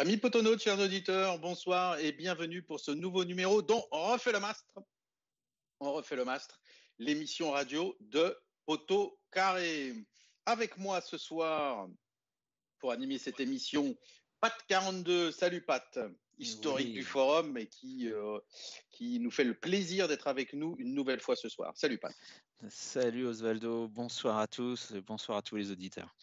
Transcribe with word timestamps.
Amis 0.00 0.16
potonautes, 0.16 0.62
chers 0.62 0.78
auditeurs, 0.78 1.40
bonsoir 1.40 1.98
et 1.98 2.12
bienvenue 2.12 2.62
pour 2.62 2.78
ce 2.78 2.92
nouveau 2.92 3.24
numéro 3.24 3.62
dont 3.62 3.84
on 3.90 4.12
refait 4.12 4.30
le 4.30 4.38
mastre. 4.38 4.78
On 5.80 5.92
refait 5.92 6.14
le 6.14 6.24
mastre, 6.24 6.60
l'émission 7.00 7.50
radio 7.50 7.96
de 7.98 8.38
Poteau 8.64 9.18
Carré. 9.32 9.92
Avec 10.46 10.78
moi 10.78 11.00
ce 11.00 11.18
soir, 11.18 11.88
pour 12.78 12.92
animer 12.92 13.18
cette 13.18 13.40
émission, 13.40 13.98
Pat 14.40 14.54
42. 14.68 15.32
Salut 15.32 15.62
Pat 15.62 15.98
historique 16.38 16.92
du 16.92 17.02
forum 17.02 17.58
et 17.58 17.66
qui, 17.66 18.08
euh, 18.12 18.38
qui 18.92 19.18
nous 19.18 19.32
fait 19.32 19.42
le 19.42 19.54
plaisir 19.54 20.06
d'être 20.06 20.28
avec 20.28 20.52
nous 20.52 20.76
une 20.78 20.94
nouvelle 20.94 21.18
fois 21.18 21.34
ce 21.34 21.48
soir. 21.48 21.72
Salut 21.76 21.98
Pat. 21.98 22.14
Salut 22.66 23.26
Osvaldo, 23.26 23.86
bonsoir 23.86 24.38
à 24.38 24.48
tous, 24.48 24.92
bonsoir 25.06 25.38
à 25.38 25.42
tous 25.42 25.54
les 25.54 25.70
auditeurs. 25.70 26.14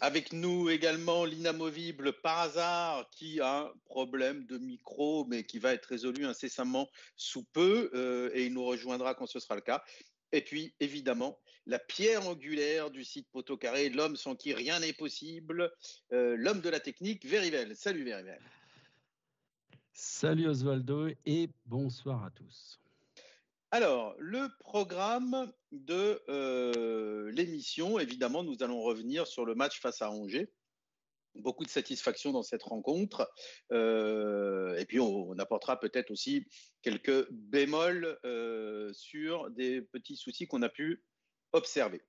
Avec 0.00 0.32
nous 0.32 0.70
également 0.70 1.26
l'inamovible 1.26 2.14
par 2.22 2.38
hasard 2.38 3.10
qui 3.10 3.40
a 3.40 3.64
un 3.64 3.72
problème 3.84 4.46
de 4.46 4.56
micro 4.56 5.26
mais 5.26 5.44
qui 5.44 5.58
va 5.58 5.74
être 5.74 5.84
résolu 5.84 6.24
incessamment 6.24 6.88
sous 7.16 7.44
peu 7.44 7.90
euh, 7.92 8.30
et 8.32 8.46
il 8.46 8.54
nous 8.54 8.64
rejoindra 8.64 9.14
quand 9.14 9.26
ce 9.26 9.38
sera 9.38 9.56
le 9.56 9.60
cas. 9.60 9.84
Et 10.32 10.40
puis, 10.40 10.74
évidemment, 10.80 11.38
la 11.66 11.78
pierre 11.78 12.26
angulaire 12.26 12.90
du 12.90 13.04
site 13.04 13.28
Poteau 13.30 13.58
Carré, 13.58 13.90
l'homme 13.90 14.16
sans 14.16 14.36
qui 14.36 14.54
rien 14.54 14.80
n'est 14.80 14.94
possible, 14.94 15.70
euh, 16.12 16.34
l'homme 16.38 16.62
de 16.62 16.70
la 16.70 16.80
technique, 16.80 17.26
Verivel. 17.26 17.76
Salut 17.76 18.04
Verivel. 18.04 18.40
Salut 19.92 20.48
Osvaldo 20.48 21.08
et 21.26 21.50
bonsoir 21.66 22.24
à 22.24 22.30
tous. 22.30 22.80
Alors, 23.74 24.14
le 24.20 24.46
programme 24.60 25.52
de 25.72 26.22
euh, 26.28 27.28
l'émission, 27.32 27.98
évidemment, 27.98 28.44
nous 28.44 28.62
allons 28.62 28.80
revenir 28.80 29.26
sur 29.26 29.44
le 29.44 29.56
match 29.56 29.80
face 29.80 30.00
à 30.00 30.12
Angers. 30.12 30.48
Beaucoup 31.34 31.64
de 31.64 31.68
satisfaction 31.68 32.30
dans 32.30 32.44
cette 32.44 32.62
rencontre. 32.62 33.28
Euh, 33.72 34.76
et 34.76 34.84
puis, 34.84 35.00
on, 35.00 35.36
apportera 35.40 35.80
peut-être 35.80 36.12
aussi 36.12 36.46
quelques 36.82 37.28
bémols 37.32 38.16
euh, 38.24 38.92
sur 38.92 39.50
des 39.50 39.82
petits 39.82 40.14
soucis 40.14 40.46
qu'on 40.46 40.62
a 40.62 40.68
pu 40.68 41.04
observer. 41.50 42.00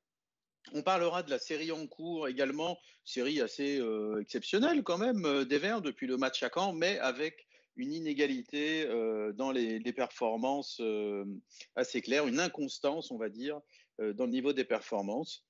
On 0.74 0.84
parlera 0.84 1.24
de 1.24 1.32
la 1.32 1.40
série 1.40 1.72
en 1.72 1.88
cours 1.88 2.28
également, 2.28 2.78
série 3.06 3.42
assez 3.42 3.82
exceptionnelle 4.22 4.84
quand 4.84 5.00
même 5.00 5.46
des 5.46 5.58
Verts 5.58 5.82
depuis 5.82 6.06
le 6.06 6.18
match 6.18 6.44
à 6.44 6.52
Caen, 6.54 6.74
mais 6.74 7.00
avec 7.00 7.48
une 7.76 7.94
inégalité 7.94 8.86
euh, 8.88 9.34
dans 9.34 9.52
les, 9.52 9.80
performances 9.94 10.80
euh, 10.80 11.26
assez 11.76 12.02
claires, 12.02 12.28
une 12.28 12.40
inconstance, 12.40 13.12
on 13.12 13.18
va 13.18 13.30
dire, 13.30 13.60
euh, 14.00 14.14
dans 14.14 14.26
le 14.26 14.32
niveau 14.32 14.54
des 14.54 14.66
performances. 14.66 15.46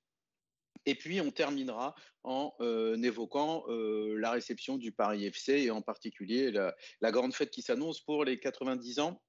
Et 0.86 0.96
puis, 0.96 1.20
on 1.20 1.32
terminera 1.32 1.96
en 2.24 2.54
évoquant 3.02 3.66
la 3.68 4.30
réception 4.30 4.78
du 4.78 4.92
Paris 4.92 5.26
FC 5.26 5.54
et 5.54 5.72
en 5.72 5.82
particulier 5.82 6.52
la, 6.52 7.12
grande 7.12 7.34
fête 7.34 7.50
qui 7.50 7.64
s'annonce 7.64 8.02
pour 8.02 8.24
les 8.24 8.40
90 8.40 9.00
ans 9.00 9.20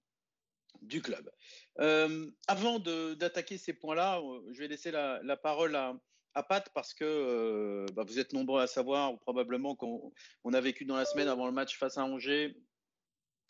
du 0.83 1.00
club. 1.00 1.31
avant 1.78 2.78
d'attaquer 2.78 3.56
ces 3.56 3.72
points-là, 3.72 4.20
je 4.53 4.58
vais 4.58 4.69
laisser 4.69 4.91
la, 4.91 5.36
parole 5.38 5.77
à, 5.77 5.98
à 6.34 6.42
Pat 6.42 6.69
parce 6.75 6.92
que 6.92 7.86
bah, 7.94 8.05
vous 8.06 8.19
êtes 8.19 8.34
nombreux 8.34 8.60
à 8.60 8.66
savoir 8.66 9.19
probablement 9.20 9.77
qu'on 9.77 10.12
a 10.53 10.60
vécu 10.60 10.84
dans 10.84 10.97
la 10.97 11.06
semaine 11.06 11.28
avant 11.28 11.47
le 11.47 11.53
match 11.53 11.78
face 11.78 11.97
à 11.97 12.05
Angers 12.05 12.55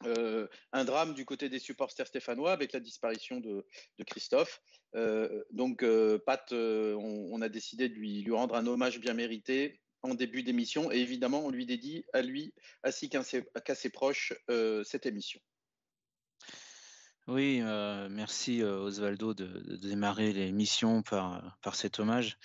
euh, 0.05 0.47
un 0.72 0.84
drame 0.84 1.14
du 1.14 1.25
côté 1.25 1.48
des 1.48 1.58
supporters 1.58 2.06
stéphanois 2.06 2.52
avec 2.52 2.72
la 2.72 2.80
disparition 2.80 3.41
de, 3.41 3.64
Christophe. 4.06 4.61
Euh, 4.94 5.42
donc, 5.50 5.83
euh, 5.83 6.19
Pat, 6.19 6.53
on, 6.53 7.41
a 7.41 7.48
décidé 7.48 7.88
de 7.88 7.94
lui, 7.94 8.30
rendre 8.30 8.55
un 8.55 8.66
hommage 8.66 9.00
bien 9.00 9.14
mérité 9.14 9.80
en 10.03 10.14
début 10.14 10.42
d'émission 10.42 10.92
et 10.92 10.98
évidemment, 10.98 11.44
on 11.44 11.50
lui 11.50 11.66
dédie 11.66 12.05
à 12.12 12.22
lui 12.22 12.55
ainsi 12.84 13.08
qu'à 13.08 13.22
ses, 13.25 13.91
proches 13.91 14.34
cette 14.84 15.06
émission. 15.06 15.41
Oui, 17.27 17.60
merci 18.10 18.62
Osvaldo 18.62 19.34
de, 19.34 19.77
démarrer 19.77 20.33
l'émission 20.33 21.03
par 21.03 21.75
cet 21.75 21.98
hommage. 21.98 22.38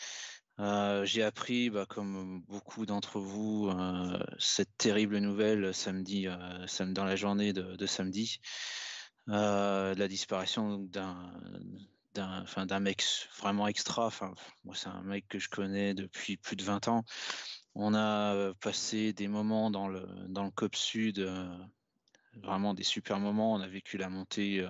Euh, 0.61 1.05
j'ai 1.05 1.23
appris, 1.23 1.71
bah, 1.71 1.87
comme 1.89 2.41
beaucoup 2.47 2.85
d'entre 2.85 3.19
vous, 3.19 3.67
euh, 3.69 4.19
cette 4.37 4.77
terrible 4.77 5.17
nouvelle 5.17 5.73
samedi, 5.73 6.27
euh, 6.27 6.85
dans 6.93 7.03
la 7.03 7.15
journée 7.15 7.51
de, 7.51 7.85
samedi, 7.87 8.39
la 9.25 10.07
disparition 10.07 10.77
d'un 12.13 12.79
mec 12.79 13.03
vraiment 13.39 13.67
extra. 13.67 14.11
Moi, 14.63 14.75
c'est 14.75 14.89
un 14.89 15.01
mec 15.01 15.27
que 15.27 15.39
je 15.39 15.49
connais 15.49 15.95
depuis 15.95 16.37
plus 16.37 16.55
de 16.55 16.63
20 16.63 16.89
ans. 16.89 17.05
On 17.73 17.95
a 17.95 18.53
passé 18.59 19.13
des 19.13 19.27
moments 19.27 19.71
dans 19.71 19.87
le 19.87 20.05
dans 20.27 20.43
le 20.43 20.51
COP 20.51 20.75
Sud 20.75 21.25
vraiment 22.37 22.73
des 22.73 22.83
super 22.83 23.19
moments. 23.19 23.53
On 23.53 23.61
a 23.61 23.67
vécu 23.67 23.97
la 23.97 24.09
montée, 24.09 24.61
euh, 24.61 24.69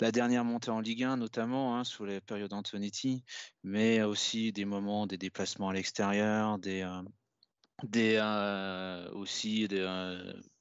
la 0.00 0.12
dernière 0.12 0.44
montée 0.44 0.70
en 0.70 0.80
Ligue 0.80 1.04
1 1.04 1.16
notamment, 1.16 1.76
hein, 1.76 1.84
sous 1.84 2.04
la 2.04 2.20
période 2.20 2.52
Antonetti, 2.52 3.24
mais 3.62 4.02
aussi 4.02 4.52
des 4.52 4.64
moments, 4.64 5.06
des 5.06 5.18
déplacements 5.18 5.70
à 5.70 5.72
l'extérieur, 5.72 6.58
des, 6.58 6.82
euh, 6.82 7.02
euh, 7.96 9.10
aussi 9.12 9.68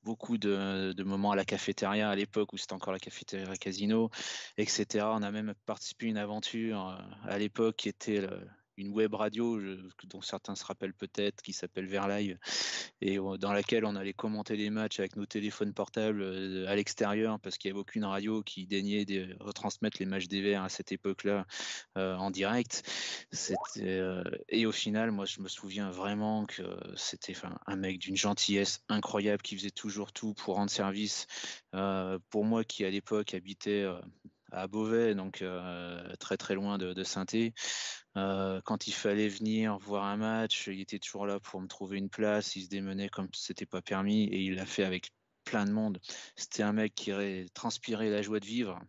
beaucoup 0.04 0.38
de, 0.38 1.04
moments 1.04 1.32
à 1.32 1.36
la 1.36 1.46
cafétéria 1.46 2.10
à 2.10 2.16
l'époque 2.16 2.54
où 2.54 2.58
c'était 2.58 2.74
encore 2.74 2.94
la 2.94 3.00
cafétéria 3.00 3.56
casino, 3.56 4.10
etc. 4.58 5.06
On 5.12 5.24
a 5.24 5.32
même 5.32 5.54
participé 5.66 6.08
à 6.08 6.10
une 6.10 6.18
aventure 6.18 6.98
à 7.24 7.38
l'époque 7.38 7.78
qui 7.78 7.90
était 7.90 8.28
une 8.78 8.90
web 8.90 9.14
radio 9.14 9.60
dont 10.06 10.22
certains 10.22 10.56
se 10.56 10.66
rappellent 10.66 10.94
peut-être, 10.94 11.42
qui 11.42 11.54
s'appelle 11.54 11.86
Verlive, 11.86 12.38
et 13.02 13.18
dans 13.18 13.54
laquelle 13.54 13.86
on 13.86 13.96
allait 13.96 14.14
commenter 14.14 14.56
les 14.56 14.70
matchs 14.70 15.00
avec 15.00 15.16
nos 15.16 15.26
téléphones 15.26 15.74
portables 15.74 16.22
euh, 16.22 16.68
à 16.68 16.76
l'extérieur, 16.76 17.40
parce 17.40 17.58
qu'il 17.58 17.70
n'y 17.70 17.74
avait 17.74 17.82
aucune 17.82 18.06
radio 18.06 18.42
qui 18.44 18.66
daignait 18.68 19.06
de 19.06 19.36
retransmettre 19.40 19.98
les 20.00 20.06
matchs 20.06 20.28
des 20.28 20.42
Verts 20.42 20.64
à 20.64 20.70
cette 20.70 20.92
époque-là 20.92 21.46
euh, 21.98 22.16
en 22.16 22.32
direct. 22.32 22.84
Euh, 23.78 24.24
et 24.50 24.66
au 24.66 24.72
final, 24.72 25.12
moi, 25.12 25.26
je 25.26 25.42
me 25.42 25.48
souviens 25.48 25.92
vraiment 25.92 26.46
que 26.46 26.64
c'était 26.96 27.34
un 27.68 27.76
mec 27.76 28.00
d'une 28.00 28.16
gentillesse 28.16 28.84
incroyable 28.90 29.42
qui 29.42 29.58
faisait 29.58 29.72
toujours 29.72 30.12
tout 30.12 30.34
pour 30.34 30.56
rendre 30.56 30.72
service. 30.72 31.28
pour 32.30 32.46
moi, 32.46 32.64
qui 32.64 32.86
à 32.86 32.90
l'époque 32.90 33.34
habitait 33.34 33.86
à 34.52 34.68
Beauvais, 34.68 35.16
donc 35.16 35.44
très 36.20 36.38
très 36.38 36.56
loin 36.56 36.78
de, 36.78 36.94
de 36.94 37.04
saint 37.04 37.26
quand 38.16 38.88
il 38.88 38.94
fallait 38.94 39.30
venir 39.30 39.78
voir 39.78 40.06
un 40.06 40.18
match, 40.18 40.68
il 40.68 40.82
était 40.82 41.00
toujours 41.00 41.26
là 41.26 41.40
pour 41.40 41.62
me 41.62 41.68
trouver 41.68 41.98
une 41.98 42.10
place. 42.10 42.56
Il 42.56 42.64
se 42.64 42.70
démenait 42.70 43.10
comme 43.10 43.30
c'était 43.34 43.66
pas 43.66 43.82
permis 43.82 44.26
et 44.26 44.40
il 44.42 44.56
l'a 44.56 44.66
fait 44.66 44.84
avec 44.84 45.12
plein 45.44 45.66
de 45.66 45.72
monde. 45.72 46.00
C'était 46.36 46.64
un 46.64 46.74
mec 46.74 46.96
qui 46.96 47.12
transpirait 47.54 48.10
la 48.10 48.22
joie 48.22 48.40
de 48.40 48.46
vivre. 48.46 48.80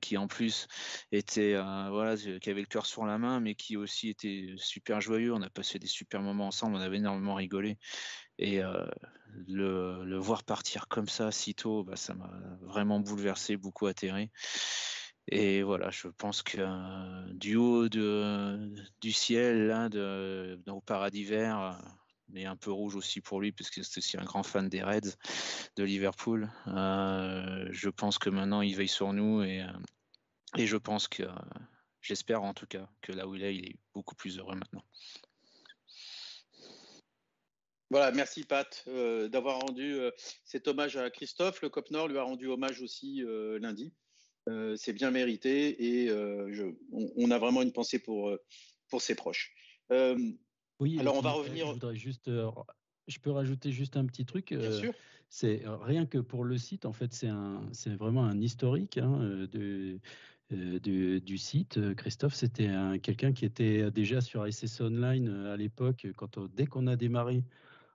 Qui 0.00 0.16
en 0.16 0.28
plus 0.28 0.68
était 1.10 1.56
voilà 1.56 2.14
qui 2.16 2.48
avait 2.48 2.60
le 2.60 2.66
cœur 2.66 2.86
sur 2.86 3.04
la 3.04 3.18
main 3.18 3.40
mais 3.40 3.56
qui 3.56 3.76
aussi 3.76 4.08
était 4.08 4.54
super 4.56 5.00
joyeux 5.00 5.34
on 5.34 5.42
a 5.42 5.50
passé 5.50 5.80
des 5.80 5.88
super 5.88 6.22
moments 6.22 6.46
ensemble 6.46 6.76
on 6.76 6.80
avait 6.80 6.98
énormément 6.98 7.34
rigolé 7.34 7.76
et 8.38 8.60
le, 9.48 10.04
le, 10.04 10.16
voir 10.16 10.44
partir 10.44 10.86
comme 10.86 11.08
ça 11.08 11.32
si 11.32 11.56
tôt 11.56 11.82
bah, 11.82 11.96
ça 11.96 12.14
m'a 12.14 12.30
vraiment 12.60 13.00
bouleversé 13.00 13.56
beaucoup 13.56 13.86
atterré 13.86 14.30
et 15.28 15.62
voilà 15.62 15.90
je 15.90 16.08
pense 16.08 16.42
que 16.42 17.32
du 17.32 17.56
haut 17.56 17.88
de, 17.88 18.74
du 19.00 19.12
ciel 19.12 19.66
là 19.68 19.88
de, 19.88 20.60
au 20.68 20.80
paradis 20.80 21.24
vert 21.24 21.80
mais 22.32 22.46
un 22.46 22.56
peu 22.56 22.72
rouge 22.72 22.96
aussi 22.96 23.20
pour 23.20 23.40
lui, 23.40 23.52
parce 23.52 23.70
que 23.70 23.82
c'est 23.82 23.98
aussi 23.98 24.16
un 24.16 24.24
grand 24.24 24.42
fan 24.42 24.68
des 24.68 24.82
Reds 24.82 25.16
de 25.76 25.84
Liverpool. 25.84 26.50
Euh, 26.66 27.68
je 27.70 27.88
pense 27.88 28.18
que 28.18 28.30
maintenant 28.30 28.62
il 28.62 28.74
veille 28.74 28.88
sur 28.88 29.12
nous 29.12 29.42
et, 29.42 29.62
euh, 29.62 29.72
et 30.56 30.66
je 30.66 30.76
pense 30.76 31.08
que, 31.08 31.24
j'espère 32.00 32.42
en 32.42 32.54
tout 32.54 32.66
cas, 32.66 32.88
que 33.02 33.12
là 33.12 33.26
où 33.28 33.34
il 33.34 33.44
est, 33.44 33.54
il 33.54 33.66
est 33.66 33.76
beaucoup 33.94 34.14
plus 34.14 34.38
heureux 34.38 34.56
maintenant. 34.56 34.84
Voilà, 37.90 38.10
merci 38.10 38.44
Pat 38.44 38.84
euh, 38.88 39.28
d'avoir 39.28 39.60
rendu 39.60 40.00
cet 40.46 40.66
hommage 40.66 40.96
à 40.96 41.10
Christophe. 41.10 41.60
Le 41.60 41.68
COP 41.68 41.90
Nord 41.90 42.08
lui 42.08 42.16
a 42.16 42.22
rendu 42.22 42.46
hommage 42.46 42.80
aussi 42.80 43.22
lundi. 43.60 43.92
C'est 44.76 44.92
bien 44.92 45.10
mérité 45.10 46.02
et 46.02 46.08
je, 46.08 46.74
on, 46.92 47.30
a 47.30 47.38
vraiment 47.38 47.62
une 47.62 47.72
pensée 47.72 47.98
pour, 47.98 48.36
pour 48.88 49.02
ses 49.02 49.14
proches. 49.14 49.54
Oui, 50.82 50.98
alors 50.98 51.16
on 51.16 51.20
va 51.20 51.30
revenir. 51.30 51.68
Je 51.68 51.72
voudrais 51.74 51.94
juste. 51.94 52.26
Euh, 52.26 52.50
je 53.06 53.20
peux 53.20 53.30
rajouter 53.30 53.70
juste 53.70 53.96
un 53.96 54.04
petit 54.04 54.24
truc. 54.24 54.48
Bien 54.48 54.58
euh, 54.58 54.80
sûr. 54.80 54.92
C'est 55.28 55.64
euh, 55.64 55.76
rien 55.76 56.06
que 56.06 56.18
pour 56.18 56.42
le 56.42 56.58
site, 56.58 56.86
en 56.86 56.92
fait, 56.92 57.12
c'est 57.12 57.28
un, 57.28 57.62
c'est 57.70 57.94
vraiment 57.94 58.24
un 58.24 58.40
historique 58.40 58.98
hein, 58.98 59.46
de, 59.52 60.00
du 60.50 61.38
site. 61.38 61.94
Christophe, 61.94 62.34
c'était 62.34 62.68
quelqu'un 63.00 63.32
qui 63.32 63.44
était 63.44 63.92
déjà 63.92 64.20
sur 64.20 64.52
SS 64.52 64.80
Online 64.80 65.46
à 65.46 65.56
l'époque, 65.56 66.08
quand 66.16 66.40
dès 66.52 66.66
qu'on 66.66 66.88
a 66.88 66.96
démarré 66.96 67.44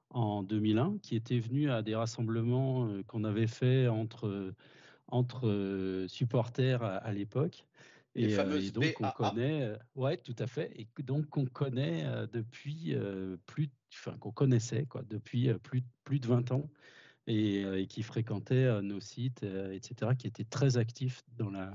en 0.10 0.42
2001, 0.42 1.00
qui 1.04 1.18
était 1.18 1.40
venu 1.40 1.70
à 1.70 1.82
des 1.82 1.94
rassemblements 1.94 2.90
qu'on 3.06 3.26
avait 3.26 3.48
fait 3.48 3.90
entre 3.90 4.54
entre 5.08 6.06
supporters 6.08 6.84
à 6.84 7.12
l'époque. 7.12 7.66
Euh, 8.18 8.60
et, 8.60 8.72
donc 8.72 8.96
on 9.00 9.12
connaît, 9.12 9.78
ouais, 9.96 10.18
tout 10.18 10.36
à 10.40 10.48
fait. 10.48 10.72
Et 10.76 10.88
donc 11.04 11.38
on 11.38 11.46
connaît 11.46 12.04
depuis 12.32 12.96
plus 13.46 13.70
qu'on 14.20 14.32
connaissait 14.32 14.86
quoi, 14.86 15.04
depuis 15.04 15.54
plus, 15.62 15.84
plus 16.04 16.20
de 16.20 16.28
20 16.28 16.52
ans 16.52 16.70
et, 17.28 17.86
qui 17.90 18.04
fréquentait 18.04 18.82
nos 18.82 19.00
sites, 19.00 19.44
etc., 19.44 20.12
qui 20.18 20.28
était 20.28 20.46
très 20.46 20.78
actif 20.78 21.22
dans 21.38 21.52
la, 21.52 21.74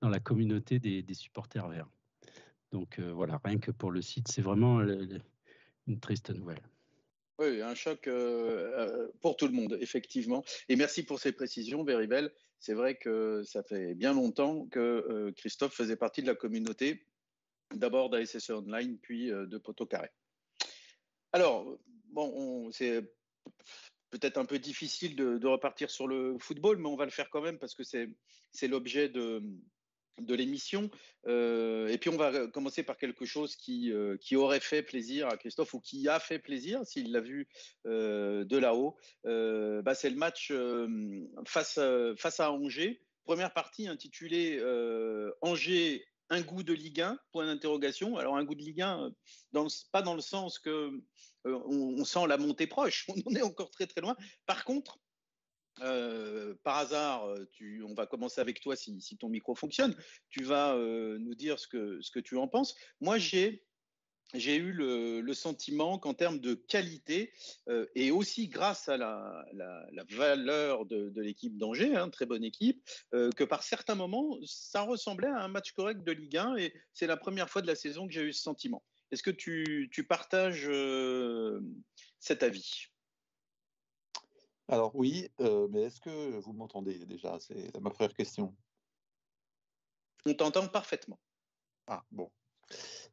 dans 0.00 0.08
la 0.08 0.18
communauté 0.18 0.78
des, 0.78 1.02
des 1.02 1.14
supporters 1.14 1.68
verts. 1.68 1.88
Donc 2.72 2.98
voilà, 2.98 3.40
rien 3.44 3.58
que 3.58 3.70
pour 3.70 3.92
le 3.92 4.02
site, 4.02 4.28
c'est 4.28 4.42
vraiment 4.42 4.80
une 5.86 6.00
triste 6.00 6.30
nouvelle. 6.30 6.62
Oui, 7.38 7.60
un 7.60 7.74
choc 7.74 8.08
pour 9.20 9.36
tout 9.36 9.46
le 9.46 9.52
monde, 9.52 9.76
effectivement. 9.80 10.42
Et 10.68 10.76
merci 10.76 11.02
pour 11.02 11.20
ces 11.20 11.32
précisions, 11.32 11.84
Veribel. 11.84 12.32
C'est 12.58 12.74
vrai 12.74 12.96
que 12.96 13.42
ça 13.44 13.62
fait 13.62 13.94
bien 13.94 14.14
longtemps 14.14 14.66
que 14.66 15.30
Christophe 15.36 15.74
faisait 15.74 15.96
partie 15.96 16.22
de 16.22 16.26
la 16.26 16.34
communauté, 16.34 17.06
d'abord 17.74 18.08
d'ASS 18.08 18.48
Online, 18.48 18.98
puis 18.98 19.28
de 19.28 19.58
Poteau 19.58 19.84
Carré. 19.84 20.08
Alors, 21.32 21.78
bon, 22.06 22.70
c'est 22.72 23.02
peut-être 24.10 24.38
un 24.38 24.44
peu 24.44 24.58
difficile 24.58 25.16
de, 25.16 25.46
repartir 25.46 25.90
sur 25.90 26.06
le 26.06 26.38
football, 26.38 26.78
mais 26.78 26.88
on 26.88 26.96
va 26.96 27.04
le 27.04 27.10
faire 27.10 27.30
quand 27.30 27.42
même 27.42 27.58
parce 27.58 27.74
que 27.74 27.82
c'est 27.84 28.68
l'objet 28.68 29.08
de, 29.08 29.42
de 30.20 30.34
l'émission. 30.34 30.90
Euh, 31.26 31.88
et 31.88 31.98
puis 31.98 32.10
on 32.10 32.16
va 32.16 32.46
commencer 32.48 32.82
par 32.82 32.96
quelque 32.96 33.24
chose 33.24 33.56
qui, 33.56 33.92
euh, 33.92 34.16
qui 34.18 34.36
aurait 34.36 34.60
fait 34.60 34.82
plaisir 34.82 35.28
à 35.28 35.36
Christophe 35.36 35.74
ou 35.74 35.80
qui 35.80 36.08
a 36.08 36.20
fait 36.20 36.38
plaisir 36.38 36.84
s'il 36.86 37.12
l'a 37.12 37.20
vu 37.20 37.48
euh, 37.86 38.44
de 38.44 38.56
là-haut. 38.56 38.96
Bah, 39.24 39.94
c'est 39.94 40.10
le 40.10 40.16
match 40.16 40.52
face, 41.46 41.78
face 42.16 42.40
à 42.40 42.52
Angers. 42.52 43.02
Première 43.24 43.52
partie 43.52 43.88
intitulée 43.88 44.62
Angers, 45.40 46.04
un 46.30 46.40
goût 46.40 46.62
de 46.62 46.72
Ligue 46.72 47.00
1, 47.00 47.18
point 47.32 47.46
d'interrogation. 47.46 48.16
Alors 48.16 48.36
un 48.36 48.44
goût 48.44 48.54
de 48.54 48.62
Ligue 48.62 48.82
1, 48.82 49.10
dans 49.52 49.66
pas 49.92 50.02
dans 50.02 50.14
le 50.14 50.20
sens 50.20 50.58
que 50.58 50.90
on, 51.44 52.04
sent 52.04 52.26
la 52.28 52.38
montée 52.38 52.66
proche, 52.66 53.06
on 53.08 53.30
en 53.30 53.34
est 53.34 53.42
encore 53.42 53.70
très 53.70 53.86
très 53.86 54.00
loin. 54.00 54.16
Par 54.46 54.64
contre, 54.64 54.98
euh, 55.82 56.54
par 56.62 56.78
hasard, 56.78 57.26
euh, 57.28 57.46
on 57.86 57.94
va 57.94 58.06
commencer 58.06 58.40
avec 58.40 58.60
toi 58.60 58.76
si, 58.76 59.16
ton 59.18 59.28
micro 59.28 59.54
fonctionne. 59.54 59.94
Tu 60.30 60.42
vas 60.42 60.74
euh, 60.74 61.18
nous 61.18 61.34
dire 61.34 61.58
ce 61.58 61.68
que, 61.68 62.00
ce 62.00 62.10
que 62.10 62.20
tu 62.20 62.36
en 62.36 62.48
penses. 62.48 62.74
Moi, 63.00 63.18
j'ai 63.18 63.62
j'ai 64.34 64.56
eu 64.56 64.72
le, 64.72 65.34
sentiment 65.34 66.00
qu'en 66.00 66.12
termes 66.12 66.40
de 66.40 66.54
qualité, 66.54 67.32
et 67.94 68.10
aussi 68.10 68.48
grâce 68.48 68.88
à 68.88 68.96
la, 68.96 69.46
valeur 70.10 70.84
de, 70.84 71.20
l'équipe 71.20 71.56
d'Angers, 71.56 71.94
hein, 71.94 72.10
très 72.10 72.26
bonne 72.26 72.42
équipe, 72.42 72.82
que 73.12 73.44
par 73.44 73.62
certains 73.62 73.94
moments, 73.94 74.36
ça 74.44 74.82
ressemblait 74.82 75.28
à 75.28 75.44
un 75.44 75.46
match 75.46 75.70
correct 75.70 76.02
de 76.02 76.10
Ligue 76.10 76.38
1, 76.38 76.56
et 76.56 76.74
c'est 76.92 77.06
la 77.06 77.16
première 77.16 77.48
fois 77.48 77.62
de 77.62 77.68
la 77.68 77.76
saison 77.76 78.08
que 78.08 78.12
j'ai 78.12 78.22
eu 78.22 78.32
ce 78.32 78.42
sentiment. 78.42 78.82
Est-ce 79.12 79.22
que 79.22 79.30
tu, 79.30 79.88
tu 79.92 80.02
partages 80.02 80.68
cet 82.18 82.42
avis? 82.42 82.88
Alors 84.68 84.96
oui, 84.96 85.28
euh, 85.40 85.68
mais 85.70 85.82
est-ce 85.82 86.00
que 86.00 86.38
vous 86.40 86.52
m'entendez 86.52 87.04
déjà? 87.06 87.38
C'est 87.38 87.78
ma 87.80 87.90
première 87.90 88.14
question. 88.14 88.56
On 90.24 90.34
t'entend 90.34 90.66
parfaitement. 90.66 91.20
Ah 91.86 92.04
bon, 92.10 92.32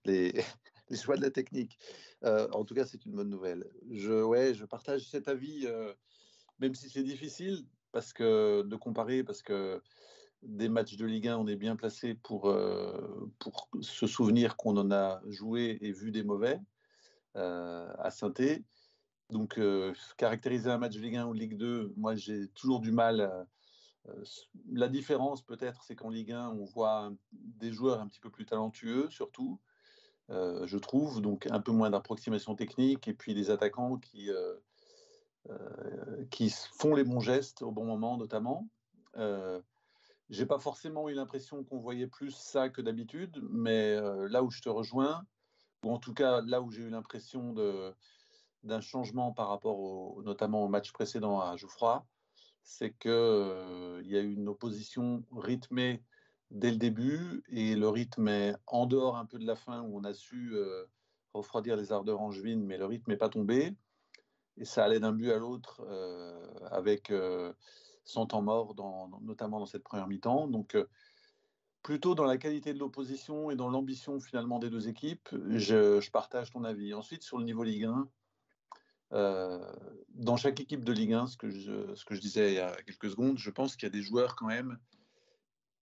les, 0.04 0.34
les 0.90 0.98
choix 0.98 1.16
de 1.16 1.22
la 1.22 1.30
technique. 1.30 1.78
Euh, 2.24 2.50
en 2.52 2.66
tout 2.66 2.74
cas, 2.74 2.86
c'est 2.86 3.06
une 3.06 3.12
bonne 3.12 3.30
nouvelle. 3.30 3.70
Je, 3.92 4.24
ouais, 4.24 4.56
je 4.56 4.66
partage 4.66 5.08
cet 5.08 5.28
avis, 5.28 5.68
euh, 5.68 5.94
même 6.58 6.74
si 6.74 6.90
c'est 6.90 7.04
difficile 7.04 7.68
parce 7.92 8.14
que 8.14 8.64
de 8.64 8.76
comparer, 8.76 9.24
parce 9.24 9.44
que 9.44 9.84
des 10.42 10.70
matchs 10.70 10.96
de 10.98 11.06
Ligue 11.06 11.28
1, 11.28 11.38
on 11.38 11.48
est 11.48 11.56
bien 11.56 11.76
placé 11.76 12.16
pour, 12.16 12.54
pour 13.38 13.70
se 13.80 14.08
souvenir 14.08 14.58
qu'on 14.58 14.76
en 14.78 14.92
a 14.92 15.22
joué 15.28 15.78
et 15.82 15.92
vu 15.92 16.12
des 16.12 16.24
mauvais 16.24 16.60
à 17.36 18.10
saint 18.12 18.32
donc, 19.30 19.58
euh, 19.58 19.94
caractériser 20.18 20.70
un 20.70 20.78
match 20.78 20.96
Ligue 20.96 21.16
1 21.16 21.26
ou 21.26 21.34
Ligue 21.34 21.58
2, 21.58 21.94
moi, 21.98 22.16
j'ai 22.16 22.48
toujours 22.50 22.80
du 22.80 22.92
mal. 22.92 23.22
Euh, 24.08 24.24
la 24.72 24.90
différence, 24.90 25.42
peut-être, 25.42 25.84
c'est 25.84 25.96
qu'en 25.96 26.10
Ligue 26.10 26.34
1, 26.34 26.50
on 26.50 26.66
voit 26.66 27.12
des 27.32 27.72
joueurs 27.72 28.00
un 28.00 28.08
petit 28.08 28.20
peu 28.20 28.30
plus 28.30 28.46
talentueux, 28.46 29.10
surtout, 29.10 29.60
euh, 30.30 30.68
je 30.68 30.78
trouve. 30.78 31.22
Donc, 31.22 31.48
un 31.50 31.62
peu 31.62 31.72
moins 31.72 31.90
d'approximation 31.90 32.56
technique 32.56 33.08
et 33.08 33.14
puis 33.14 33.34
des 33.34 33.50
attaquants 33.50 33.98
qui, 33.98 34.30
qui 36.30 36.50
font 36.50 36.96
les 36.96 37.04
bons 37.04 37.20
gestes 37.20 37.62
au 37.62 37.72
bon 37.72 37.86
moment, 37.86 38.18
notamment. 38.18 38.68
j'ai 40.30 40.46
pas 40.46 40.60
forcément 40.60 41.10
eu 41.10 41.14
l'impression 41.14 41.64
qu'on 41.64 41.80
voyait 41.80 42.08
plus 42.08 42.32
ça 42.32 42.70
que 42.70 42.82
d'habitude, 42.82 43.42
mais 43.50 44.00
là 44.30 44.44
où 44.44 44.52
je 44.52 44.62
te 44.62 44.70
rejoins, 44.70 45.26
ou 45.84 45.92
en 45.92 46.00
tout 46.00 46.14
cas 46.14 46.42
là 46.42 46.62
où 46.62 46.72
j'ai 46.72 46.84
eu 46.84 46.90
l'impression 46.90 47.54
de 47.54 47.94
d'un 48.64 48.82
changement 48.82 49.32
par 49.32 49.50
rapport 49.50 49.80
au, 49.80 50.22
notamment 50.24 50.64
au 50.64 50.68
match 50.68 50.92
précédent 50.92 51.40
à 51.40 51.56
Geoffroy, 51.56 52.06
c'est 52.64 52.94
qu'il 52.98 53.12
euh, 53.12 54.02
y 54.06 54.16
a 54.16 54.22
eu 54.22 54.34
une 54.34 54.48
opposition 54.48 55.24
rythmée 55.36 56.02
dès 56.52 56.72
le 56.72 56.78
début 56.78 57.44
et 57.50 57.76
le 57.76 57.90
rythme 57.90 58.28
est 58.28 58.56
en 58.68 58.86
dehors 58.86 59.18
un 59.18 59.26
peu 59.26 59.38
de 59.38 59.46
la 59.46 59.56
fin 59.56 59.82
où 59.82 59.98
on 59.98 60.04
a 60.04 60.14
su 60.14 60.52
euh, 60.54 60.86
refroidir 61.34 61.76
les 61.76 61.92
ardeurs 61.92 62.22
angevines, 62.22 62.64
mais 62.64 62.78
le 62.78 62.86
rythme 62.86 63.12
n'est 63.12 63.18
pas 63.18 63.30
tombé. 63.30 63.76
Et 64.58 64.66
ça 64.66 64.86
allait 64.86 65.00
d'un 65.00 65.12
but 65.12 65.32
à 65.32 65.38
l'autre 65.38 65.82
euh, 65.90 66.48
avec 66.72 67.12
son 68.06 68.28
temps 68.28 68.44
mort, 68.44 68.76
notamment 69.22 69.60
dans 69.60 69.66
cette 69.66 69.84
première 69.84 70.08
mi-temps. 70.08 70.48
Donc, 70.48 70.78
plutôt 71.82 72.14
dans 72.14 72.24
la 72.24 72.38
qualité 72.38 72.74
de 72.74 72.80
l'opposition 72.80 73.50
et 73.50 73.56
dans 73.56 73.70
l'ambition 73.70 74.20
finalement 74.20 74.60
des 74.60 74.70
deux 74.70 74.88
équipes, 74.88 75.30
je, 75.50 76.00
je, 76.00 76.12
partage 76.12 76.52
ton 76.52 76.64
avis. 76.64 76.94
Ensuite, 76.94 77.24
sur 77.24 77.40
le 77.40 77.46
niveau 77.46 77.64
Ligue 77.64 77.86
1, 77.86 77.90
euh, 77.90 78.04
dans 79.14 80.38
chaque 80.38 80.60
équipe 80.60 80.84
de 80.84 80.92
Ligue 80.92 81.14
1, 81.14 81.28
ce 81.28 81.38
que, 81.38 81.50
je, 81.50 81.94
ce 81.96 82.06
que 82.06 82.16
je 82.16 82.22
disais 82.22 82.52
il 82.52 82.56
y 82.56 82.60
a 82.60 82.76
quelques 82.86 83.12
secondes, 83.12 83.38
je 83.38 83.50
pense 83.50 83.76
qu'il 83.76 83.84
y 83.84 83.92
a 83.92 83.94
des 83.94 84.02
joueurs 84.02 84.36
quand 84.36 84.48
même 84.48 84.80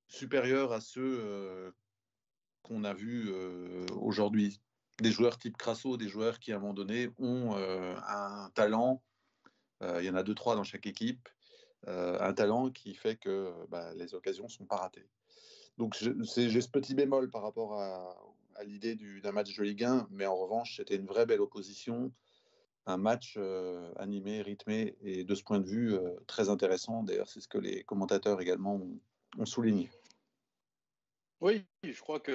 supérieurs 0.07 0.73
à 0.73 0.81
ceux 0.81 1.19
euh, 1.21 1.71
qu'on 2.61 2.83
a 2.83 2.93
vus 2.93 3.29
euh, 3.29 3.85
aujourd'hui. 3.95 4.59
Des 4.99 5.11
joueurs 5.11 5.37
type 5.37 5.57
Crasso, 5.57 5.97
des 5.97 6.09
joueurs 6.09 6.39
qui 6.39 6.51
à 6.51 6.57
un 6.57 6.59
moment 6.59 6.73
donné 6.73 7.09
ont 7.17 7.55
un 7.55 8.51
talent, 8.53 9.01
il 9.81 10.03
y 10.03 10.09
en 10.11 10.15
a 10.15 10.21
deux, 10.21 10.35
trois 10.35 10.55
dans 10.55 10.63
chaque 10.63 10.85
équipe, 10.85 11.27
un 11.87 12.33
talent 12.33 12.69
qui 12.69 12.93
fait 12.93 13.15
que 13.15 13.51
bah, 13.69 13.95
les 13.95 14.13
occasions 14.13 14.43
ne 14.43 14.49
sont 14.49 14.65
pas 14.65 14.75
ratées. 14.75 15.07
Donc 15.79 15.95
j'ai 15.95 16.61
ce 16.61 16.69
petit 16.69 16.93
bémol 16.93 17.31
par 17.31 17.41
rapport 17.41 17.81
à, 17.81 18.15
à 18.57 18.63
l'idée 18.63 18.95
d'un 19.23 19.31
match 19.31 19.55
de 19.55 19.63
Ligue 19.63 19.85
1, 19.85 20.07
mais 20.11 20.27
en 20.27 20.35
revanche, 20.35 20.77
c'était 20.77 20.97
une 20.97 21.07
vraie 21.07 21.25
belle 21.25 21.41
opposition 21.41 22.11
un 22.85 22.97
match 22.97 23.37
animé, 23.97 24.41
rythmé 24.41 24.95
et 25.01 25.23
de 25.23 25.35
ce 25.35 25.43
point 25.43 25.59
de 25.59 25.67
vue 25.67 25.95
très 26.27 26.49
intéressant. 26.49 27.03
D'ailleurs, 27.03 27.29
c'est 27.29 27.41
ce 27.41 27.47
que 27.47 27.57
les 27.57 27.83
commentateurs 27.83 28.41
également 28.41 28.81
ont, 29.37 29.45
souligné. 29.45 29.89
Oui, 31.39 31.63
je 31.83 31.99
crois 31.99 32.19
que 32.19 32.31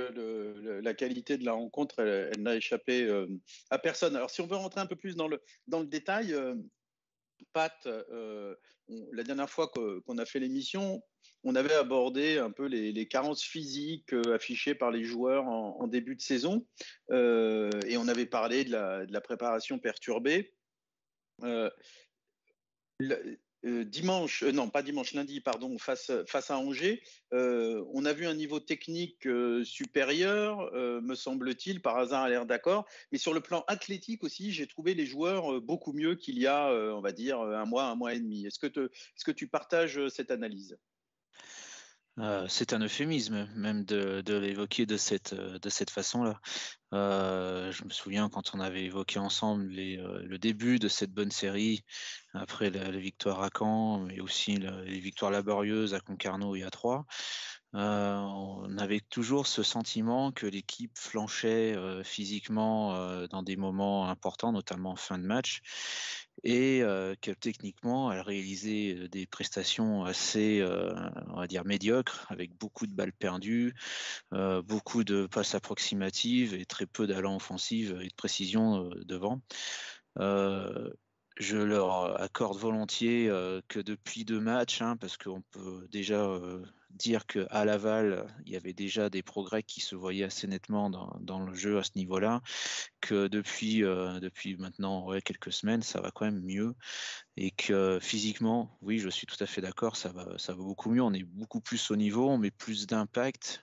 la 0.82 0.94
qualité 0.94 1.36
de 1.36 1.44
la 1.44 1.52
rencontre, 1.52 2.00
elle, 2.00 2.42
n'a 2.42 2.56
échappé 2.56 3.08
à 3.70 3.78
personne. 3.78 4.16
Alors, 4.16 4.30
si 4.30 4.40
on 4.40 4.46
veut 4.46 4.56
rentrer 4.56 4.80
un 4.80 4.86
peu 4.86 4.96
plus 4.96 5.16
dans 5.16 5.28
le, 5.28 5.42
dans 5.66 5.80
le 5.80 5.86
détail, 5.86 6.34
Pat, 7.52 7.88
la 8.88 9.22
dernière 9.22 9.50
fois 9.50 9.68
qu'on 9.68 10.18
a 10.18 10.24
fait 10.24 10.40
l'émission, 10.40 11.02
on 11.44 11.54
avait 11.54 11.74
abordé 11.74 12.38
un 12.38 12.50
peu 12.50 12.66
les, 12.66 13.06
carences 13.06 13.42
physiques 13.42 14.12
euh, 14.12 14.34
affichées 14.34 14.74
par 14.74 14.90
les 14.90 15.04
joueurs 15.04 15.46
en, 15.46 15.86
début 15.86 16.16
de 16.16 16.20
saison 16.20 16.66
euh, 17.10 17.70
et 17.86 17.96
on 17.96 18.08
avait 18.08 18.26
parlé 18.26 18.64
de 18.64 18.72
la, 18.72 19.20
préparation 19.20 19.78
perturbée. 19.78 20.54
Euh, 21.44 21.70
dimanche, 23.84 24.42
non 24.42 24.70
pas 24.70 24.82
dimanche, 24.82 25.12
lundi, 25.12 25.40
pardon, 25.40 25.76
face, 25.78 26.12
face 26.26 26.50
à 26.50 26.58
Angers, 26.58 27.02
on 27.32 28.04
a 28.04 28.12
vu 28.12 28.26
un 28.26 28.34
niveau 28.34 28.60
technique 28.60 29.28
supérieur, 29.64 30.72
me 30.74 31.14
semble-t-il, 31.14 31.82
par 31.82 31.98
hasard 31.98 32.22
à 32.22 32.28
l'air 32.28 32.46
d'accord, 32.46 32.86
mais 33.12 33.18
sur 33.18 33.34
le 33.34 33.40
plan 33.40 33.64
athlétique 33.66 34.22
aussi, 34.24 34.52
j'ai 34.52 34.66
trouvé 34.66 34.94
les 34.94 35.06
joueurs 35.06 35.60
beaucoup 35.60 35.92
mieux 35.92 36.14
qu'il 36.14 36.38
y 36.38 36.46
a, 36.46 36.70
on 36.94 37.00
va 37.00 37.12
dire, 37.12 37.40
un 37.40 37.66
mois, 37.66 37.84
un 37.84 37.94
mois 37.96 38.14
et 38.14 38.20
demi. 38.20 38.46
Est-ce 38.46 38.58
que, 38.58 38.66
est 38.66 38.90
-ce 39.16 39.24
que 39.24 39.32
tu 39.32 39.48
partages 39.48 40.08
cette 40.08 40.30
analyse? 40.30 40.78
Euh, 42.18 42.46
c'est 42.48 42.72
un 42.72 42.80
euphémisme 42.80 43.46
même 43.54 43.84
de, 43.84 44.22
l'évoquer 44.38 44.86
de 44.86 44.96
cette, 44.96 45.34
euh, 45.34 45.58
de 45.58 45.68
cette 45.68 45.90
façon-là. 45.90 46.40
Euh, 46.94 47.70
je 47.72 47.84
me 47.84 47.90
souviens 47.90 48.30
quand 48.30 48.54
on 48.54 48.60
avait 48.60 48.84
évoqué 48.84 49.18
ensemble 49.18 49.66
le 49.66 50.36
début 50.38 50.78
de 50.78 50.88
cette 50.88 51.12
bonne 51.12 51.30
série, 51.30 51.84
après 52.32 52.70
la, 52.70 52.90
victoire 52.90 53.42
à 53.42 53.50
Caen, 53.56 54.00
mais 54.00 54.20
aussi 54.20 54.56
les 54.56 54.98
victoires 54.98 55.30
laborieuses 55.30 55.94
à 55.94 56.00
Concarneau 56.00 56.54
et 56.56 56.62
à 56.62 56.70
Troyes. 56.70 57.04
On 57.72 58.78
avait 58.78 59.00
toujours 59.00 59.46
ce 59.46 59.62
sentiment 59.62 60.32
que 60.32 60.46
l'équipe 60.46 60.96
flanchait 60.96 61.76
physiquement 62.04 63.26
dans 63.26 63.42
des 63.42 63.56
moments 63.56 64.08
importants, 64.08 64.52
notamment 64.52 64.92
en 64.92 64.96
fin 64.96 65.18
de 65.18 65.24
match, 65.24 65.60
et 66.42 66.80
que 67.20 67.32
techniquement, 67.32 68.12
elle 68.12 68.20
réalisait 68.20 69.08
des 69.08 69.26
prestations 69.26 70.04
assez, 70.04 70.64
on 71.28 71.36
va 71.36 71.46
dire, 71.46 71.64
médiocres, 71.64 72.26
avec 72.30 72.56
beaucoup 72.56 72.86
de 72.86 72.94
balles 72.94 73.12
perdues, 73.12 73.74
beaucoup 74.64 75.04
de 75.04 75.26
passes 75.26 75.54
approximatives 75.54 76.54
et 76.54 76.64
très 76.64 76.86
peu 76.86 77.06
d'allants 77.06 77.36
offensifs 77.36 77.90
et 78.00 78.08
de 78.08 78.14
précision 78.16 78.90
devant. 79.04 79.40
je 81.38 81.56
leur 81.58 82.20
accorde 82.20 82.58
volontiers 82.58 83.30
que 83.68 83.80
depuis 83.80 84.24
deux 84.24 84.40
matchs, 84.40 84.80
hein, 84.80 84.96
parce 84.96 85.16
qu'on 85.16 85.42
peut 85.50 85.86
déjà 85.90 86.26
dire 86.96 87.26
qu'à 87.26 87.64
Laval, 87.64 88.26
il 88.44 88.52
y 88.52 88.56
avait 88.56 88.72
déjà 88.72 89.10
des 89.10 89.22
progrès 89.22 89.62
qui 89.62 89.80
se 89.80 89.94
voyaient 89.94 90.24
assez 90.24 90.46
nettement 90.46 90.90
dans, 90.90 91.40
le 91.40 91.54
jeu 91.54 91.78
à 91.78 91.82
ce 91.82 91.92
niveau-là, 91.96 92.42
que 93.00 93.28
depuis, 93.28 93.80
depuis 93.80 94.56
maintenant 94.56 95.08
quelques 95.20 95.52
semaines, 95.52 95.82
ça 95.82 96.00
va 96.00 96.10
quand 96.10 96.24
même 96.24 96.42
mieux 96.42 96.74
et 97.38 97.50
que 97.50 97.98
physiquement, 98.00 98.78
oui, 98.80 98.98
je 98.98 99.10
suis 99.10 99.26
tout 99.26 99.36
à 99.40 99.46
fait 99.46 99.60
d'accord, 99.60 99.96
ça 99.96 100.08
va, 100.08 100.38
ça 100.38 100.54
va 100.54 100.62
beaucoup 100.62 100.90
mieux. 100.90 101.02
On 101.02 101.12
est 101.12 101.22
beaucoup 101.22 101.60
plus 101.60 101.90
au 101.90 101.96
niveau, 101.96 102.30
on 102.30 102.38
met 102.38 102.50
plus 102.50 102.86
d'impact. 102.86 103.62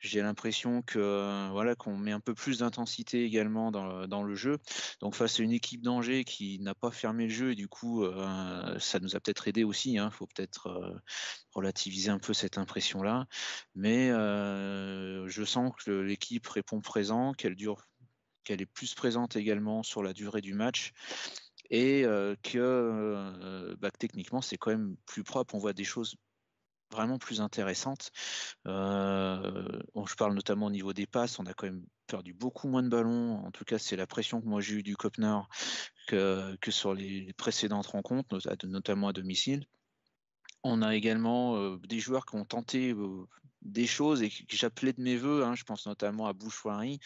J'ai 0.00 0.22
l'impression 0.22 0.82
que 0.82 1.48
voilà 1.52 1.76
qu'on 1.76 1.96
met 1.96 2.10
un 2.10 2.18
peu 2.18 2.34
plus 2.34 2.58
d'intensité 2.58 3.24
également 3.24 3.70
dans, 3.70 4.22
le 4.24 4.34
jeu. 4.34 4.58
Donc 5.00 5.14
face 5.14 5.38
à 5.38 5.44
une 5.44 5.52
équipe 5.52 5.82
d'Angers 5.82 6.24
qui 6.24 6.58
n'a 6.58 6.74
pas 6.74 6.90
fermé 6.90 7.24
le 7.24 7.32
jeu, 7.32 7.52
et 7.52 7.54
du 7.54 7.68
coup, 7.68 8.02
euh, 8.02 8.78
ça 8.80 8.98
nous 8.98 9.14
a 9.14 9.20
peut-être 9.20 9.46
aidé 9.46 9.62
aussi. 9.62 9.92
Il 9.92 9.98
hein. 9.98 10.10
faut 10.10 10.26
peut-être 10.26 10.66
euh, 10.66 10.98
relativiser 11.54 12.10
un 12.10 12.18
peu 12.18 12.34
cette 12.34 12.58
impression-là. 12.58 13.26
Mais 13.76 14.10
euh, 14.10 15.28
je 15.28 15.44
sens 15.44 15.72
que 15.84 15.92
l'équipe 15.92 16.46
répond 16.48 16.80
présent, 16.80 17.34
qu'elle 17.34 17.54
est 18.48 18.66
plus 18.66 18.94
présente 18.94 19.36
également 19.36 19.84
sur 19.84 20.02
la 20.02 20.12
durée 20.12 20.40
du 20.40 20.54
match 20.54 20.92
et 21.70 22.04
que, 22.42 23.74
bah, 23.80 23.90
techniquement 23.98 24.40
c'est 24.40 24.56
quand 24.58 24.70
même 24.70 24.96
plus 25.06 25.24
propre. 25.24 25.54
On 25.54 25.58
voit 25.58 25.72
des 25.72 25.84
choses 25.84 26.16
vraiment 26.90 27.18
plus 27.18 27.40
intéressantes. 27.40 28.10
je 28.66 30.14
parle 30.16 30.34
notamment 30.34 30.66
au 30.66 30.70
niveau 30.70 30.92
des 30.92 31.06
passes, 31.06 31.38
on 31.38 31.46
a 31.46 31.54
quand 31.54 31.66
même 31.66 31.84
perdu 32.06 32.34
beaucoup 32.34 32.68
moins 32.68 32.82
de 32.82 32.88
ballons. 32.88 33.44
En 33.44 33.50
tout 33.50 33.64
cas, 33.64 33.78
c'est 33.78 33.96
la 33.96 34.06
pression 34.06 34.40
que 34.40 34.46
moi 34.46 34.60
j'ai 34.60 34.76
eue 34.76 34.82
du 34.82 34.96
Kopner 34.96 35.38
que, 36.08 36.56
que, 36.60 36.70
sur 36.70 36.94
les 36.94 37.32
précédentes 37.34 37.86
rencontres, 37.86 38.38
notamment 38.64 39.08
à 39.08 39.12
domicile. 39.12 39.64
On 40.62 40.82
a 40.82 40.94
également 40.94 41.76
des 41.78 41.98
joueurs 41.98 42.26
qui 42.26 42.36
ont 42.36 42.44
tenté 42.44 42.94
des 43.64 43.86
choses 43.86 44.22
et 44.22 44.30
que 44.30 44.56
j'appelais 44.56 44.92
de 44.92 45.00
mes 45.00 45.16
voeux. 45.16 45.44
Hein, 45.44 45.54
je 45.54 45.64
pense 45.64 45.86
notamment 45.86 46.26
à 46.26 46.32
Bouchoirie, 46.32 46.98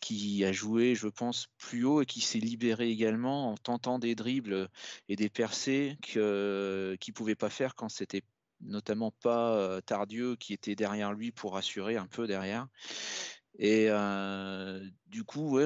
qui 0.00 0.44
a 0.44 0.52
joué, 0.52 0.94
je 0.94 1.08
pense, 1.08 1.48
plus 1.58 1.84
haut 1.84 2.02
et 2.02 2.06
qui 2.06 2.20
s'est 2.20 2.38
libéré 2.38 2.90
également 2.90 3.52
en 3.52 3.56
tentant 3.56 3.98
des 3.98 4.14
dribbles 4.14 4.68
et 5.08 5.16
des 5.16 5.28
percées 5.28 5.98
qu'il 6.02 6.20
ne 6.20 7.12
pouvait 7.14 7.34
pas 7.34 7.50
faire 7.50 7.74
quand 7.74 7.88
c'était 7.88 8.22
notamment 8.60 9.12
pas 9.22 9.54
euh, 9.54 9.80
Tardieu 9.80 10.36
qui 10.36 10.52
était 10.52 10.74
derrière 10.74 11.12
lui 11.12 11.30
pour 11.30 11.56
assurer 11.56 11.96
un 11.96 12.06
peu 12.06 12.26
derrière. 12.26 12.66
Et 13.58 13.86
euh, 13.88 14.84
du 15.06 15.24
coup, 15.24 15.58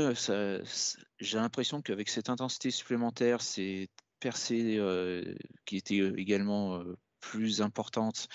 j'ai 1.18 1.38
l'impression 1.38 1.82
qu'avec 1.82 2.08
cette 2.08 2.30
intensité 2.30 2.70
supplémentaire, 2.70 3.42
ces 3.42 3.90
percées 4.18 4.76
euh, 4.78 5.34
qui 5.66 5.76
étaient 5.76 5.98
également 6.16 6.82
plus 7.22 7.62
importante 7.62 8.28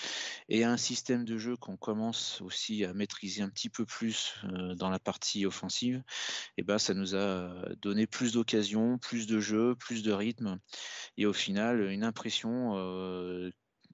et 0.48 0.64
un 0.64 0.76
système 0.76 1.24
de 1.24 1.38
jeu 1.38 1.56
qu'on 1.56 1.76
commence 1.76 2.40
aussi 2.40 2.84
à 2.84 2.92
maîtriser 2.92 3.42
un 3.42 3.50
petit 3.50 3.68
peu 3.68 3.86
plus 3.86 4.34
dans 4.74 4.90
la 4.90 4.98
partie 4.98 5.46
offensive, 5.46 6.02
et 6.56 6.62
eh 6.62 6.62
ben 6.64 6.78
ça 6.78 6.94
nous 6.94 7.14
a 7.14 7.52
donné 7.80 8.06
plus 8.08 8.32
d'occasions, 8.32 8.98
plus 8.98 9.28
de 9.28 9.38
jeux, 9.38 9.76
plus 9.76 10.02
de 10.02 10.10
rythme 10.10 10.58
et 11.16 11.26
au 11.26 11.32
final 11.32 11.82
une 11.90 12.02
impression 12.02 12.74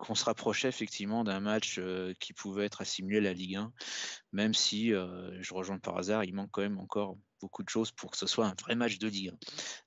qu'on 0.04 0.14
se 0.14 0.25
rapprochait 0.25 0.68
effectivement 0.68 1.25
d'un 1.25 1.40
match 1.40 1.80
qui 2.20 2.32
pouvait 2.32 2.66
être 2.66 2.80
assimilé 2.80 3.18
à 3.18 3.23
la 3.23 3.32
Ligue 3.32 3.56
1, 3.56 3.73
même 4.32 4.54
si, 4.54 4.88
je 4.90 5.54
rejoins 5.54 5.78
par 5.78 5.99
hasard, 5.99 6.25
il 6.25 6.34
manque 6.34 6.50
quand 6.52 6.62
même 6.62 6.78
encore 6.78 7.16
beaucoup 7.44 7.62
de 7.62 7.68
choses 7.68 7.92
pour 7.92 8.11
que 8.11 8.16
ce 8.16 8.26
soit 8.26 8.46
un 8.46 8.54
vrai 8.62 8.75
match 8.75 8.99
de 8.99 9.06
Ligue. 9.06 9.32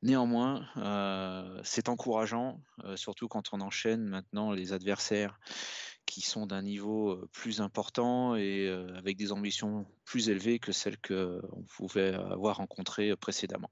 Néanmoins, 0.03 0.67
euh, 0.77 1.59
c'est 1.63 1.89
encourageant, 1.89 2.62
euh, 2.83 2.95
surtout 2.95 3.27
quand 3.27 3.50
on 3.51 3.62
enchaîne 3.62 4.03
maintenant 4.03 4.51
les 4.51 4.74
adversaires 4.74 5.39
qui 6.05 6.21
sont 6.21 6.45
d'un 6.45 6.62
niveau 6.62 7.13
euh, 7.13 7.27
plus 7.33 7.59
important 7.59 8.36
et 8.36 8.69
avec 8.95 9.17
des 9.17 9.31
ambitions 9.31 9.88
plus 10.05 10.29
élevées 10.29 10.59
que 10.59 10.71
celles 10.71 11.00
qu'on 11.00 11.65
pouvait 11.75 12.13
avoir 12.13 12.57
rencontrées 12.57 13.15
précédemment. 13.15 13.71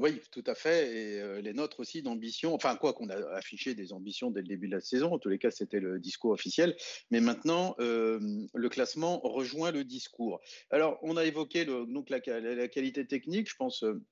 Oui, 0.00 0.18
tout 0.30 0.42
à 0.46 0.54
fait. 0.54 0.96
Et 0.96 1.20
euh, 1.20 1.42
les 1.42 1.52
nôtres 1.52 1.80
aussi 1.80 2.00
d'ambition, 2.00 2.54
enfin 2.54 2.74
quoi 2.74 2.94
qu'on 2.94 3.10
a 3.10 3.16
affiché 3.34 3.74
des 3.74 3.92
ambitions 3.92 4.30
dès 4.30 4.40
le 4.40 4.46
début 4.46 4.66
de 4.66 4.72
la 4.72 4.80
saison, 4.80 5.12
en 5.12 5.18
tous 5.18 5.28
les 5.28 5.38
cas 5.38 5.50
c'était 5.50 5.78
le 5.78 6.00
discours 6.00 6.30
officiel, 6.30 6.74
mais 7.10 7.20
maintenant 7.20 7.74
euh, 7.80 8.18
le 8.54 8.68
classement 8.70 9.20
rejoint 9.20 9.72
le 9.72 9.84
discours. 9.84 10.40
Alors 10.70 10.98
on 11.02 11.18
a 11.18 11.26
évoqué 11.26 11.66
donc 11.66 12.08
la, 12.08 12.18
qualité 12.20 13.06
technique, 13.06 13.50
je 13.50 13.56
pense... 13.56 13.84
Euh, 13.84 14.02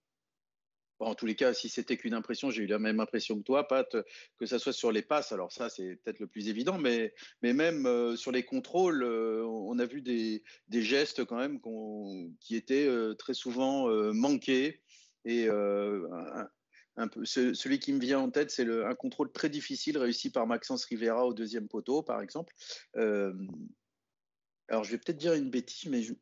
en 1.01 1.15
tous 1.15 1.27
les 1.27 1.37
cas, 1.37 1.55
si 1.55 1.69
c'était 1.69 1.97
qu'une 1.97 2.13
impression, 2.13 2.51
j'ai 2.51 2.65
eu 2.65 2.67
la 2.67 2.81
même 2.81 2.99
impression 2.99 3.39
que 3.39 3.45
toi, 3.45 3.69
Pat, 3.69 3.97
que 4.37 4.47
ça 4.47 4.59
soit 4.59 4.73
sur 4.73 4.91
les 4.91 5.01
passes. 5.01 5.31
Alors 5.31 5.53
ça, 5.53 5.69
c'est 5.69 5.95
peut-être 6.03 6.19
le 6.19 6.27
plus 6.27 6.49
évident, 6.49 6.77
mais, 6.77 7.15
même 7.41 8.17
sur 8.17 8.33
les 8.33 8.43
contrôles, 8.43 9.05
on 9.05 9.79
a 9.79 9.87
vu 9.87 10.03
des 10.03 10.43
gestes 10.83 11.25
quand 11.25 11.37
même 11.37 11.61
qui 12.41 12.57
étaient 12.57 12.91
très 13.17 13.33
souvent 13.33 13.89
manqués. 14.13 14.81
Et 15.29 15.47
euh, 15.47 16.09
peu, 17.07 17.25
celui 17.27 17.79
qui 17.79 17.93
me 17.93 18.01
vient 18.01 18.19
en 18.19 18.31
tête, 18.31 18.51
c'est 18.51 18.67
un 18.67 18.95
contrôle 18.95 19.31
très 19.31 19.51
difficile 19.51 19.99
réussi 19.99 20.31
par 20.31 20.47
Maxence 20.47 20.87
Rivera 20.87 21.27
au 21.27 21.35
deuxième 21.35 21.69
poteau, 21.69 22.03
par 22.03 22.23
exemple. 22.23 22.55
Euh, 22.97 23.35
alors, 24.69 24.85
je 24.85 24.93
vais 24.93 24.99
peut-être 24.99 25.19
dire 25.19 25.35
une 25.35 25.51
bêtise, 25.51 25.91
mais 25.91 26.03
je, 26.03 26.15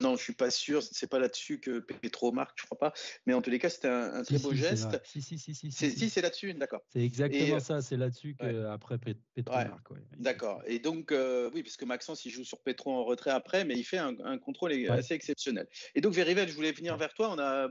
non, 0.00 0.16
je 0.16 0.22
suis 0.22 0.32
pas 0.32 0.50
sûr. 0.50 0.82
C'est 0.82 1.08
pas 1.08 1.18
là-dessus 1.18 1.58
que 1.60 1.80
Petro 1.80 2.32
marque, 2.32 2.56
je 2.60 2.66
crois 2.66 2.78
pas. 2.78 2.92
Mais 3.26 3.34
en 3.34 3.42
tous 3.42 3.50
les 3.50 3.58
cas, 3.58 3.68
c'était 3.68 3.88
un, 3.88 4.22
très 4.22 4.38
beau 4.38 4.54
geste. 4.54 5.00
Si, 5.04 5.22
si, 5.22 5.38
si, 5.38 5.54
si. 5.54 5.72
Si, 5.72 6.10
c'est 6.10 6.22
là-dessus, 6.22 6.54
d'accord. 6.54 6.82
C'est 6.92 7.02
exactement 7.02 7.56
euh, 7.56 7.60
ça. 7.60 7.82
C'est 7.82 7.96
là-dessus 7.96 8.36
qu'après 8.38 8.98
Petro 8.98 9.54
marque. 9.54 9.88
D'accord. 10.18 10.62
Et 10.66 10.78
donc, 10.78 11.12
oui, 11.12 11.62
parce 11.62 11.76
que 11.76 11.84
Maxence, 11.84 12.24
il 12.24 12.30
joue 12.30 12.44
sur 12.44 12.60
Petro 12.60 12.92
en 12.92 13.04
retrait 13.04 13.30
après, 13.30 13.64
mais 13.64 13.74
il 13.74 13.84
fait 13.84 13.98
un, 13.98 14.38
contrôle 14.38 14.72
assez 14.90 15.14
exceptionnel. 15.14 15.66
Et 15.94 16.00
donc, 16.00 16.14
Verivel, 16.14 16.48
je 16.48 16.54
voulais 16.54 16.72
venir 16.72 16.96
vers 16.96 17.12
toi. 17.14 17.30
On 17.32 17.38
a 17.38 17.68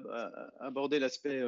abordé 0.60 1.00
l'aspect 1.00 1.44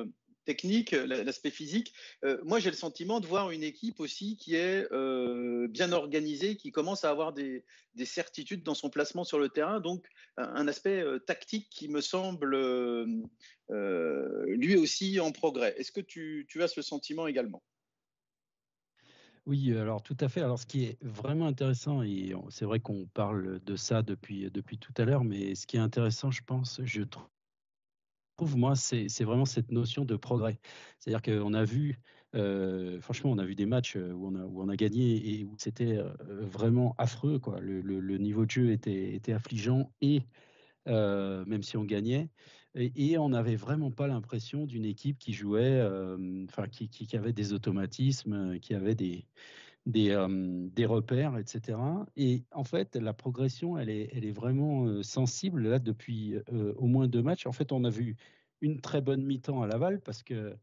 technique, 0.49 0.93
l'aspect 0.93 1.51
physique. 1.51 1.93
Euh, 2.25 2.39
moi, 2.43 2.57
j'ai 2.57 2.71
le 2.71 2.75
sentiment 2.75 3.19
de 3.19 3.27
voir 3.27 3.51
une 3.51 3.61
équipe 3.61 3.99
aussi 3.99 4.35
qui 4.35 4.55
est 4.55 4.91
euh, 4.91 5.67
bien 5.67 5.91
organisée, 5.91 6.55
qui 6.55 6.71
commence 6.71 7.05
à 7.05 7.11
avoir 7.11 7.33
des, 7.33 7.63
certitudes 8.03 8.63
dans 8.63 8.73
son 8.73 8.89
placement 8.89 9.23
sur 9.23 9.37
le 9.37 9.49
terrain. 9.49 9.79
Donc, 9.79 10.07
un, 10.37 10.67
aspect 10.67 11.01
euh, 11.01 11.19
tactique 11.19 11.67
qui 11.69 11.87
me 11.87 12.01
semble 12.01 12.57
lui 13.69 14.75
aussi 14.75 15.19
en 15.19 15.31
progrès. 15.31 15.75
Est-ce 15.77 15.91
que 15.91 16.01
tu, 16.01 16.47
as 16.59 16.67
ce 16.67 16.81
sentiment 16.81 17.27
également? 17.27 17.61
Oui, 19.45 19.77
alors 19.77 20.01
tout 20.01 20.17
à 20.19 20.29
fait. 20.29 20.41
Alors 20.41 20.57
ce 20.57 20.65
qui 20.65 20.85
est 20.85 20.97
vraiment 21.01 21.45
intéressant, 21.45 22.01
et 22.01 22.33
c'est 22.49 22.65
vrai 22.65 22.79
qu'on 22.79 23.05
parle 23.13 23.59
de 23.63 23.75
ça 23.75 24.01
depuis, 24.01 24.49
depuis 24.49 24.79
tout 24.79 24.93
à 24.97 25.05
l'heure, 25.05 25.23
mais 25.23 25.53
ce 25.53 25.67
qui 25.67 25.77
est 25.77 25.79
intéressant, 25.79 26.31
je 26.31 26.41
pense, 26.43 26.81
je 26.83 27.03
trouve, 27.03 27.27
moi, 28.45 28.75
c'est 28.75 29.23
vraiment 29.23 29.45
cette 29.45 29.71
notion 29.71 30.05
de 30.05 30.15
progrès. 30.15 30.59
C'est-à-dire 30.99 31.21
qu'on 31.21 31.53
a 31.53 31.63
vu, 31.63 31.99
euh, 32.35 32.99
franchement, 33.01 33.31
on 33.31 33.37
a 33.37 33.45
vu 33.45 33.55
des 33.55 33.65
matchs 33.65 33.95
euh, 33.95 34.11
où 34.11 34.27
on 34.27 34.69
a, 34.69 34.75
gagné 34.75 35.39
et 35.39 35.45
où 35.45 35.55
c'était 35.57 35.97
euh, 35.97 36.11
vraiment 36.45 36.95
affreux. 36.97 37.39
Quoi. 37.39 37.59
Le, 37.59 38.17
niveau 38.17 38.45
de 38.45 38.51
jeu 38.51 38.71
était, 38.71 39.33
affligeant 39.33 39.91
et 40.01 40.21
même 40.85 41.63
si 41.63 41.77
on 41.77 41.83
gagnait, 41.83 42.29
et, 42.75 43.17
on 43.17 43.29
n'avait 43.29 43.55
vraiment 43.55 43.91
pas 43.91 44.07
l'impression 44.07 44.65
d'une 44.65 44.85
équipe 44.85 45.17
qui 45.17 45.33
jouait, 45.33 45.81
enfin, 46.49 46.67
qui, 46.67 47.15
avait 47.15 47.33
des 47.33 47.53
automatismes, 47.53 48.59
qui 48.59 48.73
avait 48.73 48.95
des, 48.95 49.25
des, 49.89 50.27
des, 50.73 50.85
repères, 50.85 51.37
etc. 51.37 51.77
Et 52.15 52.43
en 52.51 52.63
fait, 52.63 52.95
la 52.95 53.13
progression, 53.13 53.77
elle 53.77 53.89
est, 53.89 54.31
vraiment 54.31 55.01
sensible 55.03 55.67
là 55.67 55.79
depuis 55.79 56.35
au 56.77 56.87
moins 56.87 57.07
deux 57.07 57.23
matchs. 57.23 57.47
En 57.47 57.51
fait, 57.51 57.71
on 57.71 57.83
a 57.83 57.89
vu 57.89 58.15
une 58.61 58.79
très 58.79 59.01
bonne 59.01 59.23
mi-temps 59.23 59.61
à 59.61 59.67
Laval 59.67 59.99
parce 60.01 60.23
que 60.23 60.55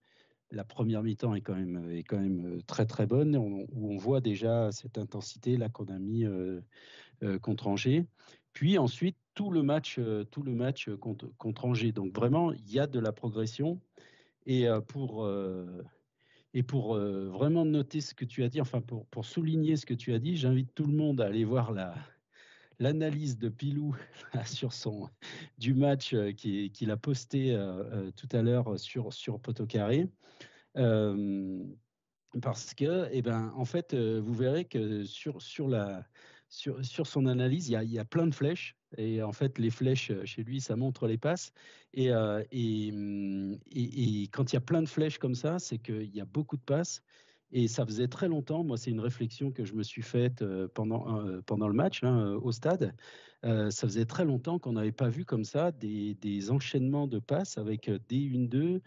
la 0.52 0.64
première 0.64 1.02
mi-temps 1.02 1.34
est 1.34 1.40
quand 1.40 1.56
même 1.56 1.90
est 1.90 2.04
quand 2.04 2.20
même 2.20 2.62
très 2.66 2.86
très 2.86 3.06
bonne 3.06 3.36
où 3.36 3.66
on 3.74 3.96
voit 3.96 4.20
déjà 4.20 4.70
cette 4.70 4.96
intensité 4.96 5.56
là 5.56 5.68
qu'on 5.68 5.86
a 5.86 5.98
mis 5.98 6.24
contre 7.42 7.66
Angers. 7.66 8.06
Puis 8.52 8.78
ensuite 8.78 9.16
tout 9.34 9.50
le 9.50 9.62
match 9.62 10.00
tout 10.30 10.42
le 10.42 10.54
match 10.54 10.88
contre, 11.00 11.28
contre 11.36 11.64
Angers. 11.64 11.92
Donc 11.92 12.14
vraiment 12.14 12.52
il 12.52 12.70
y 12.70 12.78
a 12.78 12.86
de 12.86 13.00
la 13.00 13.12
progression 13.12 13.80
et 14.46 14.66
pour 14.86 15.26
et 16.56 16.62
pour 16.62 16.96
vraiment 16.96 17.66
noter 17.66 18.00
ce 18.00 18.14
que 18.14 18.24
tu 18.24 18.42
as 18.42 18.48
dit, 18.48 18.62
enfin 18.62 18.80
pour, 18.80 19.04
pour 19.08 19.26
souligner 19.26 19.76
ce 19.76 19.84
que 19.84 19.92
tu 19.92 20.14
as 20.14 20.18
dit, 20.18 20.38
j'invite 20.38 20.74
tout 20.74 20.86
le 20.86 20.94
monde 20.94 21.20
à 21.20 21.26
aller 21.26 21.44
voir 21.44 21.70
la, 21.70 21.94
l'analyse 22.78 23.36
de 23.36 23.50
Pilou 23.50 23.94
sur 24.46 24.72
son, 24.72 25.10
du 25.58 25.74
match 25.74 26.16
qu'il 26.38 26.90
a 26.90 26.96
posté 26.96 27.54
tout 28.16 28.28
à 28.32 28.40
l'heure 28.40 28.80
sur, 28.80 29.12
sur 29.12 29.38
Poteau 29.38 29.66
Carré. 29.66 30.08
parce 32.42 32.72
que, 32.72 33.08
eh 33.12 33.20
ben, 33.20 33.52
en 33.54 33.66
fait, 33.66 33.94
vous 33.94 34.34
verrez 34.34 34.64
que 34.64 35.04
sur, 35.04 35.42
sur, 35.42 35.68
la, 35.68 36.06
sur, 36.48 36.82
sur 36.82 37.06
son 37.06 37.26
analyse, 37.26 37.68
il 37.68 37.78
y, 37.78 37.84
il 37.84 37.92
y 37.92 37.98
a 37.98 38.06
plein 38.06 38.26
de 38.26 38.34
flèches 38.34 38.78
Et 38.98 39.22
en 39.22 39.32
fait, 39.32 39.58
les 39.58 39.70
flèches 39.70 40.12
chez 40.24 40.42
lui, 40.42 40.60
ça 40.60 40.76
montre 40.76 41.06
les 41.06 41.18
passes. 41.18 41.52
Et, 41.94 42.10
et, 42.52 42.88
et, 43.72 44.28
quand 44.28 44.52
il 44.52 44.56
y 44.56 44.58
a 44.58 44.60
plein 44.60 44.82
de 44.82 44.88
flèches 44.88 45.18
comme 45.18 45.34
ça, 45.34 45.58
c'est 45.58 45.78
qu'il 45.78 46.14
y 46.14 46.20
a 46.20 46.24
beaucoup 46.24 46.56
de 46.56 46.62
passes. 46.62 47.02
Et 47.52 47.68
ça 47.68 47.86
faisait 47.86 48.08
très 48.08 48.26
longtemps, 48.26 48.64
moi 48.64 48.76
c'est 48.76 48.90
une 48.90 49.00
réflexion 49.00 49.52
que 49.52 49.64
je 49.64 49.74
me 49.74 49.84
suis 49.84 50.02
faite 50.02 50.44
pendant, 50.74 51.22
pendant 51.46 51.68
le 51.68 51.74
match 51.74 52.02
hein, 52.02 52.36
au 52.42 52.50
stade, 52.50 52.92
ça 53.44 53.70
faisait 53.70 54.04
très 54.04 54.24
longtemps 54.24 54.58
qu'on 54.58 54.72
n'avait 54.72 54.90
pas 54.90 55.08
vu 55.08 55.24
comme 55.24 55.44
ça 55.44 55.70
des, 55.70 56.14
des, 56.14 56.50
enchaînements 56.50 57.06
de 57.06 57.20
passes 57.20 57.56
avec 57.56 57.88
des 58.08 58.18
1-2, 58.18 58.80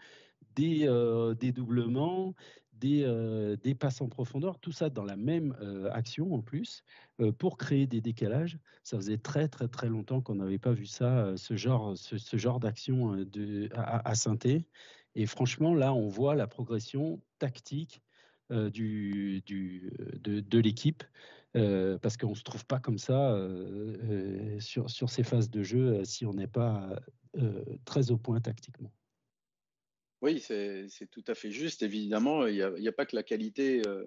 des, 0.54 1.34
des 1.40 1.52
doublements, 1.52 2.34
des, 2.80 3.56
des, 3.62 3.74
passes 3.74 4.00
en 4.00 4.08
profondeur, 4.08 4.58
tout 4.58 4.72
ça 4.72 4.90
dans 4.90 5.04
la 5.04 5.16
même 5.16 5.56
action 5.92 6.34
en 6.34 6.40
plus, 6.40 6.82
pour 7.38 7.56
créer 7.56 7.86
des 7.86 8.00
décalages. 8.00 8.58
Ça 8.82 8.96
faisait 8.96 9.18
très 9.18 9.48
très 9.48 9.68
très 9.68 9.88
longtemps 9.88 10.20
qu'on 10.20 10.36
n'avait 10.36 10.58
pas 10.58 10.72
vu 10.72 10.86
ça, 10.86 11.36
ce 11.36 11.56
genre, 11.56 11.96
ce, 11.96 12.36
genre 12.36 12.60
d'action 12.60 13.24
à, 13.74 14.08
à 14.08 14.14
Synthé. 14.14 14.66
Et 15.14 15.26
franchement, 15.26 15.74
là, 15.74 15.92
on 15.92 16.08
voit 16.08 16.34
la 16.34 16.46
progression 16.46 17.20
tactique 17.38 18.02
de, 18.50 19.40
l'équipe. 20.58 21.04
parce 21.52 22.16
qu'on 22.16 22.30
ne 22.30 22.34
se 22.34 22.42
trouve 22.42 22.64
pas 22.66 22.80
comme 22.80 22.98
ça 22.98 23.36
sur 24.58 25.10
ces 25.10 25.22
phases 25.22 25.50
de 25.50 25.62
jeu 25.62 26.04
si 26.04 26.26
on 26.26 26.34
n'est 26.34 26.46
pas 26.46 27.00
très 27.84 28.10
au 28.10 28.18
point 28.18 28.40
tactiquement. 28.40 28.92
Oui, 30.22 30.38
c'est 30.38 30.86
tout 31.10 31.24
à 31.28 31.34
fait 31.34 31.50
juste. 31.50 31.82
Évidemment, 31.82 32.46
il 32.46 32.56
n'y 32.78 32.88
a, 32.88 32.92
pas 32.92 33.06
que 33.06 33.16
la 33.16 33.22
qualité 33.22 33.80
euh, 33.86 34.04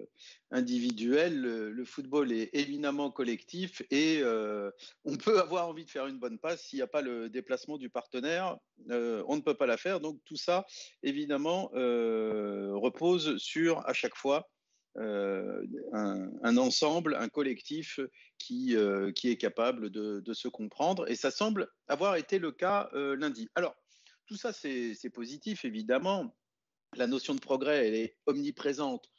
individuelle. 0.52 1.40
Le, 1.40 1.84
football 1.84 2.30
est 2.30 2.50
éminemment 2.52 3.10
collectif 3.10 3.82
et 3.90 4.20
euh, 4.22 4.70
on 5.04 5.16
peut 5.16 5.40
avoir 5.40 5.68
envie 5.68 5.84
de 5.84 5.90
faire 5.90 6.06
une 6.06 6.20
bonne 6.20 6.38
passe. 6.38 6.62
S'il 6.62 6.78
n'y 6.78 6.82
a 6.82 6.86
pas 6.86 7.02
le 7.02 7.28
déplacement 7.28 7.78
du 7.78 7.90
partenaire, 7.90 8.56
euh, 8.90 9.24
on 9.26 9.34
ne 9.34 9.40
peut 9.40 9.54
pas 9.54 9.66
la 9.66 9.76
faire. 9.76 9.98
Donc 9.98 10.20
tout 10.24 10.36
ça, 10.36 10.66
évidemment, 11.02 11.70
repose 11.74 13.36
sur 13.38 13.84
à 13.88 13.92
chaque 13.92 14.16
fois 14.16 14.48
un, 14.96 16.56
ensemble, 16.56 17.16
un 17.16 17.28
collectif 17.28 17.98
qui, 18.38 18.76
est 18.76 19.36
capable 19.36 19.90
de, 19.90 20.20
de, 20.20 20.32
se 20.32 20.46
comprendre. 20.46 21.10
Et 21.10 21.16
ça 21.16 21.32
semble 21.32 21.66
avoir 21.88 22.14
été 22.14 22.38
le 22.38 22.52
cas 22.52 22.88
lundi. 22.92 23.48
Alors, 23.56 23.74
tout 24.26 24.36
ça, 24.36 24.52
c'est 24.52 25.10
positif, 25.12 25.64
évidemment. 25.64 26.36
La 26.96 27.06
notion 27.06 27.34
de 27.34 27.40
progrès, 27.40 27.88
elle 27.88 27.94
est 27.94 28.16
omniprésente. 28.26 29.10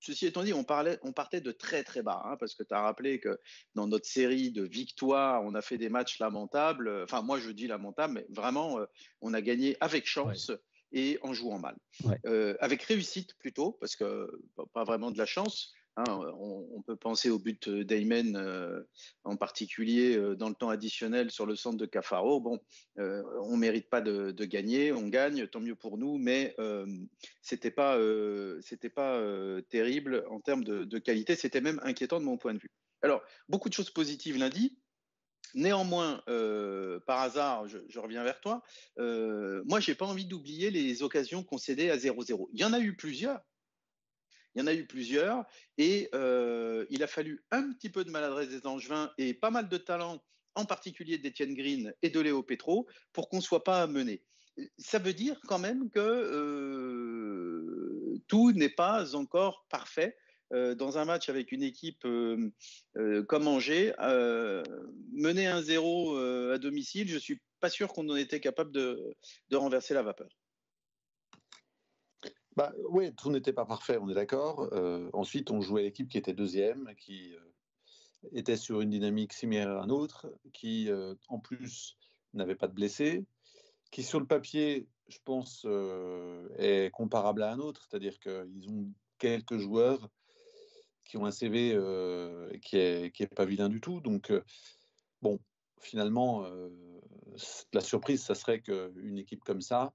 Ceci 0.00 0.26
étant 0.26 0.42
dit, 0.42 0.52
on, 0.52 0.64
parlait, 0.64 0.98
on 1.02 1.12
partait 1.12 1.40
de 1.40 1.50
très 1.50 1.82
très 1.82 2.02
bas, 2.02 2.20
hein, 2.26 2.36
parce 2.38 2.54
que 2.54 2.62
tu 2.62 2.74
as 2.74 2.82
rappelé 2.82 3.20
que 3.20 3.38
dans 3.74 3.86
notre 3.86 4.06
série 4.06 4.52
de 4.52 4.62
victoires, 4.62 5.42
on 5.44 5.54
a 5.54 5.62
fait 5.62 5.78
des 5.78 5.88
matchs 5.88 6.18
lamentables. 6.18 7.04
Enfin, 7.04 7.22
moi 7.22 7.38
je 7.38 7.50
dis 7.50 7.66
lamentables, 7.66 8.12
mais 8.12 8.26
vraiment, 8.28 8.78
euh, 8.78 8.84
on 9.22 9.32
a 9.32 9.40
gagné 9.40 9.78
avec 9.80 10.06
chance. 10.06 10.52
et 10.92 11.18
en 11.22 11.32
jouant 11.32 11.58
mal. 11.58 11.76
Euh, 12.26 12.54
avec 12.60 12.82
réussite 12.82 13.34
plutôt, 13.38 13.72
parce 13.80 13.96
que 13.96 14.30
pas 14.72 14.84
vraiment 14.84 15.10
de 15.10 15.18
la 15.18 15.26
chance, 15.26 15.72
Hein, 15.96 16.04
on, 16.40 16.82
peut 16.82 16.96
penser 16.96 17.30
au 17.30 17.38
but 17.38 17.68
d'Aymen 17.68 18.36
euh, 18.36 18.82
en 19.22 19.36
particulier 19.36 20.16
euh, 20.16 20.34
dans 20.34 20.48
le 20.48 20.54
temps 20.56 20.68
additionnel 20.68 21.30
sur 21.30 21.46
le 21.46 21.54
centre 21.54 21.76
de 21.76 21.86
Cafaro. 21.86 22.40
Bon, 22.40 22.58
euh, 22.98 23.22
on 23.42 23.56
mérite 23.56 23.88
pas 23.88 24.00
de, 24.00 24.32
gagner, 24.44 24.92
on 24.92 25.06
gagne, 25.06 25.46
tant 25.46 25.60
mieux 25.60 25.76
pour 25.76 25.96
nous, 25.96 26.18
mais 26.18 26.56
c'était 27.42 27.70
pas, 27.70 27.96
pas 28.94 29.62
terrible 29.70 30.24
en 30.30 30.40
termes 30.40 30.64
de, 30.64 30.98
qualité. 30.98 31.36
C'était 31.36 31.60
même 31.60 31.80
inquiétant 31.84 32.18
de 32.18 32.24
mon 32.24 32.38
point 32.38 32.54
de 32.54 32.58
vue. 32.58 32.72
Alors, 33.02 33.22
beaucoup 33.48 33.68
de 33.68 33.74
choses 33.74 33.90
positives 33.90 34.36
lundi. 34.36 34.76
Néanmoins, 35.54 36.22
par 37.06 37.20
hasard, 37.20 37.68
je, 37.68 37.78
je, 37.88 38.00
reviens 38.00 38.24
vers 38.24 38.40
toi. 38.40 38.62
moi, 38.98 39.78
j'ai 39.78 39.94
pas 39.94 40.06
envie 40.06 40.26
d'oublier 40.26 40.72
les 40.72 41.04
occasions 41.04 41.44
concédées 41.44 41.90
à 41.90 41.96
0-0. 41.96 42.48
Il 42.52 42.60
y 42.60 42.64
en 42.64 42.72
a 42.72 42.80
eu 42.80 42.96
plusieurs 42.96 43.40
il 44.54 44.60
y 44.60 44.62
en 44.62 44.66
a 44.66 44.74
eu 44.74 44.86
plusieurs 44.86 45.44
et 45.78 46.08
euh, 46.14 46.86
il 46.90 47.02
a 47.02 47.06
fallu 47.06 47.44
un 47.50 47.72
petit 47.72 47.90
peu 47.90 48.04
de 48.04 48.10
maladresse 48.10 48.48
des 48.48 48.66
Angevins 48.66 49.10
et 49.18 49.34
pas 49.34 49.50
mal 49.50 49.68
de 49.68 49.76
talent, 49.76 50.22
en 50.54 50.64
particulier 50.64 51.18
d'Étienne 51.18 51.54
Green 51.54 51.92
et 52.02 52.10
de 52.10 52.20
Léo 52.20 52.42
Petro, 52.42 52.86
pour 53.12 53.28
qu'on 53.28 53.38
ne 53.38 53.42
soit 53.42 53.64
pas 53.64 53.86
mené. 53.86 54.22
Ça 54.78 54.98
veut 54.98 55.14
dire 55.14 55.40
quand 55.48 55.58
même 55.58 55.90
que 55.90 55.98
euh, 55.98 57.34
tout 58.28 58.52
n'est 58.52 58.68
pas 58.68 59.16
encore 59.16 59.66
parfait. 59.68 60.16
Euh, 60.52 60.74
dans 60.74 60.98
un 60.98 61.04
match 61.04 61.28
avec 61.30 61.50
une 61.50 61.62
équipe 61.62 62.02
comme 62.02 63.48
Angers, 63.48 63.92
mener 65.12 65.46
1-0 65.46 66.52
à 66.52 66.58
domicile, 66.58 67.08
je 67.08 67.14
ne 67.14 67.20
suis 67.20 67.40
pas 67.58 67.70
sûr 67.70 67.88
qu'on 67.88 68.08
en 68.08 68.16
était 68.16 68.40
capable 68.40 68.70
de 68.70 69.16
renverser 69.52 69.94
la 69.94 70.02
vapeur. 70.02 70.28
Bah, 72.56 72.72
oui, 72.88 73.12
tout 73.14 73.30
n'était 73.30 73.52
pas 73.52 73.64
parfait, 73.64 73.98
on 74.00 74.08
est 74.08 74.14
d'accord. 74.14 74.68
Euh, 74.72 75.10
ensuite, 75.12 75.50
on 75.50 75.60
jouait 75.60 75.82
l'équipe 75.82 76.08
qui 76.08 76.18
était 76.18 76.32
deuxième, 76.32 76.94
qui 76.96 77.34
euh, 77.34 78.28
était 78.32 78.56
sur 78.56 78.80
une 78.80 78.90
dynamique 78.90 79.32
similaire 79.32 79.76
à 79.76 79.86
nôtre, 79.86 80.28
qui 80.52 80.88
euh, 80.88 81.14
en 81.28 81.40
plus 81.40 81.96
n'avait 82.32 82.54
pas 82.54 82.68
de 82.68 82.72
blessés, 82.72 83.24
qui 83.90 84.04
sur 84.04 84.20
le 84.20 84.26
papier, 84.26 84.86
je 85.08 85.18
pense, 85.24 85.66
est 86.58 86.90
comparable 86.92 87.42
à 87.42 87.52
un 87.52 87.58
autre, 87.58 87.86
c'est-à-dire 87.88 88.18
qu'ils 88.18 88.68
ont 88.70 88.88
quelques 89.18 89.58
joueurs 89.58 90.08
qui 91.04 91.16
ont 91.16 91.26
un 91.26 91.30
CV 91.30 91.78
qui 92.62 92.76
n'est 92.76 93.10
qui 93.12 93.22
est 93.22 93.34
pas 93.34 93.44
vilain 93.44 93.68
du 93.68 93.80
tout. 93.80 94.00
Donc, 94.00 94.32
bon, 95.22 95.38
finalement, 95.78 96.44
la 97.72 97.80
surprise, 97.80 98.24
ça 98.24 98.34
serait 98.34 98.62
qu'une 98.62 99.18
équipe 99.18 99.44
comme 99.44 99.60
ça, 99.60 99.92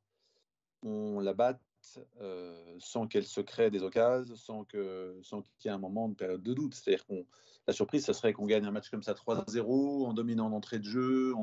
on 0.82 1.20
la 1.20 1.34
batte 1.34 1.60
euh, 2.22 2.76
sans 2.80 3.08
qu'elle 3.08 3.26
se 3.26 3.42
crée 3.42 3.72
des 3.72 3.84
occasions, 3.84 4.36
sans 4.36 4.64
qu'il 4.66 5.20
sans 5.24 5.42
qu'il 5.42 5.66
y 5.66 5.68
ait 5.68 5.76
un 5.76 5.80
moment 5.80 6.10
de 6.10 6.16
période 6.16 6.44
de 6.44 6.54
doute. 6.54 6.76
C'est-à-dire 6.76 7.06
qu'on 7.06 7.26
la 7.68 7.74
surprise, 7.74 8.04
ça 8.04 8.14
serait 8.14 8.34
qu'on 8.34 8.48
gagne 8.48 8.66
un 8.66 8.72
match 8.72 8.90
comme 8.90 9.04
ça 9.04 9.14
3-0 9.14 10.08
en 10.08 10.14
dominant 10.14 10.50
l'entrée 10.50 10.80
de 10.80 10.86
jeu, 10.86 11.34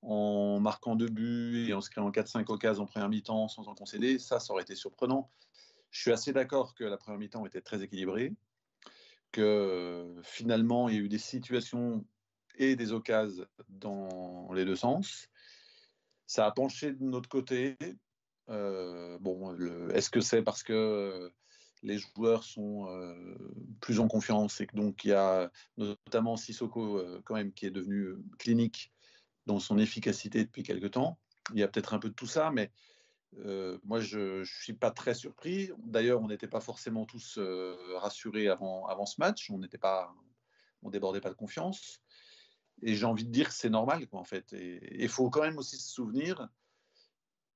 en, 0.00 0.58
marquant 0.60 0.96
deux 0.96 1.08
buts 1.08 1.66
et 1.68 1.74
en 1.74 1.82
se 1.82 1.90
créant 1.90 2.10
4-5 2.10 2.50
occasions 2.50 2.84
en 2.84 2.86
première 2.86 3.08
mi-temps 3.10 3.48
sans 3.48 3.68
en 3.68 3.74
concéder. 3.74 4.18
Ça, 4.18 4.40
ça 4.40 4.52
aurait 4.52 4.62
été 4.62 4.74
surprenant. 4.76 5.30
Je 5.90 6.00
suis 6.00 6.10
assez 6.10 6.32
d'accord 6.32 6.74
que 6.74 6.84
la 6.84 6.96
première 6.96 7.18
mi-temps 7.18 7.44
était 7.44 7.60
très 7.60 7.82
équilibrée, 7.82 8.32
que 9.30 10.14
finalement 10.22 10.88
il 10.88 10.94
y 10.94 10.98
a 10.98 11.00
eu 11.02 11.08
des 11.08 11.18
situations 11.18 12.04
et 12.56 12.76
des 12.76 12.92
occasions 12.92 13.46
dans 13.68 14.52
les 14.54 14.64
deux 14.64 14.76
sens. 14.76 15.28
Ça 16.26 16.46
a 16.46 16.50
penché 16.50 16.92
de 16.92 17.04
notre 17.04 17.28
côté, 17.28 17.76
euh, 18.50 19.18
bon, 19.20 19.56
est-ce 19.90 20.10
que 20.10 20.20
c'est 20.20 20.42
parce 20.42 20.62
que 20.62 20.72
euh, 20.72 21.30
les 21.82 21.98
joueurs 21.98 22.44
sont 22.44 22.88
euh, 22.88 23.14
plus 23.80 24.00
en 24.00 24.08
confiance 24.08 24.60
et 24.60 24.66
que 24.66 24.76
donc 24.76 25.04
il 25.04 25.08
y 25.08 25.12
a 25.12 25.50
notamment 25.76 26.36
Sissoko 26.36 27.02
quand 27.24 27.34
même 27.34 27.52
qui 27.52 27.66
est 27.66 27.70
devenu 27.70 28.16
clinique 28.38 28.92
dans 29.46 29.60
son 29.60 29.78
efficacité 29.78 30.44
depuis 30.44 30.62
quelque 30.62 30.86
temps. 30.86 31.18
Il 31.52 31.60
y 31.60 31.62
a 31.62 31.68
peut-être 31.68 31.94
un 31.94 31.98
peu 31.98 32.08
de 32.08 32.14
tout 32.14 32.26
ça, 32.26 32.50
mais 32.50 32.70
moi 33.84 34.00
je 34.00 34.40
ne 34.40 34.44
suis 34.44 34.72
pas 34.72 34.90
très 34.90 35.14
surpris. 35.14 35.70
D'ailleurs, 35.78 36.22
on 36.22 36.28
n'était 36.28 36.48
pas 36.48 36.60
forcément 36.60 37.04
tous 37.04 37.38
rassurés 37.96 38.48
avant, 38.48 38.86
avant 38.86 39.06
ce 39.06 39.16
match. 39.18 39.50
On 39.50 39.58
n'était 39.58 39.76
pas, 39.76 40.14
on 40.82 40.88
débordait 40.88 41.20
pas 41.20 41.30
de 41.30 41.34
confiance. 41.34 42.00
Et 42.82 42.94
j'ai 42.94 43.04
envie 43.04 43.24
de 43.24 43.30
dire 43.30 43.48
que 43.48 43.54
c'est 43.54 43.70
normal, 43.70 44.06
quoi, 44.08 44.20
en 44.20 44.24
fait. 44.24 44.52
Et 44.54 45.02
il 45.02 45.08
faut 45.08 45.28
quand 45.30 45.42
même 45.42 45.58
aussi 45.58 45.76
se 45.76 45.92
souvenir 45.92 46.48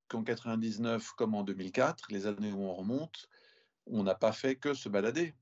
qu'en 0.09 0.23
99 0.23 1.13
comme 1.13 1.35
en 1.35 1.43
2004, 1.43 2.11
les 2.11 2.27
années 2.27 2.53
où 2.53 2.63
on 2.63 2.75
remonte, 2.75 3.29
on 3.87 4.03
n'a 4.03 4.15
pas 4.15 4.33
fait 4.33 4.57
que 4.57 4.75
se 4.75 4.89
balader. 4.89 5.35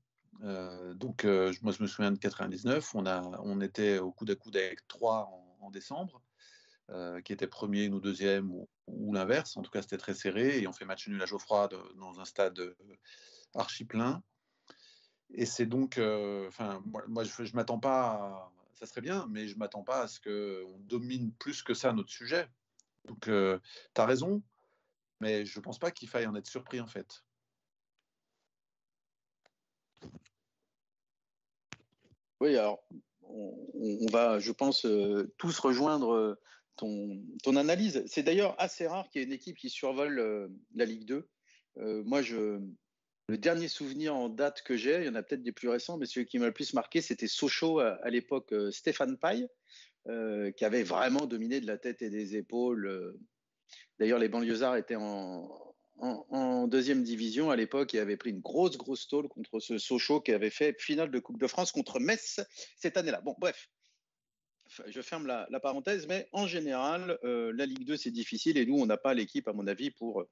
Euh, 0.43 0.93
donc, 0.93 1.25
euh, 1.25 1.53
moi, 1.61 1.71
je 1.71 1.81
me 1.81 1.87
souviens 1.87 2.11
de 2.11 2.17
99, 2.17 2.95
on, 2.95 3.61
était 3.61 3.99
au 3.99 4.11
coude 4.11 4.31
à 4.31 4.35
coude 4.35 4.57
avec 4.57 4.87
3 4.87 5.29
en, 5.61 5.71
décembre, 5.71 6.21
euh, 6.89 7.21
qui 7.21 7.33
était 7.33 7.47
premier, 7.47 7.89
ou 7.89 7.99
deuxième, 7.99 8.51
ou, 8.87 9.13
l'inverse. 9.13 9.57
En 9.57 9.61
tout 9.61 9.71
cas, 9.71 9.81
c'était 9.81 9.97
très 9.97 10.13
serré, 10.13 10.59
et 10.59 10.67
on 10.67 10.73
fait 10.73 10.85
match 10.85 11.07
nul 11.07 11.21
à 11.21 11.25
Geoffroy 11.25 11.69
dans 11.95 12.19
un 12.19 12.25
stade 12.25 12.75
archi 13.55 13.85
plein. 13.85 14.23
Et 15.33 15.45
c'est 15.45 15.65
donc, 15.65 15.99
enfin, 16.47 16.81
moi, 17.07 17.23
je 17.23 17.41
ne 17.41 17.55
m'attends 17.55 17.79
pas, 17.79 18.51
ça 18.75 18.85
serait 18.85 19.01
bien, 19.01 19.27
mais 19.29 19.47
je 19.47 19.55
ne 19.55 19.59
m'attends 19.59 19.83
pas 19.83 20.03
à 20.03 20.07
ce 20.07 20.19
qu'on 20.21 20.79
domine 20.79 21.33
plus 21.33 21.63
que 21.63 21.73
ça 21.73 21.91
notre 21.91 22.11
sujet. 22.11 22.47
Donc, 23.05 23.21
tu 23.21 23.31
as 24.01 24.05
raison, 24.05 24.41
mais 25.19 25.45
je 25.45 25.59
ne 25.59 25.63
pense 25.63 25.79
pas 25.79 25.91
qu'il 25.91 26.09
faille 26.09 26.27
en 26.27 26.35
être 26.35 26.47
surpris 26.47 26.79
en 26.79 26.87
fait. 26.87 27.23
Oui, 32.39 32.55
alors 32.55 32.83
on, 33.29 34.05
va, 34.11 34.39
je 34.39 34.51
pense, 34.51 34.85
euh, 34.85 35.33
tous 35.37 35.57
rejoindre 35.59 36.13
euh, 36.13 36.39
ton, 36.75 37.55
analyse. 37.55 38.03
C'est 38.07 38.23
d'ailleurs 38.23 38.55
assez 38.59 38.87
rare 38.87 39.09
qu'il 39.09 39.21
y 39.21 39.23
ait 39.23 39.27
une 39.27 39.33
équipe 39.33 39.57
qui 39.57 39.69
survole 39.69 40.19
euh, 40.19 40.47
la 40.75 40.85
Ligue 40.85 41.05
2. 41.05 41.27
moi, 42.05 42.21
je, 42.21 42.59
le 43.27 43.37
dernier 43.37 43.67
souvenir 43.67 44.15
en 44.15 44.29
date 44.29 44.61
que 44.61 44.77
j'ai, 44.77 45.01
il 45.01 45.05
y 45.05 45.09
en 45.09 45.15
a 45.15 45.23
peut-être 45.23 45.43
des 45.43 45.51
plus 45.51 45.69
récents, 45.69 45.97
mais 45.97 46.05
celui 46.05 46.25
qui 46.25 46.39
m'a 46.39 46.45
le 46.45 46.53
plus 46.53 46.73
marqué, 46.73 47.01
c'était 47.01 47.27
Sochaux 47.27 47.79
à, 47.79 48.09
l'époque 48.09 48.53
Stéphane 48.71 49.17
Paille. 49.17 49.47
qui 50.05 50.65
avait 50.65 50.83
vraiment 50.83 51.25
dominé 51.25 51.59
de 51.59 51.67
la 51.67 51.77
tête 51.77 52.01
et 52.01 52.09
des 52.09 52.35
épaules. 52.35 53.17
D'ailleurs, 53.99 54.19
les 54.19 54.29
banlieusards 54.29 54.77
étaient 54.77 54.95
en, 54.95 55.47
deuxième 56.67 57.01
division 57.01 57.49
à 57.49 57.55
l'époque 57.55 57.95
et 57.95 57.99
avait 57.99 58.17
pris 58.17 58.29
une 58.29 58.41
grosse, 58.41 58.77
grosse 58.77 59.07
tôle 59.07 59.27
contre 59.29 59.59
ce 59.59 59.77
Sochaux 59.77 60.21
qui 60.21 60.31
avait 60.31 60.51
fait 60.51 60.79
finale 60.79 61.09
de 61.09 61.19
Coupe 61.19 61.39
de 61.39 61.47
France 61.47 61.71
contre 61.71 61.99
Metz 61.99 62.39
cette 62.75 62.97
année-là. 62.97 63.21
Bon, 63.21 63.35
bref, 63.39 63.69
je 64.87 65.01
ferme 65.01 65.25
la, 65.25 65.59
parenthèse, 65.59 66.07
mais 66.07 66.27
en 66.33 66.45
général, 66.45 67.17
euh, 67.23 67.51
la 67.55 67.65
Ligue 67.65 67.85
2, 67.85 67.97
c'est 67.97 68.11
difficile 68.11 68.57
et 68.57 68.65
nous, 68.65 68.77
on 68.77 68.85
n'a 68.85 68.97
pas 68.97 69.13
l'équipe, 69.13 69.47
à 69.47 69.53
mon 69.53 69.65
avis, 69.65 69.91
pour, 69.91 70.23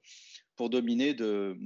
pour 0.54 0.70
dominer 0.70 1.14
de, 1.14 1.56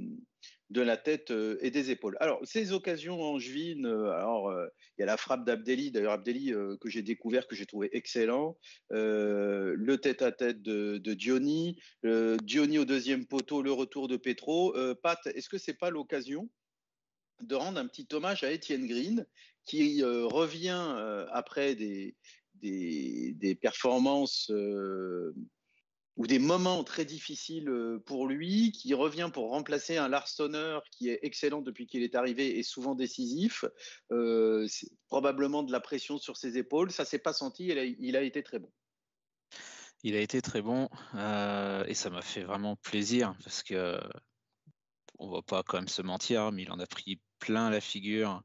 de 0.71 0.81
la 0.81 0.95
tête 0.95 1.31
euh, 1.31 1.57
et 1.61 1.69
des 1.69 1.91
épaules. 1.91 2.15
Alors, 2.21 2.39
ces 2.43 2.71
occasions 2.71 3.21
angevines, 3.21 3.85
euh, 3.85 4.11
alors 4.11 4.49
euh, 4.49 4.67
il 4.97 5.01
y 5.01 5.03
a 5.03 5.05
la 5.05 5.17
frappe 5.17 5.45
d'Abdelli, 5.45 5.91
d'ailleurs 5.91 6.13
Abdelli 6.13 6.53
que 6.79 6.89
j'ai 6.89 7.01
découvert, 7.01 7.45
que 7.47 7.55
j'ai 7.55 7.65
trouvé 7.65 7.89
excellent, 7.91 8.57
le 8.89 9.95
tête-à-tête 9.97 10.61
de, 10.61 11.13
Diony, 11.13 11.77
Diony 12.03 12.79
au 12.79 12.85
deuxième 12.85 13.25
poteau, 13.25 13.61
le 13.61 13.71
retour 13.71 14.07
de 14.07 14.17
Petro. 14.17 14.73
Pat, 15.01 15.19
est-ce 15.27 15.49
que 15.49 15.57
c'est 15.57 15.77
pas 15.77 15.89
l'occasion 15.89 16.49
de 17.41 17.55
rendre 17.55 17.79
un 17.79 17.87
petit 17.87 18.07
hommage 18.13 18.43
à 18.43 18.51
Étienne 18.51 18.87
Green, 18.87 19.25
qui 19.65 20.03
revient 20.03 21.25
après 21.31 21.75
des, 21.75 22.15
des 22.61 23.57
performances 23.59 24.51
ou 26.17 26.27
des 26.27 26.39
moments 26.39 26.83
très 26.83 27.05
difficiles 27.05 27.69
euh, 27.69 27.99
pour 28.05 28.27
lui, 28.27 28.71
qui 28.71 28.93
revient 28.93 29.29
pour 29.33 29.49
remplacer 29.49 29.97
un 29.97 30.09
Larsonneur 30.09 30.83
qui 30.91 31.09
est 31.09 31.19
excellent 31.23 31.61
depuis 31.61 31.87
qu'il 31.87 32.03
est 32.03 32.15
arrivé 32.15 32.57
et 32.59 32.63
souvent 32.63 32.95
décisif. 32.95 33.65
Euh, 34.11 34.67
probablement 35.07 35.63
de 35.63 35.71
la 35.71 35.79
pression 35.79 36.17
sur 36.17 36.37
ses 36.37 36.57
épaules. 36.57 36.91
Ça 36.91 37.05
s'est 37.05 37.19
pas 37.19 37.33
senti. 37.33 37.67
Il 37.67 38.15
a, 38.15 38.21
été 38.21 38.43
très 38.43 38.59
bon. 38.59 38.71
Il 40.03 40.15
a 40.15 40.19
été 40.19 40.41
très 40.41 40.61
bon 40.61 40.89
euh, 41.15 41.85
et 41.85 41.93
ça 41.93 42.09
m'a 42.09 42.21
fait 42.21 42.43
vraiment 42.43 42.75
plaisir 42.75 43.35
parce 43.43 43.63
que 43.63 43.99
on 45.19 45.29
va 45.29 45.43
pas 45.43 45.61
quand 45.61 45.77
même 45.77 45.87
se 45.87 46.01
mentir, 46.01 46.51
mais 46.51 46.63
il 46.63 46.71
en 46.71 46.79
a 46.79 46.87
pris 46.87 47.21
plein 47.39 47.69
la 47.69 47.79
figure. 47.79 48.43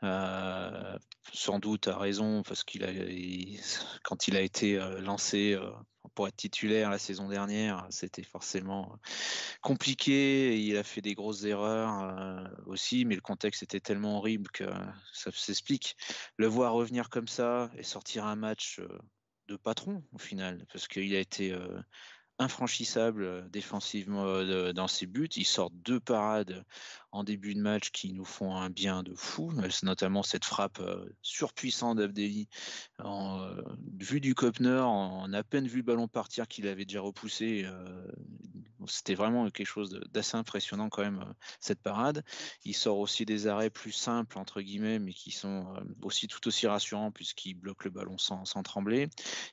sans 0.00 1.58
doute 1.58 1.88
à 1.88 1.98
raison 1.98 2.42
parce 2.44 2.62
qu'il 2.62 2.84
a 2.84 2.92
quand 4.04 4.28
il 4.28 4.36
a 4.36 4.40
été 4.40 4.76
lancé 5.00 5.58
pour 6.14 6.28
être 6.28 6.36
titulaire 6.36 6.90
la 6.90 6.98
saison 6.98 7.28
dernière, 7.28 7.86
c'était 7.90 8.22
forcément 8.22 8.98
compliqué. 9.62 10.58
Il 10.60 10.76
a 10.76 10.82
fait 10.82 11.00
des 11.00 11.14
grosses 11.14 11.44
erreurs 11.44 12.02
euh, 12.02 12.44
aussi, 12.66 13.04
mais 13.04 13.14
le 13.14 13.20
contexte 13.20 13.62
était 13.62 13.80
tellement 13.80 14.18
horrible 14.18 14.50
que 14.50 14.64
ça 15.12 15.30
s'explique. 15.32 15.96
Le 16.36 16.46
voir 16.46 16.72
revenir 16.72 17.08
comme 17.10 17.28
ça 17.28 17.70
et 17.76 17.82
sortir 17.82 18.26
un 18.26 18.36
match 18.36 18.78
euh, 18.80 18.88
de 19.48 19.56
patron 19.56 20.02
au 20.12 20.18
final, 20.18 20.66
parce 20.72 20.88
qu'il 20.88 21.14
a 21.14 21.20
été 21.20 21.52
euh, 21.52 21.80
infranchissable 22.38 23.24
euh, 23.24 23.42
défensivement 23.48 24.24
euh, 24.26 24.72
dans 24.72 24.88
ses 24.88 25.06
buts. 25.06 25.28
Il 25.36 25.44
sort 25.44 25.70
deux 25.70 26.00
parades 26.00 26.64
en 27.14 27.22
début 27.22 27.54
de 27.54 27.60
match 27.60 27.90
qui 27.90 28.12
nous 28.12 28.24
font 28.24 28.56
un 28.56 28.70
bien 28.70 29.04
de 29.04 29.14
fou. 29.14 29.52
Euh, 29.58 29.68
notamment 29.84 30.22
cette 30.22 30.44
frappe 30.44 30.82
surpuissante 31.22 31.98
d'Abdelli 31.98 32.48
en 32.98 33.48
vue 33.98 34.20
du 34.20 34.34
Kopner, 34.34 34.80
en, 34.80 35.32
à 35.32 35.42
peine 35.44 35.68
vu 35.68 35.78
le 35.78 35.82
ballon 35.82 36.08
partir 36.08 36.48
qu'il 36.48 36.66
avait 36.66 36.84
déjà 36.84 37.00
repoussé. 37.00 37.66
C'était 38.86 39.14
vraiment 39.14 39.48
quelque 39.50 39.66
chose 39.66 39.98
d'assez 40.12 40.36
impressionnant 40.36 40.88
quand 40.90 41.02
même 41.02 41.34
cette 41.60 41.80
parade. 41.80 42.22
Il 42.64 42.74
sort 42.74 42.98
aussi 42.98 43.24
des 43.24 43.46
arrêts 43.46 43.70
plus 43.70 43.92
simples 43.92 44.38
entre 44.38 44.60
guillemets, 44.60 44.98
mais 44.98 45.12
qui 45.12 45.30
sont 45.30 45.66
aussi 46.02 46.28
tout 46.28 46.46
aussi 46.48 46.66
rassurants 46.66 47.12
puisqu'il 47.12 47.54
bloque 47.54 47.84
le 47.84 47.90
ballon 47.90 48.18
sans, 48.18 48.44
trembler. 48.62 49.08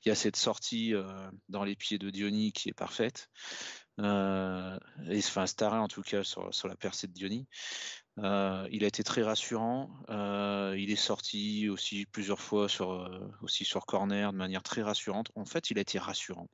Il 0.05 0.09
y 0.09 0.11
a 0.11 0.15
cette 0.15 0.35
sortie 0.35 0.93
dans 1.49 1.63
les 1.63 1.75
pieds 1.75 1.97
de 1.97 2.09
Diony 2.09 2.51
qui 2.51 2.71
parfaite. 2.73 3.29
Euh, 3.99 4.79
et, 5.09 5.17
enfin, 5.19 5.45
Staré 5.45 5.77
en 5.77 5.87
tout 5.87 6.01
cas 6.01 6.23
sur, 6.23 6.49
la 6.67 6.75
percée 6.75 7.07
de 7.07 7.13
Diony. 7.13 7.47
Euh, 8.19 8.67
il 8.71 8.83
a 8.83 8.87
été 8.87 9.03
très 9.03 9.23
rassurant. 9.23 9.89
Euh, 10.09 10.75
il 10.77 10.91
est 10.91 10.95
sorti 10.95 11.69
aussi 11.69 12.05
plusieurs 12.05 12.39
fois 12.39 12.67
sur, 12.69 13.09
aussi 13.41 13.65
sur 13.65 13.85
corner 13.85 14.31
de 14.31 14.37
manière 14.37 14.63
très 14.63 14.81
rassurante. 14.81 15.31
En 15.35 15.45
fait, 15.45 15.71
il 15.71 15.77
a 15.77 15.81
été 15.81 15.99
rassurant. 15.99 16.49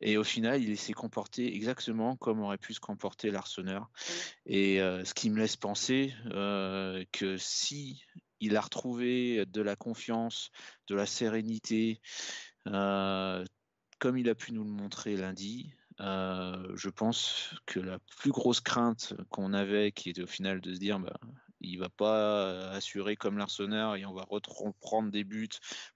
Et 0.00 0.16
au 0.16 0.24
final, 0.24 0.62
il 0.62 0.78
s'est 0.78 0.92
comporté 0.92 1.54
exactement 1.54 2.16
comme 2.16 2.40
aurait 2.40 2.58
pu 2.58 2.74
se 2.74 2.80
comporter 2.80 3.30
l'Arseneur. 3.30 3.90
Et 4.46 4.78
ce 4.78 5.14
qui 5.14 5.30
me 5.30 5.38
laisse 5.38 5.56
penser 5.56 6.14
que 6.24 7.36
si 7.38 8.02
il 8.40 8.56
a 8.56 8.60
retrouvé 8.60 9.44
de 9.46 9.60
la 9.60 9.76
confiance, 9.76 10.50
de 10.86 10.94
la 10.94 11.06
sérénité, 11.06 12.00
comme 12.64 14.16
il 14.16 14.28
a 14.28 14.34
pu 14.34 14.52
nous 14.52 14.64
le 14.64 14.70
montrer 14.70 15.16
lundi, 15.16 15.74
euh, 16.00 16.72
je 16.76 16.88
pense 16.88 17.54
que 17.66 17.80
la 17.80 17.98
plus 18.18 18.30
grosse 18.30 18.60
crainte 18.60 19.14
qu'on 19.30 19.52
avait, 19.52 19.92
qui 19.92 20.10
était 20.10 20.22
au 20.22 20.26
final 20.26 20.60
de 20.60 20.74
se 20.74 20.78
dire, 20.78 21.00
bah, 21.00 21.18
il 21.60 21.78
va 21.78 21.88
pas 21.88 22.70
assurer 22.70 23.16
comme 23.16 23.38
l'Arsenal 23.38 23.98
et 23.98 24.06
on 24.06 24.14
va 24.14 24.24
reprendre 24.28 25.10
des 25.10 25.24
buts 25.24 25.48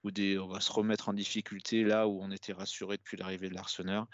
ou 0.03 0.09
on 0.09 0.47
va 0.47 0.59
se 0.59 0.71
remettre 0.71 1.09
en 1.09 1.13
difficulté 1.13 1.83
là 1.83 2.07
où 2.07 2.21
on 2.21 2.31
était 2.31 2.53
rassuré 2.53 2.97
depuis 2.97 3.17
l'arrivée 3.17 3.49
de 3.49 3.55
l'Arsenal. 3.55 4.05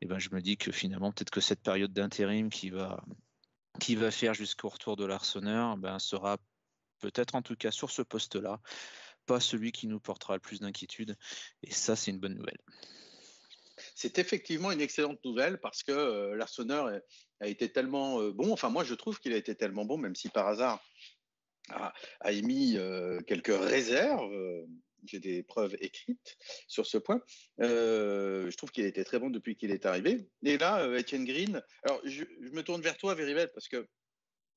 Et 0.00 0.06
ben, 0.06 0.18
je 0.18 0.30
me 0.32 0.40
dis 0.40 0.56
que 0.56 0.72
finalement, 0.72 1.12
peut-être 1.12 1.30
que 1.30 1.40
cette 1.40 1.62
période 1.62 1.92
d'intérim 1.92 2.50
qui 2.50 2.70
va, 2.70 3.04
qui 3.78 3.94
va 3.96 4.10
faire 4.10 4.34
jusqu'au 4.34 4.68
retour 4.68 4.96
de 4.96 5.04
l'Arsenal, 5.04 5.78
ben, 5.78 5.98
sera 5.98 6.38
peut-être 6.98 7.34
en 7.34 7.42
tout 7.42 7.56
cas 7.56 7.70
sur 7.70 7.90
ce 7.90 8.02
poste-là, 8.02 8.60
pas 9.26 9.40
celui 9.40 9.72
qui 9.72 9.86
nous 9.86 10.00
portera 10.00 10.34
le 10.34 10.40
plus 10.40 10.60
d'inquiétude. 10.60 11.16
Et 11.62 11.70
ça, 11.70 11.96
c'est 11.96 12.10
une 12.10 12.18
bonne 12.18 12.34
nouvelle 12.34 12.58
c'est 13.94 14.18
effectivement 14.18 14.70
une 14.70 14.80
excellente 14.80 15.24
nouvelle 15.24 15.58
parce 15.58 15.82
que 15.82 15.92
euh, 15.92 16.36
l'Arseneur 16.36 17.00
a 17.40 17.46
été 17.46 17.70
tellement 17.70 18.20
euh, 18.20 18.32
bon. 18.32 18.52
Enfin, 18.52 18.68
moi, 18.68 18.84
je 18.84 18.94
trouve 18.94 19.20
qu'il 19.20 19.32
a 19.32 19.36
été 19.36 19.54
tellement 19.54 19.84
bon, 19.84 19.98
même 19.98 20.14
si 20.14 20.28
par 20.28 20.48
hasard 20.48 20.82
a, 21.70 21.92
émis 22.32 22.76
euh, 22.76 23.20
quelques 23.22 23.56
réserves. 23.56 24.32
J'ai 25.04 25.18
des 25.18 25.42
preuves 25.42 25.76
écrites 25.80 26.36
sur 26.68 26.84
ce 26.84 26.98
point. 26.98 27.22
je 27.58 28.54
trouve 28.56 28.70
qu'il 28.70 28.84
a 28.84 28.88
été 28.88 29.02
très 29.02 29.18
bon 29.18 29.30
depuis 29.30 29.56
qu'il 29.56 29.70
est 29.70 29.86
arrivé. 29.86 30.28
Et 30.44 30.58
là, 30.58 30.86
Etienne 30.86 31.24
Green. 31.24 31.62
Alors, 31.84 32.00
je, 32.04 32.24
me 32.52 32.62
tourne 32.62 32.82
vers 32.82 32.98
toi, 32.98 33.14
Verivel, 33.14 33.50
parce 33.54 33.68
que 33.68 33.88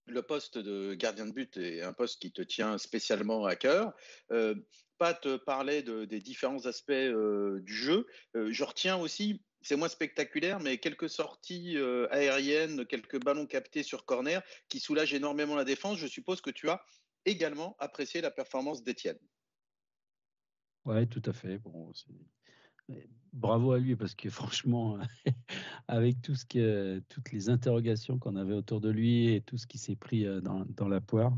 le 0.07 0.21
poste 0.21 0.57
de 0.57 0.95
gardien 0.95 1.27
de 1.27 1.31
but 1.31 1.55
est 1.55 1.81
un 1.81 1.93
poste 1.93 2.21
qui 2.21 2.33
te 2.33 2.41
tient 2.41 2.77
spécialement 2.77 3.45
à 3.45 3.55
cœur. 3.55 3.93
Pat 5.03 5.35
parlait 5.45 5.83
de, 5.83 6.05
des 6.05 6.21
différents 6.21 6.65
aspects 6.65 6.91
euh, 6.91 7.59
du 7.63 7.73
jeu. 7.73 8.07
Euh, 8.37 8.53
je 8.53 8.63
retiens 8.63 8.95
aussi, 8.95 9.43
c'est 9.61 9.75
moins 9.75 9.89
spectaculaire, 9.89 10.61
mais 10.61 10.77
quelques 10.77 11.09
sorties 11.09 11.75
euh, 11.75 12.07
aériennes, 12.09 12.85
quelques 12.85 13.21
ballons 13.21 13.45
captés 13.45 13.83
sur 13.83 14.05
corner 14.05 14.41
qui 14.69 14.79
soulagent 14.79 15.13
énormément 15.13 15.57
la 15.57 15.65
défense. 15.65 15.97
Je 15.97 16.07
suppose 16.07 16.39
que 16.39 16.51
tu 16.51 16.69
as 16.69 16.81
également 17.25 17.75
apprécié 17.79 18.21
la 18.21 18.31
performance 18.31 18.81
d'Etienne. 18.81 19.19
Oui, 20.85 21.05
tout 21.09 21.23
à 21.25 21.33
fait. 21.33 21.57
Bon, 21.57 21.91
bravo 23.33 23.73
à 23.73 23.79
lui 23.79 23.97
parce 23.97 24.15
que 24.15 24.29
franchement, 24.29 24.97
avec 25.89 26.21
tout 26.21 26.35
ce 26.35 26.45
que, 26.45 27.03
toutes 27.09 27.33
les 27.33 27.49
interrogations 27.49 28.19
qu'on 28.19 28.37
avait 28.37 28.53
autour 28.53 28.79
de 28.79 28.89
lui 28.89 29.33
et 29.33 29.41
tout 29.41 29.57
ce 29.57 29.67
qui 29.67 29.79
s'est 29.79 29.97
pris 29.97 30.25
dans 30.41 30.87
la 30.87 31.01
poire, 31.01 31.37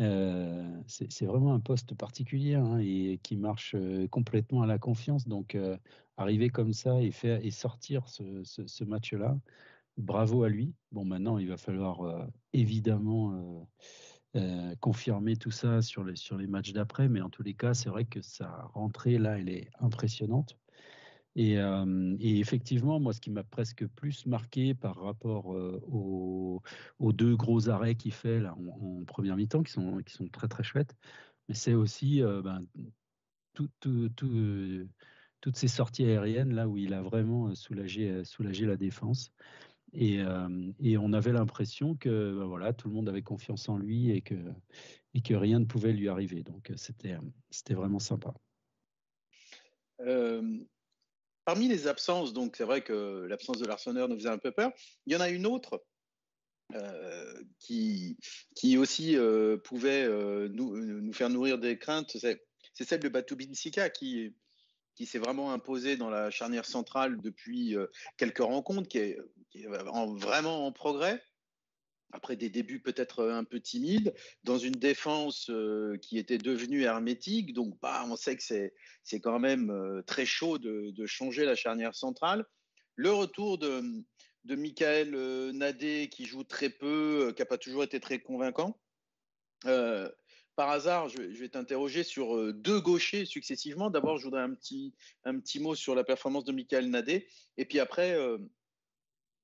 euh, 0.00 0.82
c'est 0.86 1.26
vraiment 1.26 1.54
un 1.54 1.60
poste 1.60 1.94
particulier 1.94 2.54
hein, 2.54 2.78
et 2.78 3.20
qui 3.22 3.36
marche 3.36 3.76
complètement 4.10 4.62
à 4.62 4.66
la 4.66 4.78
confiance. 4.78 5.28
Donc, 5.28 5.56
arriver 6.16 6.50
comme 6.50 6.72
ça 6.72 7.00
et, 7.00 7.10
faire, 7.10 7.44
et 7.44 7.50
sortir 7.50 8.08
ce, 8.08 8.84
match-là, 8.84 9.38
bravo 9.96 10.44
à 10.44 10.48
lui. 10.48 10.74
Bon, 10.92 11.04
maintenant, 11.04 11.38
il 11.38 11.48
va 11.48 11.56
falloir 11.56 12.28
évidemment 12.52 13.66
confirmer 14.80 15.36
tout 15.36 15.50
ça 15.50 15.82
sur 15.82 16.04
les, 16.04 16.16
sur 16.16 16.38
les 16.38 16.46
matchs 16.46 16.72
d'après, 16.72 17.08
mais 17.08 17.20
en 17.20 17.30
tous 17.30 17.42
les 17.42 17.54
cas, 17.54 17.74
c'est 17.74 17.90
vrai 17.90 18.04
que 18.04 18.22
sa 18.22 18.62
rentrée 18.74 19.18
là, 19.18 19.38
elle 19.38 19.48
est 19.48 19.70
impressionnante. 19.80 20.56
Et, 21.34 22.40
effectivement, 22.40 23.00
moi, 23.00 23.12
ce 23.12 23.20
qui 23.20 23.30
m'a 23.30 23.44
presque 23.44 23.86
plus 23.86 24.26
marqué 24.26 24.74
par 24.74 24.96
rapport 24.96 25.46
aux, 25.46 26.62
deux 27.00 27.36
gros 27.36 27.68
arrêts 27.68 27.94
qu'il 27.94 28.12
fait 28.12 28.40
là, 28.40 28.54
en, 28.80 29.04
première 29.04 29.36
mi-temps, 29.36 29.62
qui 29.62 29.72
sont, 29.72 30.02
très 30.30 30.48
très 30.48 30.62
chouettes, 30.62 30.94
mais 31.48 31.54
c'est 31.54 31.74
aussi 31.74 32.22
ben, 32.22 32.60
toutes 33.54 35.56
ces 35.56 35.68
sorties 35.68 36.04
aériennes 36.04 36.54
là 36.54 36.68
où 36.68 36.76
il 36.76 36.94
a 36.94 37.02
vraiment 37.02 37.54
soulagé, 37.54 38.22
la 38.60 38.76
défense. 38.76 39.32
Et, 39.94 40.22
on 40.24 41.12
avait 41.14 41.32
l'impression 41.32 41.96
que 41.96 42.36
ben, 42.38 42.44
voilà, 42.44 42.74
tout 42.74 42.88
le 42.88 42.94
monde 42.94 43.08
avait 43.08 43.22
confiance 43.22 43.70
en 43.70 43.78
lui 43.78 44.10
et 44.10 44.20
que 44.20 45.34
rien 45.34 45.60
ne 45.60 45.64
pouvait 45.64 45.94
lui 45.94 46.08
arriver. 46.08 46.42
Donc 46.42 46.70
c'était 46.76 47.74
vraiment 47.74 48.00
sympa. 48.00 48.34
Parmi 51.44 51.68
les 51.68 51.86
absences, 51.88 52.32
donc 52.32 52.56
c'est 52.56 52.64
vrai 52.64 52.82
que 52.82 53.26
l'absence 53.28 53.58
de 53.58 53.66
l'Arseneur 53.66 54.08
nous 54.08 54.16
faisait 54.16 54.28
un 54.28 54.38
peu 54.38 54.52
peur. 54.52 54.70
Il 55.06 55.12
y 55.12 55.16
en 55.16 55.20
a 55.20 55.28
une 55.28 55.46
autre 55.46 55.82
euh, 56.74 57.34
qui, 57.58 58.16
aussi 58.78 59.16
euh, 59.16 59.56
pouvait 59.58 60.04
euh, 60.04 60.48
nous, 60.48 61.12
faire 61.12 61.28
nourrir 61.28 61.58
des 61.58 61.78
craintes, 61.78 62.16
c'est 62.16 62.84
celle 62.84 63.00
de 63.00 63.08
Batoubin 63.08 63.52
Sika 63.52 63.90
qui, 63.90 64.34
qui 64.94 65.04
s'est 65.04 65.18
vraiment 65.18 65.52
imposé 65.52 65.96
dans 65.96 66.08
la 66.08 66.30
charnière 66.30 66.64
centrale 66.64 67.20
depuis 67.20 67.76
quelques 68.16 68.38
rencontres, 68.38 68.88
qui 68.88 68.98
est, 68.98 69.18
vraiment 69.66 70.66
en 70.66 70.72
progrès 70.72 71.22
après 72.12 72.36
des 72.36 72.50
débuts 72.50 72.80
peut-être 72.80 73.24
un 73.24 73.44
peu 73.44 73.60
timides, 73.60 74.14
dans 74.44 74.58
une 74.58 74.74
défense 74.74 75.50
qui 76.02 76.18
était 76.18 76.38
devenue 76.38 76.82
hermétique. 76.82 77.54
Donc, 77.54 77.78
bah, 77.80 78.04
on 78.08 78.16
sait 78.16 78.36
que 78.36 78.42
c'est 78.42 79.20
quand 79.20 79.38
même 79.38 80.02
très 80.06 80.26
chaud 80.26 80.58
de, 80.58 81.06
changer 81.06 81.44
la 81.44 81.56
charnière 81.56 81.94
centrale. 81.94 82.44
Le 82.94 83.10
retour 83.10 83.58
de, 83.58 83.82
de 84.44 84.54
Michael 84.54 85.50
Nadé, 85.52 86.08
qui 86.10 86.26
joue 86.26 86.44
très 86.44 86.70
peu, 86.70 87.32
qui 87.34 87.42
n'a 87.42 87.46
pas 87.46 87.58
toujours 87.58 87.82
été 87.82 87.98
très 87.98 88.18
convaincant. 88.18 88.78
par 89.62 90.68
hasard, 90.68 91.08
je, 91.08 91.22
vais 91.22 91.48
t'interroger 91.48 92.04
sur 92.04 92.52
deux 92.52 92.80
gauchers 92.80 93.24
successivement. 93.24 93.88
D'abord, 93.88 94.18
je 94.18 94.24
voudrais 94.24 94.42
un 94.42 94.54
petit, 94.54 94.94
un 95.24 95.38
petit 95.40 95.60
mot 95.60 95.74
sur 95.74 95.94
la 95.94 96.04
performance 96.04 96.44
de 96.44 96.52
Michael 96.52 96.90
Nadé. 96.90 97.26
Et 97.56 97.64
puis 97.64 97.80
après, 97.80 98.18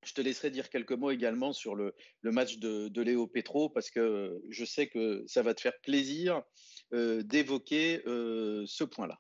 je 0.05 0.15
te 0.15 0.21
laisserai 0.21 0.51
dire 0.51 0.71
quelques 0.71 0.93
mots 0.93 1.11
également 1.11 1.53
sur 1.53 1.75
le, 1.75 1.95
match 2.23 2.59
de, 2.59 3.03
Léo 3.03 3.27
Petro, 3.27 3.69
parce 3.69 3.91
que 3.91 4.41
je 4.49 4.65
sais 4.65 4.89
que 4.89 5.25
ça 5.27 5.43
va 5.43 5.55
te 5.55 5.61
faire 5.61 5.79
plaisir 5.81 6.43
euh, 6.93 7.23
d'évoquer 7.23 8.03
euh, 8.07 8.65
ce 8.67 8.85
point-là. 8.85 9.19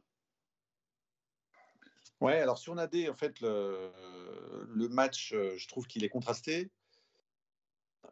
Ouais, 2.20 2.40
alors 2.40 2.58
sur 2.58 2.74
Nadé, 2.74 3.08
en 3.08 3.14
fait, 3.14 3.40
le, 3.40 4.88
match, 4.88 5.32
euh, 5.32 5.56
je 5.56 5.68
trouve 5.68 5.86
qu'il 5.86 6.04
est 6.04 6.08
contrasté. 6.08 6.70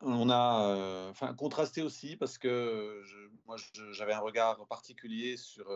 On 0.03 0.29
a, 0.29 1.09
enfin, 1.09 1.33
contrasté 1.35 1.81
aussi 1.81 2.17
parce 2.17 2.37
que 2.37 3.03
moi, 3.47 3.57
j'avais 3.93 4.13
un 4.13 4.21
regard 4.21 4.67
particulier 4.69 5.39
sur, 5.39 5.67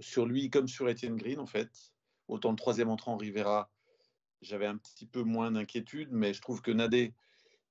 sur 0.00 0.24
lui 0.24 0.48
comme 0.48 0.66
sur 0.66 0.88
Étienne 0.88 1.16
Green, 1.16 1.38
en 1.38 1.46
fait. 1.46 1.92
Autant 2.26 2.50
le 2.50 2.56
troisième 2.56 2.88
entrant 2.88 3.18
Rivera 3.18 3.70
j'avais 4.42 4.66
un 4.66 4.76
petit 4.76 5.06
peu 5.06 5.22
moins 5.22 5.50
d'inquiétude, 5.50 6.08
mais 6.12 6.34
je 6.34 6.40
trouve 6.40 6.62
que 6.62 6.70
Nadé, 6.70 7.14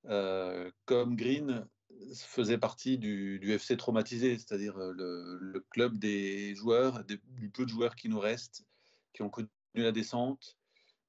euh, 0.08 0.69
comme 0.86 1.15
Green, 1.15 1.67
faisait 2.15 2.58
partie 2.58 2.97
du, 2.97 3.39
FC 3.54 3.78
traumatisé, 3.78 4.38
c'est-à-dire 4.38 4.78
euh, 4.78 4.93
le, 5.39 5.60
club 5.69 5.97
des 5.97 6.56
joueurs, 6.56 7.04
du 7.06 7.49
peu 7.49 7.65
de 7.65 7.69
joueurs 7.69 7.95
qui 7.95 8.10
nous 8.10 8.19
restent, 8.19 8.65
qui 9.13 9.21
ont 9.21 9.30
connu 9.30 9.47
la 9.76 9.91
descente 9.91 10.58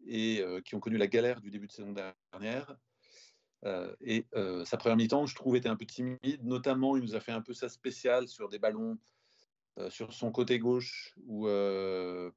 et 0.06 0.40
euh, 0.40 0.60
qui 0.60 0.74
ont 0.74 0.80
connu 0.80 0.98
la 0.98 1.06
galère 1.06 1.40
du 1.40 1.50
début 1.50 1.66
de 1.66 1.72
saison 1.72 1.94
dernière. 2.32 2.76
et 4.02 4.26
sa 4.64 4.76
première 4.76 4.96
mi-temps, 4.96 5.26
je 5.26 5.34
trouve, 5.34 5.56
était 5.56 5.70
un 5.70 5.76
peu 5.76 5.86
timide. 5.86 6.44
Notamment, 6.44 6.96
il 6.96 7.02
nous 7.02 7.14
a 7.14 7.20
fait 7.20 7.32
un 7.32 7.40
peu 7.40 7.54
sa 7.54 7.68
spéciale 7.68 8.28
sur 8.28 8.48
des 8.48 8.58
ballons 8.58 8.98
sur 9.88 10.12
son 10.12 10.30
côté 10.30 10.58
gauche, 10.58 11.14
où 11.26 11.48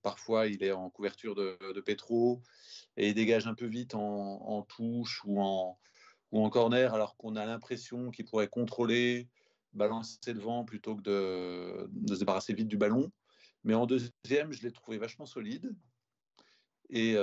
parfois 0.02 0.48
il 0.48 0.64
est 0.64 0.72
en 0.72 0.90
couverture 0.90 1.36
de, 1.36 1.58
de 1.74 1.82
Petro 1.82 2.42
et 2.98 3.10
il 3.10 3.14
dégage 3.14 3.48
un 3.48 3.54
peu 3.54 3.66
vite 3.66 3.96
en, 3.96 4.64
touche 4.64 5.24
ou 5.26 5.40
en, 5.42 5.80
ou 6.32 6.44
en 6.44 6.50
corner, 6.50 6.94
alors 6.94 7.16
qu'on 7.18 7.36
a 7.36 7.46
l'impression 7.46 8.12
qu'il 8.12 8.26
pourrait 8.26 8.48
contrôler, 8.48 9.30
balancer 9.74 10.34
devant 10.34 10.66
plutôt 10.66 10.96
que 10.96 11.02
de, 11.02 11.88
de, 11.92 12.14
se 12.16 12.20
débarrasser 12.20 12.54
vite 12.54 12.68
du 12.68 12.78
ballon. 12.78 13.12
Mais 13.64 13.74
en 13.74 13.86
deuxième, 13.86 14.52
je 14.52 14.64
l'ai 14.64 14.72
trouvé 14.72 14.98
vachement 14.98 15.26
solide. 15.26 15.76
Et, 16.90 17.16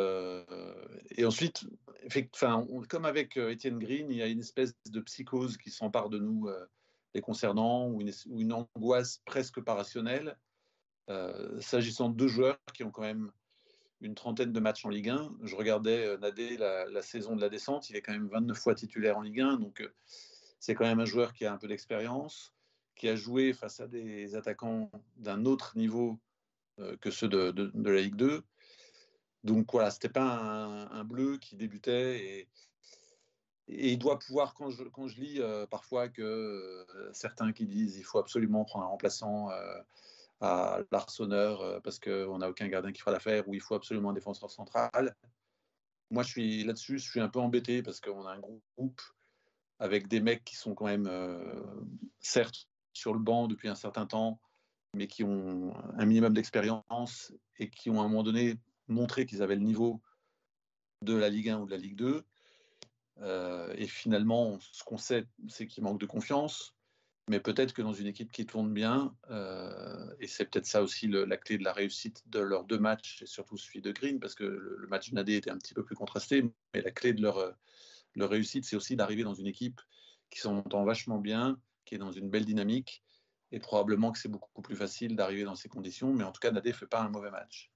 et 1.10 1.24
ensuite, 1.24 1.64
comme 2.88 3.04
avec 3.06 3.36
Étienne 3.36 3.78
Green, 3.78 4.10
il 4.10 4.16
y 4.18 4.22
a 4.22 4.26
une 4.26 4.40
espèce 4.40 4.74
de 4.90 5.00
psychose 5.00 5.56
qui 5.56 5.70
s'empare 5.70 6.10
de 6.10 6.18
nous 6.18 6.48
les 7.14 7.20
concernant 7.20 7.88
ou 7.88 8.00
une, 8.00 8.52
angoisse 8.52 9.22
presque 9.24 9.60
pas 9.60 9.74
rationnelle, 9.74 10.36
euh, 11.10 11.60
s'agissant 11.60 12.08
de 12.08 12.16
deux 12.16 12.28
joueurs 12.28 12.58
qui 12.74 12.82
ont 12.82 12.90
quand 12.90 13.02
même 13.02 13.30
une 14.04 14.14
trentaine 14.14 14.52
de 14.52 14.60
matchs 14.60 14.84
en 14.84 14.90
Ligue 14.90 15.08
1. 15.08 15.36
Je 15.42 15.56
regardais 15.56 16.06
euh, 16.06 16.18
Nadé 16.18 16.56
la, 16.56 17.02
saison 17.02 17.34
de 17.34 17.40
la 17.40 17.48
descente, 17.48 17.90
il 17.90 17.96
est 17.96 18.02
quand 18.02 18.12
même 18.12 18.28
29 18.28 18.56
fois 18.56 18.74
titulaire 18.74 19.18
en 19.18 19.22
Ligue 19.22 19.40
1, 19.40 19.56
donc 19.56 19.80
euh, 19.80 19.92
c'est 20.60 20.74
quand 20.74 20.84
même 20.84 21.00
un 21.00 21.04
joueur 21.04 21.32
qui 21.32 21.46
a 21.46 21.52
un 21.52 21.58
peu 21.58 21.68
d'expérience, 21.68 22.54
qui 22.94 23.08
a 23.08 23.16
joué 23.16 23.52
face 23.52 23.80
à 23.80 23.86
des 23.86 24.36
attaquants 24.36 24.90
d'un 25.16 25.44
autre 25.44 25.76
niveau 25.76 26.18
que 27.00 27.10
ceux 27.10 27.28
de, 27.28 27.70
la 27.88 28.00
Ligue 28.00 28.16
2. 28.16 28.42
Donc 29.44 29.70
voilà, 29.72 29.90
c'était 29.90 30.08
pas 30.08 30.24
un, 30.90 31.04
bleu 31.04 31.36
qui 31.36 31.54
débutait 31.54 32.18
et, 32.18 32.48
il 33.68 33.98
doit 33.98 34.18
pouvoir, 34.18 34.54
quand 34.54 34.70
je, 34.70 35.20
lis 35.20 35.40
euh, 35.40 35.66
parfois 35.66 36.08
que 36.08 36.22
euh, 36.22 37.12
certains 37.12 37.52
qui 37.52 37.66
disent 37.66 37.96
il 37.96 38.02
faut 38.02 38.18
absolument 38.18 38.64
prendre 38.64 38.84
un 38.84 38.88
remplaçant 38.88 39.50
euh, 39.50 39.80
à 40.44 40.80
l'Arseneur 40.90 41.80
parce 41.82 41.98
qu'on 41.98 42.38
n'a 42.38 42.48
aucun 42.48 42.68
gardien 42.68 42.92
qui 42.92 43.00
fera 43.00 43.12
l'affaire, 43.12 43.48
ou 43.48 43.54
il 43.54 43.60
faut 43.60 43.74
absolument 43.74 44.10
un 44.10 44.14
défenseur 44.14 44.50
central. 44.50 45.16
Moi, 46.10 46.22
je 46.22 46.28
suis 46.28 46.64
là-dessus, 46.64 46.98
je 46.98 47.10
suis 47.10 47.20
un 47.20 47.28
peu 47.28 47.40
embêté 47.40 47.82
parce 47.82 48.00
qu'on 48.00 48.26
a 48.26 48.32
un 48.32 48.40
groupe 48.40 49.00
avec 49.78 50.08
des 50.08 50.20
mecs 50.20 50.44
qui 50.44 50.56
sont 50.56 50.74
quand 50.74 50.86
même, 50.86 51.10
certes, 52.20 52.68
sur 52.92 53.12
le 53.12 53.18
banc 53.18 53.48
depuis 53.48 53.68
un 53.68 53.74
certain 53.74 54.06
temps, 54.06 54.40
mais 54.94 55.06
qui 55.06 55.24
ont 55.24 55.74
un 55.98 56.04
minimum 56.04 56.32
d'expérience 56.32 57.32
et 57.58 57.70
qui 57.70 57.90
ont 57.90 58.00
à 58.00 58.04
un 58.04 58.08
moment 58.08 58.22
donné 58.22 58.56
montré 58.88 59.26
qu'ils 59.26 59.42
avaient 59.42 59.56
le 59.56 59.62
niveau 59.62 60.02
de 61.02 61.14
la 61.14 61.28
Ligue 61.28 61.50
1 61.50 61.60
ou 61.60 61.66
de 61.66 61.70
la 61.70 61.76
Ligue 61.76 61.96
2 61.96 62.24
euh, 63.20 63.72
et 63.76 63.86
finalement, 63.86 64.58
ce 64.72 64.82
qu'on 64.84 64.96
sait, 64.96 65.26
c'est 65.48 65.66
qu'il 65.66 65.84
manque 65.84 66.00
de 66.00 66.06
confiance. 66.06 66.74
Mais 67.28 67.40
peut-être 67.40 67.72
que 67.72 67.80
dans 67.80 67.94
une 67.94 68.06
équipe 68.06 68.30
qui 68.30 68.44
tourne 68.44 68.72
bien, 68.72 69.16
euh, 69.30 70.14
et 70.20 70.26
c'est 70.26 70.44
peut-être 70.44 70.66
ça 70.66 70.82
aussi 70.82 71.08
la 71.08 71.36
clé 71.38 71.56
de 71.56 71.64
la 71.64 71.72
réussite 71.72 72.22
de 72.28 72.40
leurs 72.40 72.64
deux 72.64 72.78
matchs, 72.78 73.22
et 73.22 73.26
surtout 73.26 73.56
celui 73.56 73.80
de 73.80 73.92
Green, 73.92 74.20
parce 74.20 74.34
que 74.34 74.44
le, 74.44 74.86
match 74.88 75.10
de 75.10 75.14
Nadé 75.14 75.36
était 75.36 75.50
un 75.50 75.56
petit 75.56 75.72
peu 75.72 75.82
plus 75.82 75.96
contrasté, 75.96 76.42
mais 76.74 76.82
la 76.82 76.90
clé 76.90 77.14
de 77.14 77.22
leur, 77.22 77.56
leur 78.14 78.28
réussite, 78.28 78.64
c'est 78.66 78.76
aussi 78.76 78.94
d'arriver 78.94 79.22
dans 79.22 79.34
une 79.34 79.46
équipe 79.46 79.80
qui 80.28 80.40
s'entend 80.40 80.84
vachement 80.84 81.18
bien, 81.18 81.58
qui 81.86 81.94
est 81.94 81.98
dans 81.98 82.12
une 82.12 82.28
belle 82.28 82.44
dynamique, 82.44 83.02
et 83.52 83.58
probablement 83.58 84.12
que 84.12 84.18
c'est 84.18 84.28
beaucoup 84.28 84.62
plus 84.62 84.76
facile 84.76 85.16
d'arriver 85.16 85.44
dans 85.44 85.54
ces 85.54 85.70
conditions, 85.70 86.12
mais 86.12 86.24
en 86.24 86.32
tout 86.32 86.40
cas, 86.40 86.50
Nadé 86.50 86.70
ne 86.70 86.74
fait 86.74 86.86
pas 86.86 87.00
un 87.00 87.08
mauvais 87.08 87.30
match 87.30 87.73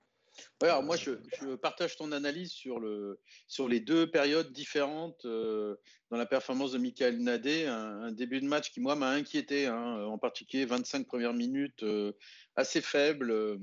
alors 0.60 0.82
moi, 0.82 0.96
je, 0.96 1.12
partage 1.56 1.96
ton 1.96 2.12
analyse 2.12 2.50
sur, 2.50 2.80
le, 2.80 3.20
sur 3.46 3.68
les 3.68 3.80
deux 3.80 4.10
périodes 4.10 4.52
différentes 4.52 5.24
euh, 5.24 5.76
dans 6.10 6.16
la 6.16 6.26
performance 6.26 6.72
de 6.72 6.78
Michael 6.78 7.18
Nadé. 7.18 7.66
Un, 7.66 8.12
début 8.12 8.40
de 8.40 8.46
match 8.46 8.70
qui, 8.70 8.80
moi, 8.80 8.96
m'a 8.96 9.10
inquiété, 9.10 9.66
hein, 9.66 10.04
en 10.04 10.18
particulier 10.18 10.64
25 10.64 11.06
premières 11.06 11.34
minutes 11.34 11.82
euh, 11.82 12.12
assez 12.56 12.80
faibles. 12.80 13.58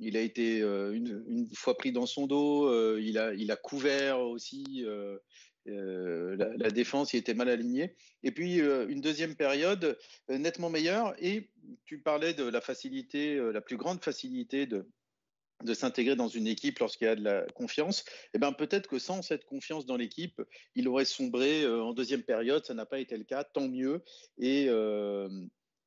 Il 0.00 0.16
a 0.16 0.20
été 0.20 0.60
euh, 0.60 0.92
une, 0.92 1.48
fois 1.54 1.76
pris 1.76 1.92
dans 1.92 2.06
son 2.06 2.26
dos, 2.26 2.98
il, 2.98 3.18
a, 3.18 3.34
il 3.34 3.50
a 3.50 3.56
couvert 3.56 4.20
aussi. 4.20 4.84
La, 5.66 6.50
la, 6.58 6.70
défense 6.70 7.14
il 7.14 7.16
était 7.16 7.32
mal 7.32 7.48
alignée. 7.48 7.96
Et 8.22 8.30
puis 8.30 8.58
une 8.58 9.00
deuxième 9.00 9.34
période 9.34 9.98
nettement 10.28 10.68
meilleure. 10.68 11.14
Et 11.18 11.50
tu 11.86 12.00
parlais 12.00 12.34
de 12.34 12.44
la 12.44 12.60
facilité, 12.60 13.36
la 13.50 13.62
plus 13.62 13.78
grande 13.78 14.04
facilité 14.04 14.66
de, 14.66 14.86
de 15.62 15.74
s'intégrer 15.74 16.16
dans 16.16 16.28
une 16.28 16.46
équipe 16.46 16.78
lorsqu'il 16.78 17.06
y 17.06 17.10
a 17.10 17.16
de 17.16 17.22
la 17.22 17.42
confiance, 17.54 18.04
eh 18.34 18.38
ben 18.38 18.52
peut-être 18.52 18.88
que 18.88 18.98
sans 18.98 19.22
cette 19.22 19.44
confiance 19.44 19.86
dans 19.86 19.96
l'équipe, 19.96 20.42
il 20.74 20.88
aurait 20.88 21.04
sombré 21.04 21.62
euh, 21.62 21.82
en 21.82 21.92
deuxième 21.92 22.22
période. 22.22 22.64
Ça 22.64 22.74
n'a 22.74 22.86
pas 22.86 22.98
été 22.98 23.16
le 23.16 23.24
cas, 23.24 23.44
tant 23.44 23.68
mieux. 23.68 24.02
Et 24.38 24.66
euh, 24.68 25.28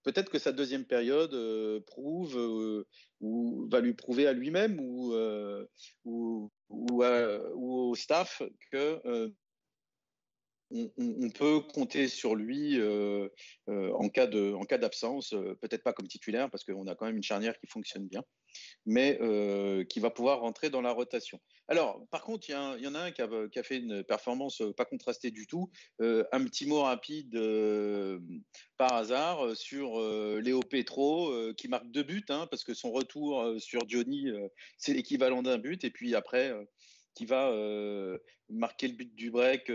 peut-être 0.03 0.31
que 0.31 0.39
sa 0.39 0.51
deuxième 0.51 0.85
période 0.85 1.33
euh, 1.33 1.79
prouve 1.81 2.85
ou 3.19 3.67
va 3.69 3.79
lui 3.81 3.93
prouver 3.93 4.27
à 4.27 4.33
lui-même 4.33 4.79
ou, 4.79 5.13
ou, 6.05 6.51
au 6.69 7.95
staff 7.95 8.41
que 8.71 9.31
on, 10.71 11.29
peut 11.29 11.61
compter 11.73 12.07
sur 12.07 12.35
lui 12.35 12.79
en 13.67 14.09
cas 14.09 14.27
de 14.27 14.53
en 14.53 14.63
cas 14.63 14.77
d'absence, 14.77 15.29
peut-être 15.61 15.83
pas 15.83 15.93
comme 15.93 16.07
titulaire 16.07 16.49
parce 16.49 16.63
qu'on 16.63 16.87
a 16.87 16.95
quand 16.95 17.05
même 17.05 17.17
une 17.17 17.23
charnière 17.23 17.57
qui 17.59 17.67
fonctionne 17.67 18.07
bien 18.07 18.23
mais 18.85 19.17
euh, 19.21 19.83
qui 19.83 19.99
va 19.99 20.09
pouvoir 20.09 20.39
rentrer 20.41 20.69
dans 20.69 20.81
la 20.81 20.91
rotation. 20.91 21.39
Alors, 21.67 22.01
par 22.11 22.23
contre, 22.23 22.49
il 22.49 22.53
y, 22.53 22.87
en 22.87 22.95
a 22.95 22.99
un 22.99 23.11
qui 23.11 23.21
a, 23.21 23.63
fait 23.63 23.77
une 23.77 24.03
performance 24.03 24.61
pas 24.77 24.85
contrastée 24.85 25.31
du 25.31 25.47
tout. 25.47 25.69
Euh, 26.01 26.23
un 26.31 26.43
petit 26.45 26.65
mot 26.65 26.83
rapide 26.83 27.35
euh, 27.35 28.19
par 28.77 28.93
hasard 28.93 29.55
sur 29.55 29.99
Léo 30.39 30.61
Petro, 30.61 31.33
qui 31.55 31.67
marque 31.67 31.91
deux 31.91 32.03
buts, 32.03 32.25
hein, 32.29 32.47
parce 32.49 32.63
que 32.63 32.73
son 32.73 32.91
retour 32.91 33.55
sur 33.59 33.87
Johnny, 33.89 34.27
c'est 34.77 34.93
l'équivalent 34.93 35.43
d'un 35.43 35.57
but, 35.57 35.83
et 35.83 35.89
puis 35.89 36.15
après, 36.15 36.53
qui 37.17 37.25
va 37.25 37.51
marquer 38.49 38.87
le 38.87 38.93
but 38.93 39.15
du 39.15 39.31
break 39.31 39.71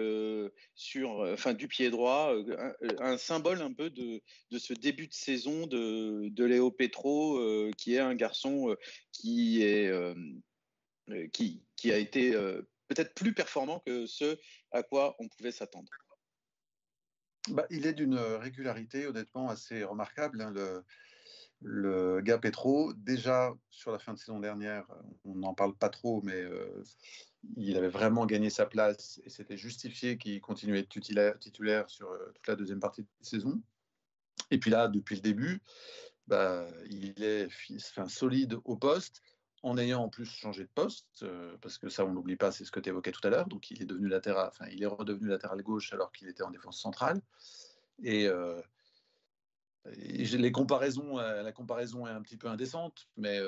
sur, 0.76 1.10
enfin, 1.32 1.54
du 1.54 1.66
pied 1.66 1.90
droit, 1.90 2.32
un, 3.00 3.18
symbole 3.18 3.60
un 3.62 3.72
peu 3.72 3.90
de, 3.90 4.22
ce 4.56 4.72
début 4.72 5.08
de 5.08 5.12
saison 5.12 5.66
de, 5.66 6.28
de 6.28 6.44
Léo 6.44 6.70
Petro, 6.70 7.40
qui 7.76 7.96
est 7.96 7.98
un 7.98 8.14
garçon 8.14 8.76
qui 9.10 9.62
est 9.64 9.90
qui, 11.32 11.64
qui, 11.74 11.90
a 11.90 11.98
été 11.98 12.30
peut-être 12.86 13.12
plus 13.14 13.34
performant 13.34 13.80
que 13.80 14.06
ce 14.06 14.38
à 14.70 14.84
quoi 14.84 15.16
on 15.18 15.28
pouvait 15.28 15.50
s'attendre. 15.52 15.90
Bah, 17.48 17.66
il 17.70 17.86
est 17.86 17.92
d'une 17.92 18.18
régularité 18.18 19.08
honnêtement 19.08 19.48
assez 19.48 19.82
remarquable. 19.82 20.40
Hein, 20.40 20.52
le, 20.52 20.84
le 21.60 22.20
gars 22.20 22.38
Petro, 22.38 22.92
déjà 22.92 23.52
sur 23.70 23.90
la 23.92 23.98
fin 23.98 24.14
de 24.14 24.18
saison 24.18 24.38
dernière, 24.38 24.86
on 25.24 25.34
n'en 25.34 25.54
parle 25.54 25.76
pas 25.76 25.88
trop, 25.88 26.22
mais 26.22 26.44
il 27.56 27.76
avait 27.76 27.88
vraiment 27.88 28.26
gagné 28.26 28.50
sa 28.50 28.66
place 28.66 29.20
et 29.24 29.30
c'était 29.30 29.56
justifié 29.56 30.16
qu'il 30.18 30.40
continuait 30.40 30.80
être 30.80 30.88
titulaire, 30.88 31.90
sur 31.90 32.08
toute 32.34 32.46
la 32.46 32.56
deuxième 32.56 32.80
partie 32.80 33.02
de 33.02 33.08
saison. 33.20 33.60
Et 34.50 34.58
puis 34.58 34.70
là, 34.70 34.88
depuis 34.88 35.16
le 35.16 35.22
début, 35.22 35.60
bah, 36.26 36.66
il 36.90 37.22
est 37.22 37.48
solide 38.08 38.58
au 38.64 38.76
poste 38.76 39.22
en 39.62 39.78
ayant 39.78 40.02
en 40.02 40.08
plus 40.08 40.24
changé 40.24 40.64
de 40.64 40.70
poste, 40.74 41.24
parce 41.60 41.78
que 41.78 41.88
ça, 41.88 42.04
on 42.04 42.12
n'oublie 42.12 42.36
pas, 42.36 42.50
c'est 42.50 42.64
ce 42.64 42.72
que 42.72 42.80
tu 42.80 42.88
évoquais 42.88 43.12
tout 43.12 43.26
à 43.26 43.30
l'heure. 43.30 43.46
Donc, 43.46 43.70
il 43.70 43.80
est 43.80 43.86
devenu 43.86 44.08
latéral, 44.08 44.48
enfin, 44.48 44.66
il 44.72 44.82
est 44.82 44.86
redevenu 44.86 45.28
latéral 45.28 45.62
gauche 45.62 45.92
alors 45.92 46.10
qu'il 46.12 46.28
était 46.28 46.42
en 46.42 46.50
défense 46.50 46.80
centrale. 46.80 47.20
Et, 48.02 48.28
les 49.84 50.52
comparaisons, 50.52 51.16
la 51.16 51.52
comparaison 51.52 52.06
est 52.06 52.10
un 52.10 52.22
petit 52.22 52.36
peu 52.36 52.48
indécente, 52.48 53.08
mais 53.16 53.40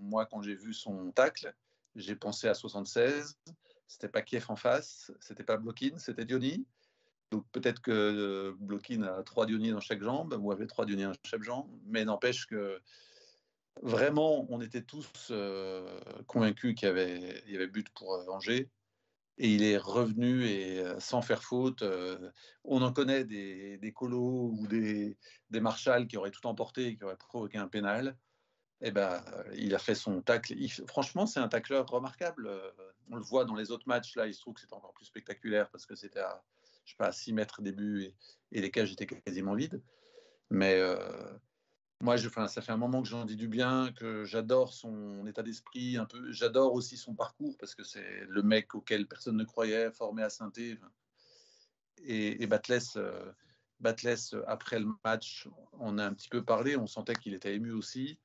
moi, 0.00 0.26
quand 0.26 0.42
j'ai 0.42 0.54
vu 0.54 0.72
son 0.74 1.12
tacle, 1.12 1.54
j'ai 1.96 2.16
pensé 2.16 2.48
à 2.48 2.54
76. 2.54 3.38
C'était 3.86 4.08
pas 4.08 4.22
Kiev 4.22 4.46
en 4.48 4.56
face, 4.56 5.10
c'était 5.20 5.42
pas 5.42 5.56
Blokin, 5.56 5.98
c'était 5.98 6.24
Diony. 6.24 6.64
Donc 7.32 7.44
peut-être 7.52 7.80
que 7.80 8.54
Blokin 8.60 9.02
a 9.02 9.22
trois 9.22 9.46
Diony 9.46 9.70
dans 9.70 9.80
chaque 9.80 10.02
jambe, 10.02 10.36
ou 10.40 10.52
avait 10.52 10.66
trois 10.66 10.86
Diony 10.86 11.02
dans 11.02 11.12
chaque 11.24 11.42
jambe, 11.42 11.68
mais 11.86 12.04
n'empêche 12.04 12.46
que 12.46 12.80
vraiment, 13.82 14.46
on 14.48 14.60
était 14.60 14.82
tous 14.82 15.32
convaincus 16.26 16.74
qu'il 16.76 16.86
y 16.86 16.90
avait, 16.90 17.42
il 17.46 17.52
y 17.52 17.56
avait 17.56 17.66
but 17.66 17.88
pour 17.90 18.10
Angers 18.28 18.68
et 19.40 19.54
il 19.54 19.62
est 19.62 19.78
revenu 19.78 20.44
et 20.44 20.80
euh, 20.80 21.00
sans 21.00 21.22
faire 21.22 21.42
faute. 21.42 21.80
Euh, 21.80 22.30
on 22.62 22.82
en 22.82 22.92
connaît 22.92 23.24
des, 23.24 23.78
des 23.78 23.92
colos 23.92 24.52
ou 24.52 24.66
des, 24.66 25.16
des 25.48 25.60
marshals 25.60 26.06
qui 26.06 26.18
auraient 26.18 26.30
tout 26.30 26.46
emporté 26.46 26.88
et 26.88 26.96
qui 26.96 27.04
auraient 27.04 27.16
provoqué 27.16 27.56
un 27.56 27.66
pénal. 27.66 28.16
Eh 28.82 28.90
ben, 28.90 29.22
il 29.54 29.74
a 29.74 29.78
fait 29.78 29.94
son 29.94 30.22
tacle. 30.22 30.54
franchement, 30.86 31.26
c'est 31.26 31.40
un 31.40 31.48
tacleur 31.48 31.86
remarquable. 31.86 32.50
On 33.10 33.16
le 33.16 33.22
voit 33.22 33.44
dans 33.44 33.54
les 33.54 33.70
autres 33.70 33.86
matchs. 33.86 34.16
Là, 34.16 34.26
il 34.26 34.34
se 34.34 34.40
trouve 34.40 34.54
que 34.54 34.60
c'était 34.60 34.74
encore 34.74 34.94
plus 34.94 35.04
spectaculaire 35.04 35.68
parce 35.70 35.84
que 35.84 35.94
c'était 35.94 36.20
à, 36.20 36.42
je 36.84 36.92
sais 36.92 36.96
pas, 36.96 37.08
à 37.08 37.12
6 37.12 37.32
mètres 37.32 37.62
début 37.62 38.12
et, 38.52 38.60
les 38.60 38.70
cages 38.70 38.92
étaient 38.92 39.06
quasiment 39.06 39.54
vides. 39.54 39.82
Mais 40.50 40.74
euh, 40.78 40.98
moi, 42.00 42.16
je, 42.16 42.28
ça 42.28 42.62
fait 42.62 42.72
un 42.72 42.76
moment 42.76 43.02
que 43.02 43.08
j'en 43.08 43.24
dis 43.24 43.36
du 43.36 43.48
bien, 43.48 43.92
que 43.92 44.24
j'adore 44.24 44.72
son 44.72 45.26
état 45.26 45.42
d'esprit, 45.42 45.96
un 45.96 46.06
peu. 46.06 46.32
J'adore 46.32 46.72
aussi 46.72 46.96
son 46.96 47.14
parcours 47.14 47.56
parce 47.58 47.74
que 47.74 47.84
c'est 47.84 48.24
le 48.28 48.42
mec 48.42 48.74
auquel 48.74 49.06
personne 49.06 49.36
ne 49.36 49.44
croyait, 49.44 49.92
formé 49.92 50.22
à 50.22 50.30
saint 50.30 50.50
Et, 52.02 52.42
et 52.42 52.46
Batless, 52.46 52.96
euh, 52.96 53.32
après 54.46 54.80
le 54.80 54.88
match, 55.04 55.48
on 55.78 55.98
a 55.98 56.06
un 56.06 56.14
petit 56.14 56.28
peu 56.28 56.42
parlé, 56.42 56.76
on 56.76 56.86
sentait 56.86 57.14
qu'il 57.14 57.34
était 57.34 57.54
ému 57.54 57.72
aussi. 57.72 58.18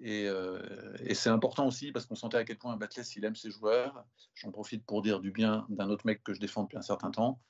Et, 0.00 0.28
euh, 0.28 0.60
et 1.00 1.14
c'est 1.14 1.30
important 1.30 1.66
aussi 1.66 1.92
parce 1.92 2.06
qu'on 2.06 2.14
sentait 2.14 2.36
à 2.36 2.44
quel 2.44 2.58
point 2.58 2.76
Batless, 2.76 3.16
il 3.16 3.24
aime 3.24 3.36
ses 3.36 3.50
joueurs. 3.50 4.04
J'en 4.34 4.50
profite 4.50 4.84
pour 4.84 5.02
dire 5.02 5.20
du 5.20 5.30
bien 5.30 5.66
d'un 5.68 5.88
autre 5.88 6.06
mec 6.06 6.22
que 6.22 6.34
je 6.34 6.40
défends 6.40 6.64
depuis 6.64 6.76
un 6.76 6.82
certain 6.82 7.10
temps. 7.10 7.40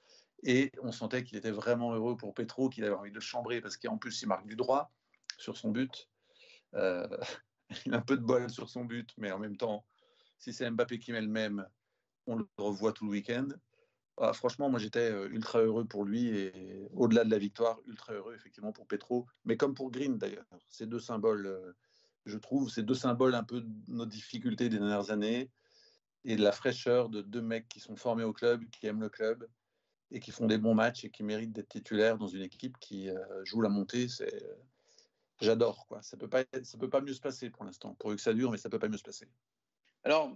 Et 0.42 0.70
on 0.82 0.92
sentait 0.92 1.24
qu'il 1.24 1.38
était 1.38 1.50
vraiment 1.50 1.94
heureux 1.94 2.16
pour 2.16 2.34
Petro, 2.34 2.68
qu'il 2.68 2.84
avait 2.84 2.94
envie 2.94 3.10
de 3.10 3.20
chambrer 3.20 3.60
parce 3.60 3.76
qu'en 3.76 3.98
plus, 3.98 4.22
il 4.22 4.28
marque 4.28 4.46
du 4.46 4.56
droit 4.56 4.92
sur 5.38 5.56
son 5.56 5.70
but. 5.70 6.08
Euh, 6.74 7.08
il 7.86 7.94
a 7.94 7.98
un 7.98 8.02
peu 8.02 8.16
de 8.16 8.22
bol 8.22 8.48
sur 8.50 8.68
son 8.68 8.84
but, 8.84 9.12
mais 9.16 9.32
en 9.32 9.38
même 9.38 9.56
temps, 9.56 9.84
si 10.38 10.52
c'est 10.52 10.70
Mbappé 10.70 10.98
qui 10.98 11.12
met 11.12 11.20
le 11.20 11.28
même, 11.28 11.66
on 12.26 12.36
le 12.36 12.46
revoit 12.58 12.92
tout 12.92 13.06
le 13.06 13.10
week-end. 13.10 13.48
Ah, 14.18 14.32
franchement, 14.32 14.70
moi 14.70 14.78
j'étais 14.78 15.10
euh, 15.10 15.28
ultra 15.28 15.60
heureux 15.60 15.84
pour 15.84 16.04
lui 16.04 16.28
et 16.28 16.88
au-delà 16.94 17.24
de 17.24 17.30
la 17.30 17.38
victoire, 17.38 17.78
ultra 17.86 18.14
heureux 18.14 18.34
effectivement 18.34 18.72
pour 18.72 18.86
Petro, 18.86 19.26
mais 19.44 19.56
comme 19.56 19.74
pour 19.74 19.90
Green 19.90 20.16
d'ailleurs. 20.16 20.46
Ces 20.68 20.86
deux 20.86 21.00
symboles, 21.00 21.74
je 22.26 22.38
trouve, 22.38 22.70
ces 22.70 22.82
deux 22.82 22.94
symboles 22.94 23.34
un 23.34 23.44
peu 23.44 23.60
de 23.62 23.70
nos 23.88 24.06
difficultés 24.06 24.68
des 24.68 24.78
dernières 24.78 25.10
années 25.10 25.50
et 26.24 26.36
de 26.36 26.42
la 26.42 26.52
fraîcheur 26.52 27.08
de 27.08 27.22
deux 27.22 27.42
mecs 27.42 27.68
qui 27.68 27.80
sont 27.80 27.96
formés 27.96 28.24
au 28.24 28.32
club, 28.32 28.68
qui 28.70 28.86
aiment 28.86 29.00
le 29.00 29.08
club 29.08 29.48
et 30.10 30.20
qui 30.20 30.30
font 30.30 30.46
des 30.46 30.58
bons 30.58 30.74
matchs 30.74 31.04
et 31.04 31.10
qui 31.10 31.22
méritent 31.22 31.52
d'être 31.52 31.68
titulaires 31.68 32.18
dans 32.18 32.26
une 32.26 32.42
équipe 32.42 32.78
qui 32.78 33.08
joue 33.44 33.60
la 33.60 33.68
montée. 33.68 34.08
C'est 34.08 34.44
j'adore. 35.40 35.86
Quoi. 35.86 36.02
Ça 36.02 36.16
ne 36.16 36.20
peut, 36.20 36.28
pas, 36.28 36.44
ça 36.62 36.78
peut 36.78 36.90
pas 36.90 37.00
mieux 37.00 37.14
se 37.14 37.20
passer 37.20 37.50
pour 37.50 37.64
l'instant. 37.64 37.94
Pour 37.94 38.10
que 38.10 38.20
ça 38.20 38.32
dure, 38.32 38.50
mais 38.50 38.58
ça 38.58 38.68
ne 38.68 38.72
peut 38.72 38.78
pas 38.78 38.88
mieux 38.88 38.98
se 38.98 39.02
passer. 39.02 39.28
Alors, 40.06 40.32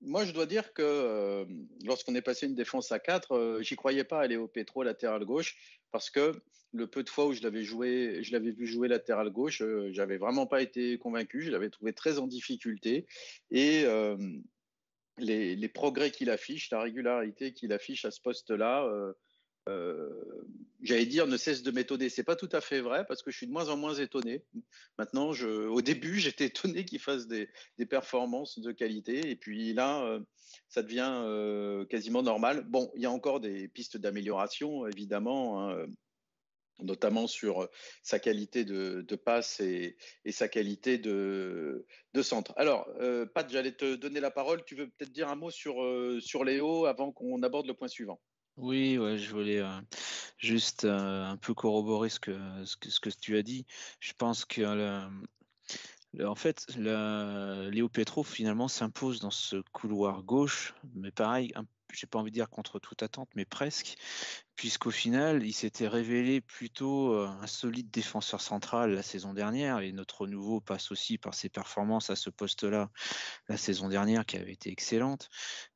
moi, 0.00 0.24
je 0.24 0.32
dois 0.32 0.46
dire 0.46 0.72
que 0.72 0.80
euh, 0.80 1.44
lorsqu'on 1.84 2.14
est 2.14 2.22
passé 2.22 2.46
une 2.46 2.54
défense 2.54 2.90
à 2.92 2.98
4, 2.98 3.32
euh, 3.32 3.62
j'y 3.62 3.76
croyais 3.76 4.04
pas 4.04 4.22
aller 4.22 4.38
au 4.38 4.48
Pétro 4.48 4.82
latéral 4.82 5.26
gauche 5.26 5.54
parce 5.90 6.08
que 6.08 6.32
le 6.72 6.86
peu 6.86 7.02
de 7.02 7.10
fois 7.10 7.26
où 7.26 7.34
je 7.34 7.42
l'avais 7.42 7.62
joué, 7.62 8.20
je 8.22 8.32
l'avais 8.32 8.52
vu 8.52 8.66
jouer 8.66 8.88
latéral 8.88 9.28
gauche, 9.28 9.60
euh, 9.60 9.90
j'avais 9.92 10.16
vraiment 10.16 10.46
pas 10.46 10.62
été 10.62 10.96
convaincu. 10.96 11.42
Je 11.42 11.50
l'avais 11.50 11.68
trouvé 11.68 11.92
très 11.92 12.18
en 12.18 12.26
difficulté 12.26 13.06
et 13.50 13.84
les, 15.18 15.56
les, 15.56 15.68
progrès 15.68 16.10
qu'il 16.10 16.30
affiche, 16.30 16.70
la 16.70 16.80
régularité 16.80 17.52
qu'il 17.52 17.74
affiche 17.74 18.06
à 18.06 18.10
ce 18.10 18.22
poste-là 18.22 18.88
euh, 19.68 20.08
j'allais 20.82 21.06
dire, 21.06 21.26
ne 21.26 21.36
cesse 21.36 21.62
de 21.62 21.70
m'étonner. 21.70 22.08
C'est 22.08 22.24
pas 22.24 22.36
tout 22.36 22.48
à 22.52 22.60
fait 22.60 22.80
vrai 22.80 23.04
parce 23.06 23.22
que 23.22 23.30
je 23.30 23.36
suis 23.36 23.46
de 23.46 23.52
moins 23.52 23.68
en 23.68 23.76
moins 23.76 23.94
étonné. 23.94 24.44
Maintenant, 24.98 25.30
au 25.30 25.82
début, 25.82 26.18
j'étais 26.20 26.46
étonné 26.46 26.84
qu'il 26.84 26.98
fasse 26.98 27.26
des, 27.26 27.48
performances 27.88 28.58
de 28.58 28.72
qualité 28.72 29.30
et 29.30 29.36
puis 29.36 29.72
là, 29.72 30.02
euh, 30.04 30.20
ça 30.68 30.82
devient 30.82 31.22
euh, 31.24 31.84
quasiment 31.86 32.22
normal. 32.22 32.64
Bon, 32.68 32.90
il 32.96 33.02
y 33.02 33.06
a 33.06 33.10
encore 33.10 33.40
des 33.40 33.68
pistes 33.68 33.96
d'amélioration, 33.96 34.86
évidemment. 34.86 35.70
Hein, 35.70 35.86
notamment 36.80 37.28
sur 37.28 37.68
sa 38.02 38.18
qualité 38.18 38.64
de, 38.64 39.14
passe 39.14 39.60
et, 39.60 39.96
sa 40.30 40.48
qualité 40.48 40.98
de, 40.98 41.86
centre. 42.22 42.52
Alors, 42.56 42.88
Pat, 43.34 43.48
j'allais 43.48 43.72
te 43.72 43.94
donner 43.94 44.18
la 44.18 44.32
parole. 44.32 44.64
Tu 44.64 44.74
veux 44.74 44.88
peut-être 44.88 45.12
dire 45.12 45.28
un 45.28 45.36
mot 45.36 45.50
sur, 45.50 45.76
sur 46.20 46.42
Léo 46.42 46.86
avant 46.86 47.12
qu'on 47.12 47.40
aborde 47.44 47.68
le 47.68 47.74
point 47.74 47.88
suivant? 47.88 48.20
Oui, 48.56 48.98
ouais, 48.98 49.18
je 49.18 49.30
voulais 49.30 49.60
euh, 49.60 49.80
juste 50.38 50.84
euh, 50.84 51.24
un 51.24 51.36
peu 51.36 51.54
corroborer 51.54 52.08
ce 52.08 52.20
que, 52.20 52.64
ce 52.64 53.00
que, 53.00 53.10
tu 53.10 53.36
as 53.36 53.42
dit. 53.42 53.66
Je 54.00 54.12
pense 54.16 54.44
que 54.44 55.08
en 56.22 56.34
fait, 56.34 56.66
Léo 56.76 57.88
Petro 57.88 58.22
finalement 58.22 58.68
s'impose 58.68 59.20
dans 59.20 59.30
ce 59.30 59.62
couloir 59.72 60.22
gauche, 60.22 60.74
mais 60.94 61.10
pareil, 61.10 61.52
un 61.54 61.64
j'ai 61.92 62.06
pas 62.06 62.18
envie 62.18 62.30
de 62.30 62.34
dire 62.34 62.48
contre 62.48 62.78
toute 62.78 63.02
attente, 63.02 63.28
mais 63.34 63.44
presque, 63.44 63.96
puisqu'au 64.56 64.90
final, 64.90 65.44
il 65.44 65.52
s'était 65.52 65.88
révélé 65.88 66.40
plutôt 66.40 67.14
euh, 67.14 67.26
un 67.26 67.46
solide 67.46 67.90
défenseur 67.90 68.40
central 68.40 68.92
la 68.92 69.02
saison 69.02 69.32
dernière, 69.34 69.80
et 69.80 69.92
notre 69.92 70.26
nouveau 70.26 70.60
passe 70.60 70.90
aussi 70.90 71.18
par 71.18 71.34
ses 71.34 71.48
performances 71.48 72.10
à 72.10 72.16
ce 72.16 72.30
poste-là 72.30 72.90
la 73.48 73.56
saison 73.56 73.88
dernière, 73.88 74.26
qui 74.26 74.36
avait 74.36 74.52
été 74.52 74.70
excellente. 74.70 75.28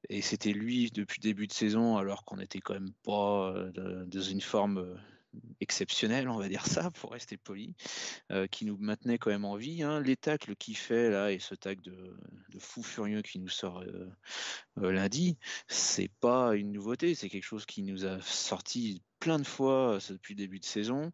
Et 0.08 0.22
c'était 0.22 0.52
lui 0.52 0.90
depuis 0.90 1.20
début 1.20 1.46
de 1.46 1.52
saison, 1.52 1.96
alors 1.96 2.24
qu'on 2.24 2.38
était 2.38 2.60
quand 2.60 2.74
même 2.74 2.92
pas 3.04 3.50
euh, 3.50 4.06
dans 4.06 4.22
une 4.22 4.40
forme 4.40 4.78
euh, 4.78 4.96
exceptionnel, 5.60 6.28
on 6.28 6.38
va 6.38 6.48
dire 6.48 6.66
ça, 6.66 6.90
pour 6.90 7.12
rester 7.12 7.36
poli, 7.36 7.74
euh, 8.30 8.46
qui 8.46 8.64
nous 8.64 8.76
maintenait 8.78 9.18
quand 9.18 9.30
même 9.30 9.44
en 9.44 9.56
vie. 9.56 9.82
Hein. 9.82 10.00
Les 10.00 10.16
tacles 10.16 10.56
qu'il 10.56 10.76
fait 10.76 11.10
là 11.10 11.32
et 11.32 11.38
ce 11.38 11.54
tac 11.54 11.80
de, 11.80 12.16
fou 12.58 12.82
furieux 12.82 13.22
qui 13.22 13.38
nous 13.38 13.48
sort 13.48 13.80
euh, 13.80 14.10
euh, 14.78 14.92
lundi, 14.92 15.38
c'est 15.68 16.10
pas 16.20 16.54
une 16.54 16.72
nouveauté, 16.72 17.14
c'est 17.14 17.28
quelque 17.28 17.44
chose 17.44 17.66
qui 17.66 17.82
nous 17.82 18.04
a 18.04 18.20
sorti 18.20 19.02
plein 19.18 19.38
de 19.38 19.46
fois 19.46 19.98
depuis 20.10 20.34
le 20.34 20.38
début 20.38 20.60
de 20.60 20.64
saison, 20.64 21.10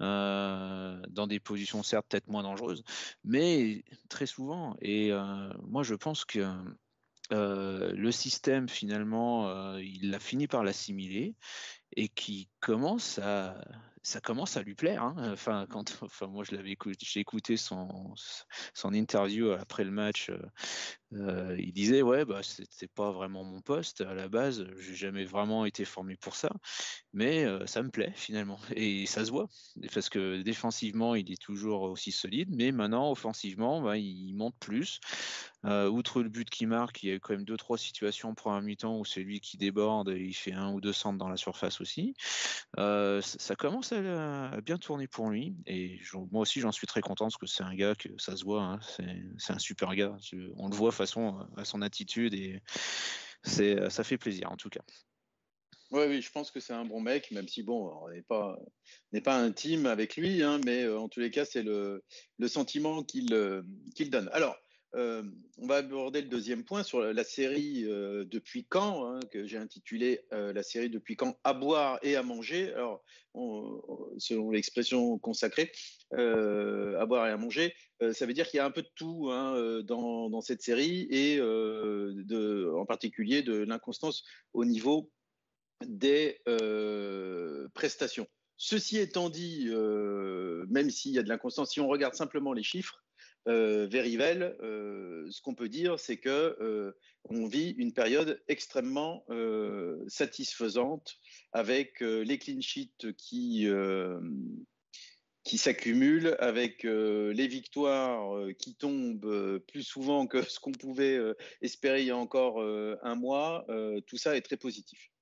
dans 0.00 1.26
des 1.28 1.38
positions 1.38 1.82
certes 1.84 2.06
peut-être 2.08 2.26
moins 2.26 2.42
dangereuses, 2.42 2.82
mais 3.22 3.84
très 4.08 4.26
souvent. 4.26 4.76
Et 4.80 5.12
moi 5.62 5.84
je 5.84 5.94
pense 5.94 6.24
que 6.24 6.44
le 7.30 8.10
système 8.10 8.68
finalement, 8.68 9.76
il 9.78 10.12
a 10.14 10.18
fini 10.18 10.48
par 10.48 10.64
l'assimiler 10.64 11.36
et 11.96 12.08
qui 12.08 12.48
commence 12.60 13.18
à 13.18 13.56
ça 14.04 14.20
commence 14.20 14.58
à 14.58 14.62
lui 14.62 14.74
plaire. 14.74 15.02
Hein. 15.02 15.32
Enfin, 15.32 15.66
quand, 15.68 15.98
enfin, 16.02 16.26
moi, 16.26 16.44
je 16.44 16.54
l'avais 16.54 16.72
écouté, 16.72 16.98
j'ai 17.00 17.20
écouté 17.20 17.56
son, 17.56 18.14
son 18.74 18.92
interview 18.92 19.52
après 19.52 19.82
le 19.82 19.90
match. 19.90 20.30
Euh, 21.14 21.56
il 21.58 21.72
disait, 21.72 22.02
ouais, 22.02 22.24
bah, 22.24 22.40
c'était 22.42 22.88
pas 22.88 23.12
vraiment 23.12 23.44
mon 23.44 23.60
poste 23.60 24.00
à 24.00 24.14
la 24.14 24.28
base. 24.28 24.66
J'ai 24.78 24.94
jamais 24.94 25.24
vraiment 25.24 25.64
été 25.64 25.84
formé 25.84 26.16
pour 26.16 26.34
ça, 26.34 26.50
mais 27.12 27.44
euh, 27.44 27.66
ça 27.66 27.82
me 27.82 27.90
plaît 27.90 28.12
finalement. 28.16 28.58
Et 28.76 29.06
ça 29.06 29.24
se 29.24 29.30
voit 29.30 29.48
parce 29.92 30.08
que 30.08 30.42
défensivement, 30.42 31.14
il 31.14 31.30
est 31.32 31.40
toujours 31.40 31.82
aussi 31.82 32.12
solide, 32.12 32.48
mais 32.50 32.72
maintenant, 32.72 33.10
offensivement, 33.10 33.80
bah, 33.82 33.96
il 33.96 34.34
monte 34.34 34.56
plus. 34.58 35.00
Euh, 35.64 35.88
outre 35.88 36.22
le 36.22 36.28
but 36.28 36.50
qui 36.50 36.66
marque, 36.66 37.02
il 37.02 37.08
y 37.08 37.12
a 37.12 37.18
quand 37.18 37.32
même 37.32 37.44
deux 37.44 37.56
trois 37.56 37.78
situations 37.78 38.34
pour 38.34 38.52
un 38.52 38.60
mi-temps 38.60 38.98
où 38.98 39.04
c'est 39.06 39.22
lui 39.22 39.40
qui 39.40 39.56
déborde 39.56 40.10
et 40.10 40.20
il 40.20 40.34
fait 40.34 40.52
un 40.52 40.72
ou 40.72 40.80
deux 40.82 40.92
centres 40.92 41.16
dans 41.16 41.28
la 41.28 41.38
surface 41.38 41.80
aussi. 41.80 42.14
ça 42.76 43.56
commence 43.56 43.92
à, 43.92 44.60
bien 44.60 44.76
tourner 44.76 45.08
pour 45.08 45.30
lui 45.30 45.54
et 45.66 45.98
moi 46.30 46.42
aussi 46.42 46.60
j'en 46.60 46.72
suis 46.72 46.86
très 46.86 47.00
content 47.00 47.26
parce 47.26 47.38
que 47.38 47.46
c'est 47.46 47.62
un 47.62 47.74
gars 47.74 47.94
que 47.94 48.08
ça 48.18 48.36
se 48.36 48.44
voit, 48.44 48.62
hein, 48.62 48.78
c'est 49.38 49.54
un 49.54 49.58
super 49.58 49.94
gars. 49.94 50.14
On 50.56 50.68
le 50.68 50.76
voit 50.76 50.92
façon 51.06 51.46
à 51.56 51.64
son 51.64 51.82
attitude 51.82 52.34
et 52.34 52.60
c'est 53.42 53.90
ça 53.90 54.04
fait 54.04 54.18
plaisir 54.18 54.50
en 54.50 54.56
tout 54.56 54.70
cas. 54.70 54.82
Oui, 55.90 56.20
je 56.20 56.30
pense 56.32 56.50
que 56.50 56.58
c'est 56.58 56.72
un 56.72 56.84
bon 56.84 57.00
mec, 57.00 57.30
même 57.30 57.46
si 57.46 57.62
bon, 57.62 57.92
on 58.02 58.10
n'est 58.10 58.22
pas, 58.22 58.58
n'est 59.12 59.20
pas 59.20 59.36
intime 59.36 59.86
avec 59.86 60.16
lui, 60.16 60.42
hein, 60.42 60.60
mais 60.64 60.88
en 60.88 61.08
tous 61.08 61.20
les 61.20 61.30
cas, 61.30 61.44
c'est 61.44 61.62
le, 61.62 62.02
le 62.38 62.48
sentiment 62.48 63.04
qu'il 63.04 63.28
qu'il 63.94 64.10
donne. 64.10 64.28
Alors, 64.32 64.56
euh, 64.96 65.22
on 65.58 65.66
va 65.66 65.76
aborder 65.76 66.22
le 66.22 66.28
deuxième 66.28 66.64
point 66.64 66.82
sur 66.82 67.00
la 67.00 67.24
série 67.24 67.84
euh, 67.84 68.24
Depuis 68.24 68.64
quand, 68.64 69.06
hein, 69.06 69.20
que 69.30 69.46
j'ai 69.46 69.58
intitulé 69.58 70.20
euh, 70.32 70.52
la 70.52 70.62
série 70.62 70.88
Depuis 70.88 71.16
quand 71.16 71.36
à 71.42 71.52
boire 71.52 71.98
et 72.02 72.16
à 72.16 72.22
manger. 72.22 72.72
Alors, 72.74 73.02
selon 74.18 74.50
l'expression 74.52 75.18
consacrée, 75.18 75.72
à 76.12 77.06
boire 77.06 77.26
et 77.26 77.30
à 77.30 77.36
manger, 77.36 77.74
ça 78.12 78.26
veut 78.26 78.32
dire 78.32 78.46
qu'il 78.46 78.58
y 78.58 78.60
a 78.60 78.64
un 78.64 78.70
peu 78.70 78.82
de 78.82 78.90
tout 78.94 79.28
hein, 79.32 79.82
dans, 79.82 80.40
cette 80.40 80.62
série 80.62 81.08
et 81.10 81.40
en 81.42 82.86
particulier 82.86 83.42
de 83.42 83.56
l'inconstance 83.56 84.22
au 84.52 84.64
niveau 84.64 85.10
des 85.84 86.40
prestations. 87.74 88.28
Ceci 88.56 88.98
étant 88.98 89.30
dit, 89.30 89.68
même 90.68 90.90
s'il 90.90 91.10
y 91.10 91.18
a 91.18 91.24
de 91.24 91.28
l'inconstance, 91.28 91.72
si 91.72 91.80
on 91.80 91.88
regarde 91.88 92.14
simplement 92.14 92.52
les 92.52 92.62
chiffres, 92.62 93.03
euh, 93.46 93.86
Verivel, 93.86 94.56
euh, 94.62 95.26
ce 95.30 95.42
qu'on 95.42 95.54
peut 95.54 95.68
dire, 95.68 96.00
c'est 96.00 96.16
que 96.16 96.56
euh, 96.60 96.92
on 97.28 97.46
vit 97.46 97.70
une 97.78 97.92
période 97.92 98.42
extrêmement 98.48 99.24
satisfaisante 100.08 101.16
avec 101.52 102.00
les 102.00 102.38
clean 102.38 102.60
sheets 102.60 103.12
qui 103.16 103.66
qui 105.42 105.58
s'accumulent, 105.58 106.36
avec 106.38 106.82
les 106.84 107.46
victoires 107.46 108.46
qui 108.58 108.76
tombent 108.76 109.58
plus 109.68 109.82
souvent 109.82 110.26
que 110.26 110.42
ce 110.42 110.60
qu'on 110.60 110.72
pouvait 110.72 111.18
espérer 111.62 112.02
il 112.02 112.08
y 112.08 112.10
a 112.10 112.16
encore 112.16 112.60
un 112.60 113.14
mois. 113.14 113.66
tout 114.06 114.18
ça 114.18 114.36
est 114.36 114.42
très 114.42 114.58
positif. 114.58 115.13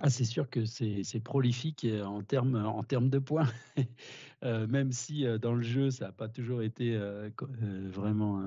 Ah, 0.00 0.10
c'est 0.10 0.24
sûr 0.24 0.48
que 0.50 0.64
c'est 0.64 1.20
prolifique 1.22 1.86
en 2.04 2.22
termes 2.22 2.56
en 2.56 2.82
termes 2.82 3.10
de 3.10 3.18
points. 3.18 3.48
Euh, 4.44 4.66
même 4.66 4.92
si 4.92 5.24
euh, 5.24 5.38
dans 5.38 5.54
le 5.54 5.62
jeu, 5.62 5.90
ça 5.90 6.06
n'a 6.06 6.12
pas 6.12 6.28
toujours 6.28 6.60
été 6.60 6.94
euh, 6.94 7.30
vraiment, 7.90 8.44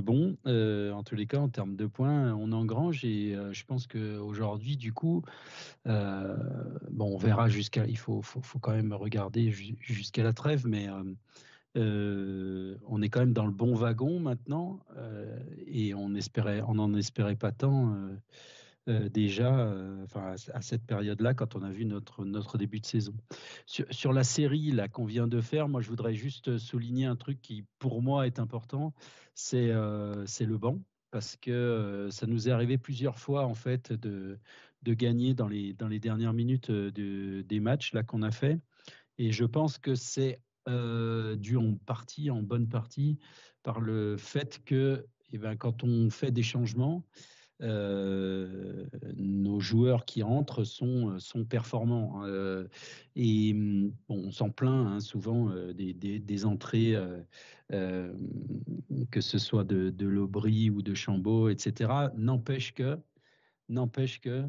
bon. 0.00 0.36
en 0.44 1.02
tous 1.04 1.14
les 1.14 1.26
cas, 1.26 1.38
en 1.38 1.48
termes 1.48 1.76
de 1.76 1.86
points, 1.86 2.34
on 2.34 2.50
engrange 2.50 3.04
et 3.04 3.36
je 3.52 3.64
pense 3.64 3.86
qu'aujourd'hui, 3.86 4.76
du 4.76 4.92
coup, 4.92 5.22
bon, 5.86 5.94
on 6.98 7.16
verra 7.16 7.48
jusqu'à. 7.48 7.86
Il 7.86 7.96
faut, 7.96 8.20
quand 8.60 8.72
même 8.72 8.92
regarder 8.92 9.52
jusqu'à 9.52 10.24
la 10.24 10.32
trêve, 10.32 10.66
mais. 10.66 10.88
on 11.76 13.02
est 13.02 13.08
quand 13.08 13.20
même 13.20 13.32
dans 13.32 13.46
le 13.46 13.52
bon 13.52 13.76
wagon 13.76 14.18
maintenant 14.18 14.80
et 15.68 15.94
on 15.94 16.08
n'en 16.08 16.94
espérait 16.94 17.36
pas 17.36 17.52
tant 17.52 17.94
euh, 17.94 18.16
déjà 18.86 19.58
euh, 19.58 20.04
enfin, 20.04 20.34
à, 20.52 20.60
cette 20.60 20.86
période-là, 20.86 21.34
quand 21.34 21.56
on 21.56 21.62
a 21.62 21.70
vu 21.70 21.84
notre, 21.84 22.24
notre 22.24 22.58
début 22.58 22.80
de 22.80 22.86
saison. 22.86 23.14
Sur, 23.66 24.12
la 24.12 24.24
série 24.24 24.76
qu'on 24.92 25.06
vient 25.06 25.26
de 25.26 25.40
faire, 25.40 25.68
moi 25.68 25.80
je 25.80 25.88
voudrais 25.88 26.14
juste 26.14 26.58
souligner 26.58 27.06
un 27.06 27.16
truc 27.16 27.40
qui 27.40 27.64
pour 27.78 28.02
moi 28.02 28.26
est 28.26 28.38
important, 28.38 28.94
c'est 29.34 29.70
euh, 29.70 30.24
le 30.40 30.58
banc, 30.58 30.80
parce 31.10 31.36
que 31.36 32.08
ça 32.10 32.26
nous 32.26 32.48
est 32.48 32.52
arrivé 32.52 32.76
plusieurs 32.76 33.18
fois 33.18 33.46
en 33.46 33.54
fait 33.54 33.92
de, 33.92 34.38
de 34.82 34.94
gagner 34.94 35.34
dans 35.34 35.48
les, 35.48 35.72
dans 35.72 35.88
les 35.88 36.00
dernières 36.00 36.34
minutes 36.34 36.70
de, 36.70 37.42
des 37.42 37.60
matchs 37.60 37.92
qu'on 38.06 38.22
a 38.22 38.30
fait. 38.30 38.60
Et 39.16 39.32
je 39.32 39.44
pense 39.44 39.78
que 39.78 39.94
c'est 39.94 40.40
dû 40.66 41.56
en 41.56 41.74
partie, 41.86 42.30
en 42.30 42.42
bonne 42.42 42.68
partie, 42.68 43.18
par 43.62 43.80
le 43.80 44.16
fait 44.16 44.62
que 44.64 45.06
eh 45.32 45.38
ben, 45.38 45.56
quand 45.56 45.82
on 45.82 46.10
fait 46.10 46.30
des 46.30 46.42
changements, 46.42 47.04
euh, 47.62 48.84
nos 49.16 49.60
joueurs 49.60 50.04
qui 50.04 50.22
entrent 50.24 50.64
sont, 50.64 51.16
euh, 51.36 51.44
performants. 51.44 52.22
Hein, 52.22 52.28
euh, 52.28 52.68
et 53.14 53.52
bon, 53.54 53.94
on 54.08 54.32
s'en 54.32 54.50
plaint 54.50 54.88
hein, 54.88 55.00
souvent 55.00 55.50
des, 55.72 56.44
entrées, 56.44 56.96
que 57.70 59.20
ce 59.20 59.38
soit 59.38 59.64
de, 59.64 59.90
de 59.90 60.06
l'Aubry 60.06 60.70
ou 60.70 60.82
de 60.82 60.94
Chambaud, 60.94 61.48
etc. 61.48 62.10
N'empêche 62.16 62.74
que, 62.74 62.98
n'empêche 63.68 64.20
que 64.20 64.44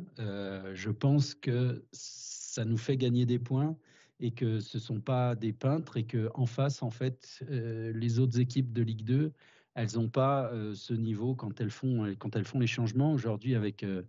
je 0.74 0.90
pense 0.90 1.36
que 1.36 1.86
ça 1.92 2.66
nous 2.66 2.78
fait 2.78 2.98
gagner 2.98 3.26
des 3.26 3.40
points 3.40 3.78
et 4.20 4.32
que 4.32 4.60
ce 4.60 4.78
ne 4.78 4.82
sont 4.82 5.02
pas 5.02 5.36
des 5.36 5.54
peintres 5.54 5.98
et 5.98 6.06
que 6.06 6.30
en 6.34 6.46
face, 6.46 6.82
en 6.82 6.90
fait, 6.90 7.44
les 7.50 8.20
autres 8.20 8.40
équipes 8.40 8.74
de 8.74 8.82
Ligue 8.82 9.04
2 9.04 9.32
elles 9.76 9.96
n'ont 9.96 10.10
pas 10.10 10.52
euh, 10.52 10.74
ce 10.74 10.94
niveau 10.94 11.36
quand 11.36 11.60
elles 11.62 11.70
font, 11.70 12.16
quand 12.18 12.36
elles 12.36 12.46
font 12.46 12.60
les 12.60 12.68
changements. 12.68 13.14
Aujourd'hui, 13.14 13.56
avec 13.56 13.84
euh, 13.84 14.04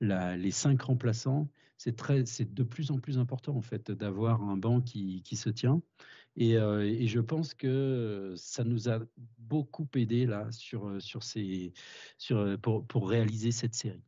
les 0.00 0.50
cinq 0.50 0.82
remplaçants, 0.82 1.48
c'est 1.76 2.54
de 2.54 2.62
plus 2.62 2.90
en 2.90 2.98
plus 2.98 3.18
important 3.18 3.56
en 3.56 3.62
fait 3.62 3.90
d'avoir 3.90 4.42
un 4.42 4.56
banc 4.56 4.80
qui, 4.80 5.22
qui 5.22 5.36
se 5.36 5.50
tient. 5.50 5.82
Et, 6.36 6.56
euh, 6.56 6.82
et, 6.82 7.06
je 7.06 7.20
pense 7.20 7.54
que 7.54 8.34
ça 8.36 8.64
nous 8.64 8.88
a 8.88 9.00
beaucoup 9.38 9.88
aidé 9.94 10.26
là 10.26 10.50
sur, 10.52 11.00
sur 11.02 11.22
ces, 11.22 11.72
sur, 12.18 12.58
pour, 12.60 12.86
pour 12.86 13.08
réaliser 13.08 13.50
cette 13.50 13.74
série. 13.74 14.02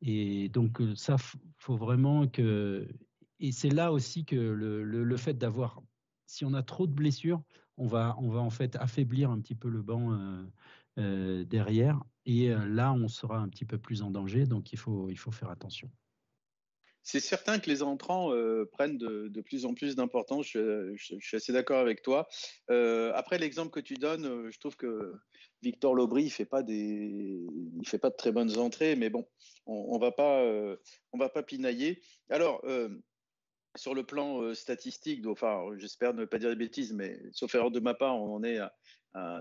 Et 0.00 0.48
donc 0.48 0.80
ça, 0.96 1.16
faut 1.58 1.76
vraiment 1.76 2.26
que, 2.26 2.88
et 3.40 3.52
c'est 3.52 3.68
là 3.70 3.92
aussi 3.92 4.24
que 4.24 4.36
le, 4.36 4.82
le, 4.82 5.04
le 5.04 5.16
fait 5.16 5.34
d'avoir, 5.34 5.82
si 6.28 6.44
on 6.44 6.52
a 6.52 6.62
trop 6.62 6.86
de 6.86 6.92
blessures, 6.92 7.42
on 7.78 7.86
va, 7.86 8.14
en 8.18 8.50
fait 8.50 8.76
affaiblir 8.76 9.30
un 9.30 9.40
petit 9.40 9.54
peu 9.54 9.68
le 9.68 9.82
banc 9.82 10.12
euh, 10.12 10.44
euh, 10.98 11.44
derrière. 11.44 12.00
Et 12.26 12.50
euh, 12.50 12.66
là, 12.66 12.92
on 12.92 13.08
sera 13.08 13.38
un 13.38 13.48
petit 13.48 13.64
peu 13.64 13.78
plus 13.78 14.02
en 14.02 14.10
danger. 14.10 14.44
Donc, 14.44 14.72
il 14.72 14.78
faut, 14.78 15.08
il 15.08 15.16
faire 15.16 15.50
attention. 15.50 15.90
C'est 17.02 17.20
certain 17.20 17.58
que 17.58 17.70
les 17.70 17.82
entrants 17.82 18.32
prennent 18.72 18.98
de, 18.98 19.40
plus 19.40 19.64
en 19.64 19.72
plus 19.72 19.96
d'importance. 19.96 20.46
Je, 20.48 20.92
suis 20.96 21.36
assez 21.38 21.54
d'accord 21.54 21.78
avec 21.78 22.02
toi. 22.02 22.28
après, 22.68 23.38
l'exemple 23.38 23.70
que 23.70 23.80
tu 23.80 23.94
donnes, 23.94 24.50
je 24.50 24.58
trouve 24.58 24.76
que 24.76 25.14
Victor 25.62 25.94
Lobry 25.94 26.24
ne 26.24 26.28
fait 26.28 26.44
pas 26.44 26.62
il 26.68 27.82
fait 27.86 27.98
pas 27.98 28.10
de 28.10 28.16
très 28.16 28.30
bonnes 28.30 28.58
entrées, 28.58 28.94
mais 28.94 29.08
bon, 29.08 29.26
on, 29.64 29.94
ne 29.94 30.00
va 30.00 30.10
va 31.18 31.28
pas 31.30 31.42
pinailler. 31.42 32.02
Alors, 32.28 32.62
sur 33.76 33.94
le 33.94 34.04
plan 34.04 34.42
euh, 34.42 34.54
statistique, 34.54 35.26
enfin, 35.26 35.64
j'espère 35.76 36.14
ne 36.14 36.24
pas 36.24 36.38
dire 36.38 36.50
des 36.50 36.56
bêtises, 36.56 36.92
mais 36.92 37.18
sauf 37.32 37.54
erreur 37.54 37.70
de 37.70 37.80
ma 37.80 37.94
part, 37.94 38.16
on 38.16 38.34
en 38.34 38.44
est 38.44 38.58
à, 38.58 38.72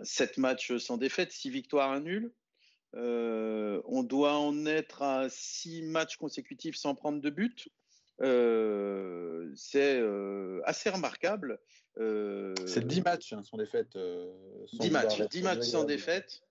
7 0.03 0.38
matchs 0.39 0.78
sans 0.78 0.97
défaite, 0.97 1.32
6 1.32 1.51
victoires, 1.51 1.91
1 1.91 1.99
nul. 1.99 2.34
Euh, 2.95 3.82
on 3.86 4.01
doit 4.01 4.34
en 4.34 4.65
être 4.65 5.03
à 5.03 5.28
6 5.30 5.84
matchs 5.84 6.17
consécutifs 6.17 6.75
sans 6.75 6.95
prendre 6.95 7.21
de 7.21 7.30
but. 7.30 7.69
Euh, 8.21 9.51
c'est 9.55 10.01
assez 10.63 10.89
remarquable. 10.89 11.59
c'est 11.95 12.88
10 12.88 13.01
matchs 13.01 13.34
hein, 13.34 13.43
sans 13.43 13.57
défaite. 13.57 13.95
10 14.73 14.89
matchs, 14.89 15.21
10 15.30 15.43
matchs 15.43 15.65
sans 15.65 15.84
défaite. 15.84 16.41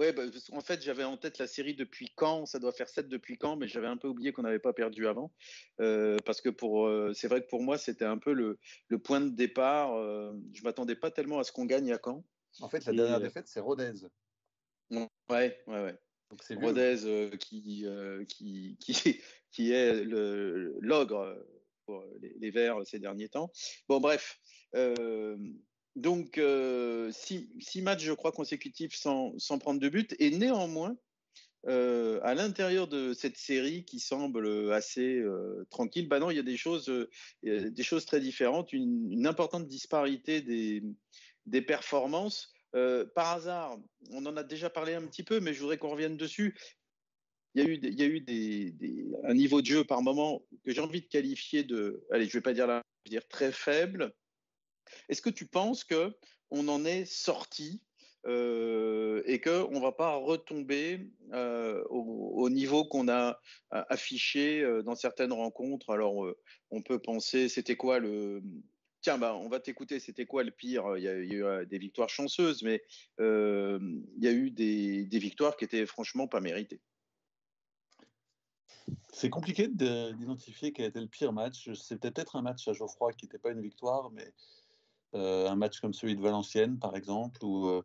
Ouais, 0.00 0.14
bah, 0.14 0.22
en 0.52 0.62
fait, 0.62 0.82
j'avais 0.82 1.04
en 1.04 1.18
tête 1.18 1.36
la 1.36 1.46
série 1.46 1.74
depuis 1.74 2.10
quand, 2.16 2.46
ça 2.46 2.58
doit 2.58 2.72
faire 2.72 2.88
7 2.88 3.06
depuis 3.06 3.36
quand, 3.36 3.56
mais 3.56 3.68
j'avais 3.68 3.86
un 3.86 3.98
peu 3.98 4.08
oublié 4.08 4.32
qu'on 4.32 4.40
n'avait 4.40 4.58
pas 4.58 4.72
perdu 4.72 5.06
avant. 5.06 5.30
Euh, 5.78 6.16
parce 6.24 6.40
que 6.40 6.48
pour, 6.48 6.86
euh, 6.86 7.12
c'est 7.14 7.28
vrai 7.28 7.42
que 7.42 7.48
pour 7.48 7.62
moi, 7.62 7.76
c'était 7.76 8.06
un 8.06 8.16
peu 8.16 8.32
le, 8.32 8.58
le, 8.88 8.98
point 8.98 9.20
de 9.20 9.28
départ. 9.28 9.94
Euh, 9.94 10.32
je 10.54 10.62
m'attendais 10.62 10.96
pas 10.96 11.10
tellement 11.10 11.38
à 11.38 11.44
ce 11.44 11.52
qu'on 11.52 11.66
gagne 11.66 11.92
à 11.92 11.98
quand. 11.98 12.24
En 12.60 12.70
fait, 12.70 12.86
la 12.86 12.94
dernière 12.94 13.20
défaite, 13.20 13.46
c'est 13.46 13.60
Rodez. 13.60 13.92
Ouais, 14.90 15.06
ouais, 15.28 15.58
ouais. 15.66 15.98
Rodez 16.56 17.36
qui, 17.38 17.86
qui, 18.26 18.76
qui, 18.80 19.20
qui, 19.52 19.72
est 19.72 20.02
l'ogre 20.04 21.44
pour 21.84 22.02
les, 22.22 22.34
les, 22.38 22.50
Verts 22.50 22.86
ces 22.86 23.00
derniers 23.00 23.28
temps. 23.28 23.52
Bon, 23.86 24.00
bref. 24.00 24.40
Donc, 25.96 26.38
euh, 26.38 27.10
six, 27.12 27.82
matchs, 27.82 28.04
je 28.04 28.12
crois, 28.12 28.32
consécutifs 28.32 28.94
sans, 28.94 29.34
prendre 29.58 29.80
de 29.80 29.88
but. 29.88 30.14
Et 30.18 30.30
néanmoins, 30.30 30.96
euh, 31.66 32.20
à 32.22 32.34
l'intérieur 32.34 32.88
de 32.88 33.12
cette 33.12 33.36
série 33.36 33.84
qui 33.84 33.98
semble 33.98 34.72
assez 34.72 35.18
euh, 35.18 35.66
tranquille, 35.70 36.08
bah 36.08 36.20
non, 36.20 36.30
il 36.30 36.36
y 36.36 36.40
a 36.40 36.44
des 36.44 36.56
choses, 36.56 36.90
des 37.42 37.82
choses 37.82 38.06
très 38.06 38.20
différentes, 38.20 38.72
une, 38.72 39.26
importante 39.26 39.66
disparité 39.66 40.40
des, 40.40 41.62
performances. 41.62 42.52
par 43.14 43.32
hasard, 43.32 43.76
on 44.12 44.24
en 44.26 44.36
a 44.36 44.44
déjà 44.44 44.70
parlé 44.70 44.94
un 44.94 45.06
petit 45.06 45.24
peu, 45.24 45.40
mais 45.40 45.52
je 45.52 45.60
voudrais 45.60 45.78
qu'on 45.78 45.90
revienne 45.90 46.16
dessus. 46.16 46.56
Il 47.56 47.64
y 47.64 47.66
a 47.66 47.68
eu, 47.68 47.80
il 47.82 48.00
y 48.00 48.02
a 48.02 48.06
eu 48.06 49.10
un 49.24 49.34
niveau 49.34 49.60
de 49.60 49.66
jeu 49.66 49.82
par 49.82 50.02
moment 50.02 50.46
que 50.64 50.72
j'ai 50.72 50.80
envie 50.80 51.00
de 51.00 51.08
qualifier 51.08 51.64
de, 51.64 52.06
allez, 52.12 52.26
je 52.26 52.32
vais 52.32 52.40
pas 52.40 52.52
dire 52.52 52.80
dire 53.06 53.26
très 53.26 53.50
faible, 53.50 54.14
est-ce 55.08 55.22
que 55.22 55.30
tu 55.30 55.46
penses 55.46 55.84
que 55.84 56.14
on 56.50 56.68
en 56.68 56.84
est 56.84 57.04
sorti 57.04 57.80
euh, 58.26 59.22
et 59.24 59.40
qu'on 59.40 59.70
ne 59.70 59.80
va 59.80 59.92
pas 59.92 60.16
retomber 60.16 61.08
euh, 61.32 61.82
au, 61.88 62.50
niveau 62.50 62.84
qu'on 62.84 63.08
a 63.08 63.40
affiché 63.70 64.60
euh, 64.62 64.82
dans 64.82 64.94
certaines 64.94 65.32
rencontres? 65.32 65.90
Alors, 65.90 66.26
on 66.70 66.82
peut 66.82 66.98
penser, 66.98 67.48
c'était 67.48 67.76
quoi 67.76 67.98
le... 67.98 68.42
Tiens, 69.00 69.16
bah, 69.16 69.34
on 69.34 69.48
va 69.48 69.60
t'écouter, 69.60 69.98
c'était 69.98 70.26
quoi 70.26 70.44
le 70.44 70.50
pire? 70.50 70.98
Il 70.98 71.02
y, 71.02 71.08
a, 71.08 71.16
eu 71.16 71.66
des 71.66 71.78
victoires 71.78 72.10
chanceuses, 72.10 72.62
mais 72.62 72.82
il 73.18 74.18
y 74.18 74.28
a 74.28 74.32
eu 74.32 74.50
des, 74.50 75.06
victoires 75.12 75.56
qui 75.56 75.64
étaient 75.64 75.86
franchement 75.86 76.28
pas 76.28 76.40
méritées. 76.40 76.80
C'est 79.12 79.30
compliqué 79.30 79.68
d'identifier 79.68 80.72
quel 80.72 80.86
était 80.86 81.00
le 81.00 81.06
pire 81.06 81.32
match. 81.32 81.72
C'était 81.72 82.10
peut-être 82.10 82.36
un 82.36 82.42
match 82.42 82.68
à 82.68 82.74
Geoffroy 82.74 83.14
qui 83.14 83.24
n'était 83.24 83.38
pas 83.38 83.52
une 83.52 83.62
victoire, 83.62 84.10
mais 84.10 84.34
un 85.18 85.56
match 85.56 85.80
comme 85.80 85.92
celui 85.92 86.16
de 86.16 86.20
Valenciennes, 86.20 86.78
par 86.78 86.96
exemple, 86.96 87.44
ou, 87.44 87.68
euh, 87.68 87.82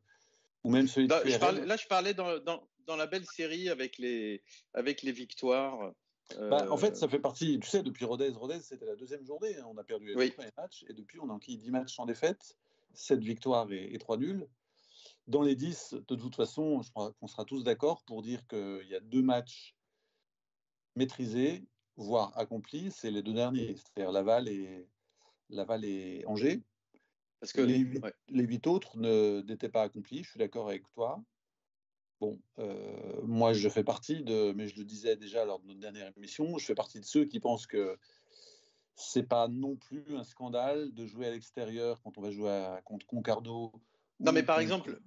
ou 0.64 0.72
même 0.72 0.88
celui 0.88 1.08
de 1.08 1.14
là, 1.14 1.22
je 1.26 1.38
parlais, 1.38 1.66
là, 1.66 1.78
je 1.78 1.88
parlais 1.88 2.14
dans, 2.14 2.40
dans, 2.40 2.68
dans, 2.86 2.96
la 2.96 3.08
belle 3.08 3.26
série 3.26 3.70
avec 3.70 3.98
les, 3.98 4.44
avec 4.74 5.02
les 5.02 5.12
victoires. 5.12 5.94
Bah, 6.38 6.66
en 6.72 6.78
fait, 6.78 6.98
ça 6.98 7.08
fait 7.08 7.20
partie, 7.20 7.60
tu 7.60 7.70
sais, 7.70 7.84
depuis 7.84 8.06
Rodez, 8.06 8.30
Rodez, 8.30 8.60
c'était 8.62 8.86
la 8.86 8.96
deuxième 8.96 9.26
journée. 9.26 9.56
Hein. 9.58 9.66
on 9.68 9.78
a 9.78 9.84
perdu 9.84 10.08
les 10.08 10.16
oui. 10.16 10.32
premiers 10.32 10.52
matchs, 10.58 10.84
et 10.88 10.94
depuis, 10.94 11.20
on 11.20 11.30
a 11.30 11.34
enquis 11.34 11.58
10 11.58 11.72
matchs 11.72 11.96
sans 11.96 12.06
défaite, 12.06 12.58
7 12.94 13.20
victoires 13.20 13.72
et, 13.72 13.94
et 13.94 13.98
3 14.00 14.18
nuls. 14.18 14.48
Dans 15.28 15.42
les 15.42 15.56
10, 15.56 15.96
de 16.08 16.16
toute 16.16 16.36
façon, 16.36 16.82
je 16.82 16.90
crois 16.92 17.14
qu'on 17.20 17.28
sera 17.28 17.46
tous 17.46 17.64
d'accord 17.64 18.04
pour 18.04 18.22
dire 18.22 18.46
qu'il 18.48 18.88
y 18.88 18.96
a 18.96 19.00
deux 19.00 19.22
matchs 19.22 19.76
maîtrisés, 20.96 21.64
voire 21.98 22.38
accomplis, 22.38 22.92
c'est 22.92 23.12
les 23.12 23.22
deux 23.22 23.34
derniers, 23.34 23.76
c'est-à-dire 23.76 24.12
Laval 24.12 24.48
et, 24.48 24.88
Laval 25.50 25.86
et 25.86 26.24
Angers. 26.28 26.62
Parce 27.40 27.54
que 27.54 27.62
les, 27.62 27.78
huit, 27.78 28.04
ouais. 28.04 28.14
les 28.30 28.44
huit 28.44 28.66
autres 28.68 28.98
n'étaient 28.98 29.70
pas 29.70 29.84
accomplis, 29.84 30.24
je 30.24 30.32
suis 30.32 30.40
d'accord 30.40 30.68
avec 30.70 30.88
toi. 30.94 31.24
Bon, 32.22 32.40
euh, 32.60 33.22
moi 33.24 33.54
je 33.54 33.68
fais 33.68 33.84
partie 33.84 34.24
de, 34.24 34.54
mais 34.54 34.68
je 34.68 34.78
le 34.78 34.86
disais 34.86 35.18
déjà 35.18 35.44
lors 35.44 35.60
de 35.60 35.68
notre 35.68 35.82
dernière 35.82 36.12
émission, 36.16 36.58
je 36.58 36.66
fais 36.66 36.76
partie 36.76 37.00
de 37.00 37.06
ceux 37.06 37.26
qui 37.26 37.42
pensent 37.42 37.68
que 37.68 37.98
c'est 38.96 39.28
pas 39.28 39.50
non 39.50 39.76
plus 39.76 40.16
un 40.16 40.24
scandale 40.24 40.94
de 40.94 41.06
jouer 41.06 41.28
à 41.28 41.32
l'extérieur 41.32 42.02
quand 42.02 42.18
on 42.18 42.22
va 42.22 42.32
jouer 42.32 42.50
à, 42.50 42.82
contre 42.86 43.06
Concarneau. 43.06 43.74
Non, 44.22 44.32
mais 44.32 44.44
par 44.44 44.62
exemple, 44.62 44.98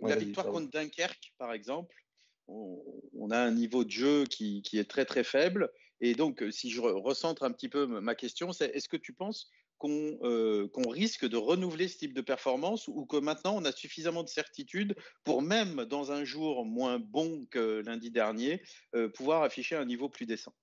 Ouais, 0.00 0.10
la 0.10 0.16
victoire 0.16 0.46
contre 0.46 0.70
Dunkerque, 0.70 1.32
par 1.38 1.52
exemple, 1.52 2.04
on, 2.48 2.82
on, 3.14 3.30
a 3.30 3.38
un 3.38 3.52
niveau 3.52 3.84
de 3.84 3.90
jeu 3.90 4.24
qui, 4.24 4.62
qui, 4.62 4.78
est 4.78 4.90
très 4.90 5.04
très 5.04 5.24
faible. 5.24 5.70
Et 6.00 6.14
donc, 6.14 6.42
euh, 6.42 6.50
si 6.50 6.70
je 6.70 6.80
recentre 6.80 7.44
un 7.44 7.52
petit 7.52 7.68
peu 7.68 7.86
ma 7.86 8.14
question, 8.14 8.52
c'est 8.52 8.66
est-ce 8.74 8.88
que 8.88 8.96
tu 8.96 9.12
penses 9.12 9.50
qu'on 9.84 10.18
euh, 10.22 10.66
qu 10.68 10.88
risque 10.88 11.28
de 11.28 11.36
renouveler 11.36 11.88
ce 11.88 11.98
type 11.98 12.14
de 12.14 12.22
performance 12.22 12.88
ou 12.88 13.04
que 13.04 13.18
maintenant 13.18 13.54
on 13.54 13.64
a 13.66 13.72
suffisamment 13.72 14.22
de 14.22 14.30
certitude 14.30 14.96
pour 15.24 15.42
même 15.42 15.84
dans 15.84 16.10
un 16.10 16.24
jour 16.24 16.64
moins 16.64 16.98
bon 16.98 17.44
que 17.50 17.82
lundi 17.84 18.10
dernier, 18.10 18.62
euh, 18.94 19.10
pouvoir 19.10 19.42
afficher 19.42 19.76
un 19.76 19.84
niveau 19.84 20.08
plus 20.08 20.24
décent 20.24 20.54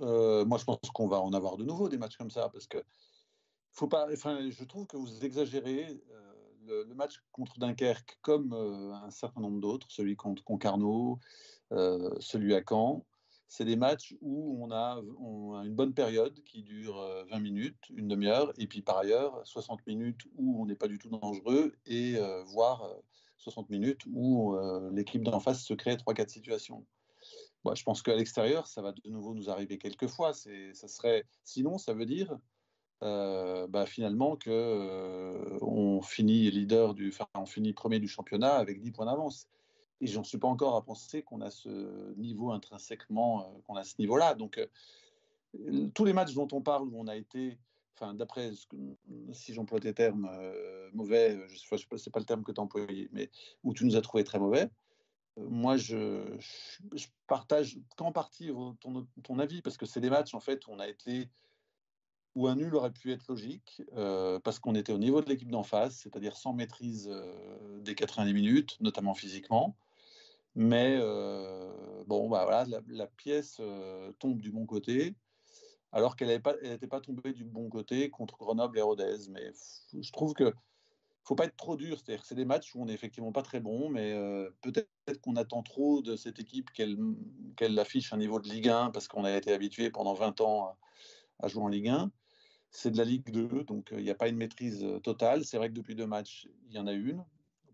euh, 0.00 0.44
Moi, 0.44 0.58
je 0.58 0.64
pense 0.64 0.78
qu'on 0.94 1.08
va 1.08 1.20
en 1.20 1.32
avoir 1.32 1.56
de 1.56 1.64
nouveau 1.64 1.88
des 1.88 1.98
matchs 1.98 2.16
comme 2.16 2.30
ça 2.30 2.50
parce 2.50 2.68
que 2.68 2.78
faut 3.72 3.88
pas. 3.88 4.06
Enfin, 4.12 4.48
je 4.48 4.64
trouve 4.64 4.86
que 4.86 4.96
vous 4.96 5.24
exagérez 5.24 6.00
le, 6.64 6.94
match 6.94 7.16
contre 7.32 7.58
Dunkerque, 7.58 8.18
comme 8.22 8.52
un 8.52 9.10
certain 9.10 9.40
nombre 9.40 9.60
d'autres, 9.60 9.88
celui 9.90 10.14
contre 10.14 10.44
Concarneau, 10.44 11.18
celui 12.20 12.54
à 12.54 12.62
Caen, 12.68 13.04
c'est 13.52 13.66
des 13.66 13.76
matchs 13.76 14.16
où 14.22 14.64
on 14.64 14.70
a, 14.70 14.98
une 15.62 15.74
bonne 15.74 15.92
période 15.92 16.42
qui 16.44 16.62
dure 16.62 16.96
20 17.30 17.36
euh, 17.36 17.38
minutes, 17.38 17.76
une 17.94 18.08
demi-heure, 18.08 18.50
et 18.56 18.66
puis 18.66 18.80
par 18.80 18.96
ailleurs 18.96 19.42
60 19.44 19.86
minutes 19.86 20.22
où 20.36 20.62
on 20.62 20.64
n'est 20.64 20.74
pas 20.74 20.88
du 20.88 20.98
tout 20.98 21.10
dangereux, 21.10 21.74
et 21.84 22.16
euh, 22.16 22.42
voire 22.44 22.88
60 23.36 23.68
minutes 23.68 24.00
où 24.10 24.56
euh, 24.56 24.90
l'équipe 24.94 25.22
d'en 25.22 25.38
face 25.38 25.62
se 25.62 25.74
crée 25.74 25.96
3-4 25.96 26.30
situations. 26.30 26.86
Je 27.74 27.82
pense 27.82 28.00
qu'à 28.00 28.16
l'extérieur, 28.16 28.66
ça 28.66 28.80
va 28.80 28.92
de 28.92 29.10
nouveau 29.10 29.34
nous 29.34 29.50
arriver 29.50 29.76
quelques 29.76 30.08
fois. 30.08 30.32
Ça 30.32 30.88
serait, 30.88 31.24
sinon, 31.44 31.76
ça 31.76 31.92
veut 31.92 32.06
dire 32.06 32.38
euh, 33.02 33.66
bah, 33.66 33.84
finalement 33.84 34.36
que 34.36 34.50
euh, 34.50 35.58
on 35.60 36.00
finit 36.00 36.50
leader 36.50 36.94
du, 36.94 37.12
on 37.34 37.44
finit 37.44 37.74
premier 37.74 37.98
du 37.98 38.08
championnat 38.08 38.54
avec 38.54 38.80
10 38.80 38.92
points 38.92 39.06
d'avance. 39.06 39.46
Et 40.02 40.08
j'en 40.08 40.24
suis 40.24 40.36
pas 40.36 40.48
encore 40.48 40.74
à 40.74 40.84
penser 40.84 41.22
qu'on 41.22 41.40
a 41.40 41.50
ce 41.50 42.12
niveau 42.16 42.50
intrinsèquement, 42.50 43.42
euh, 43.42 43.60
qu'on 43.66 43.76
a 43.76 43.84
ce 43.84 43.94
niveau-là. 44.00 44.34
Donc 44.34 44.58
euh, 44.58 45.88
tous 45.94 46.04
les 46.04 46.12
matchs 46.12 46.34
dont 46.34 46.48
on 46.50 46.60
parle 46.60 46.88
où 46.88 46.98
on 46.98 47.06
a 47.06 47.14
été, 47.14 47.56
enfin 47.94 48.12
d'après 48.12 48.50
si 49.32 49.54
j'emploie 49.54 49.78
tes 49.78 49.94
termes 49.94 50.28
euh, 50.32 50.90
mauvais, 50.92 51.38
je 51.46 51.56
sais, 51.56 51.76
je 51.78 51.96
sais 51.96 52.10
pas 52.10 52.18
le 52.18 52.24
terme 52.24 52.42
que 52.42 52.50
tu 52.50 52.60
as 52.60 52.64
employé, 52.64 53.10
mais 53.12 53.30
où 53.62 53.72
tu 53.72 53.84
nous 53.84 53.94
as 53.94 54.00
trouvé 54.00 54.24
très 54.24 54.40
mauvais. 54.40 54.68
Moi, 55.36 55.76
je, 55.78 56.36
je, 56.92 57.06
partage 57.26 57.78
qu'en 57.96 58.12
partie 58.12 58.50
ton, 59.22 59.38
avis 59.38 59.62
parce 59.62 59.78
que 59.78 59.86
c'est 59.86 60.00
des 60.00 60.10
matchs 60.10 60.34
en 60.34 60.40
fait 60.40 60.66
où 60.66 60.72
on 60.72 60.80
a 60.80 60.88
été 60.88 61.30
où 62.34 62.48
un 62.48 62.56
nul 62.56 62.74
aurait 62.74 62.92
pu 62.92 63.12
être 63.12 63.28
logique, 63.28 63.82
parce 64.42 64.58
qu'on 64.58 64.74
était 64.74 64.92
au 64.92 64.98
niveau 64.98 65.20
de 65.20 65.28
l'équipe 65.28 65.50
d'en 65.50 65.62
face, 65.62 65.96
c'est-à-dire 65.98 66.36
sans 66.36 66.54
maîtrise 66.54 67.10
des 67.80 67.94
90 67.94 68.32
minutes, 68.32 68.78
notamment 68.80 69.14
physiquement. 69.14 69.76
Mais 70.54 70.96
euh, 71.00 72.04
bon, 72.06 72.28
bah 72.28 72.44
voilà, 72.44 72.66
la, 72.88 73.06
pièce 73.06 73.56
euh, 73.60 74.12
tombe 74.18 74.40
du 74.40 74.50
bon 74.50 74.66
côté, 74.66 75.14
alors 75.92 76.16
qu'elle 76.16 76.28
n'était 76.28 76.86
pas, 76.86 77.00
tombée 77.00 77.32
du 77.32 77.44
bon 77.44 77.68
côté 77.70 78.10
contre 78.10 78.36
Grenoble 78.36 78.78
et 78.78 78.82
Rodez. 78.82 79.28
Mais 79.30 79.52
je 79.98 80.12
trouve 80.12 80.34
que 80.34 80.52
faut 81.24 81.36
pas 81.36 81.44
être 81.44 81.56
trop 81.56 81.76
dur, 81.76 81.98
c'est-à-dire 81.98 82.24
c'est 82.24 82.34
des 82.34 82.44
matchs 82.44 82.74
où 82.74 82.82
on 82.82 82.86
n'est 82.86 82.94
effectivement 82.94 83.32
pas 83.32 83.42
très 83.42 83.60
bon, 83.60 83.88
mais 83.88 84.12
euh, 84.12 84.50
peut-être 84.60 84.88
qu'on 85.22 85.36
attend 85.36 85.62
trop 85.62 86.02
de 86.02 86.16
cette 86.16 86.40
équipe 86.40 86.70
qu'elle 86.72 86.98
qu 87.56 87.78
affiche 87.78 88.12
un 88.12 88.16
niveau 88.16 88.40
de 88.40 88.48
Ligue 88.48 88.68
1 88.68 88.90
parce 88.90 89.06
qu'on 89.06 89.24
a 89.24 89.34
été 89.36 89.52
habitué 89.52 89.90
pendant 89.90 90.14
20 90.14 90.40
ans 90.40 90.76
à 91.38 91.48
jouer 91.48 91.62
en 91.62 91.68
Ligue 91.68 91.88
1 91.88 92.10
c'est 92.72 92.90
de 92.90 92.96
la 92.96 93.04
Ligue 93.04 93.30
2, 93.30 93.64
donc 93.64 93.90
il 93.92 94.02
n'y 94.02 94.10
a 94.10 94.14
pas 94.14 94.28
une 94.28 94.36
maîtrise 94.36 94.84
totale. 95.02 95.44
C'est 95.44 95.58
vrai 95.58 95.68
que 95.68 95.74
depuis 95.74 95.94
deux 95.94 96.06
matchs, 96.06 96.48
il 96.68 96.74
y 96.74 96.78
en 96.78 96.86
a 96.86 96.92
une, 96.92 97.22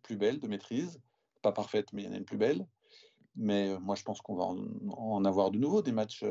plus 0.03 0.17
belle 0.17 0.41
de 0.41 0.49
maîtrise. 0.49 1.01
Pas 1.43 1.53
parfaite, 1.53 1.93
mais 1.93 2.03
il 2.03 2.07
y 2.07 2.09
en 2.09 2.15
a 2.15 2.17
une 2.17 2.25
plus 2.25 2.37
belle. 2.37 2.67
Mais 3.37 3.79
moi, 3.79 3.95
je 3.95 4.03
pense 4.03 4.21
qu'on 4.21 4.35
va 4.35 4.45
en, 4.45 4.59
en, 4.91 5.25
avoir 5.25 5.51
de 5.51 5.59
nouveau 5.59 5.83
des 5.83 5.93
matchs 5.93 6.25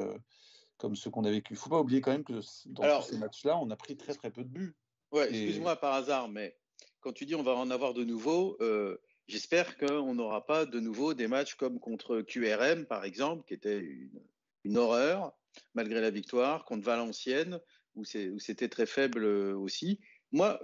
comme 0.78 0.96
ceux 0.96 1.10
qu'on 1.10 1.24
a 1.24 1.32
vécu. 1.32 1.54
Il 1.54 1.58
ne 1.58 1.60
faut 1.60 1.70
pas 1.70 1.80
oublier 1.80 2.02
quand 2.02 2.12
même 2.12 2.24
que 2.24 2.40
dans 2.68 2.84
Alors, 2.84 3.04
ces 3.06 3.18
matchs-là, 3.18 3.58
on 3.58 3.70
a 3.70 3.76
pris 3.76 3.98
très 3.98 4.14
très 4.14 4.32
peu 4.32 4.44
de 4.44 4.50
buts. 4.50 4.76
Ouais, 5.12 5.34
Et... 5.34 5.44
excuse-moi 5.44 5.76
par 5.78 5.94
hasard, 5.94 6.30
mais 6.30 6.58
quand 7.00 7.14
tu 7.14 7.26
dis 7.26 7.36
on 7.36 7.44
va 7.44 7.56
en 7.56 7.70
avoir 7.72 7.94
de 7.94 8.04
nouveau, 8.04 8.58
euh, 8.62 8.98
j'espère 9.28 9.78
qu'on 9.78 10.14
n'aura 10.14 10.46
pas 10.46 10.66
de 10.66 10.80
nouveau 10.80 11.14
des 11.14 11.28
matchs 11.28 11.56
comme 11.56 11.80
contre 11.80 12.22
QRM, 12.22 12.86
par 12.86 13.06
exemple, 13.06 13.46
qui 13.46 13.54
était 13.54 13.80
une, 13.80 14.22
une 14.64 14.78
horreur, 14.78 15.34
malgré 15.74 16.02
la 16.02 16.10
victoire, 16.10 16.66
contre 16.66 16.86
Valenciennes, 16.86 17.60
où 17.96 18.06
c'était 18.06 18.70
très 18.70 18.86
faible 18.86 19.26
aussi. 19.26 20.00
Moi, 20.32 20.62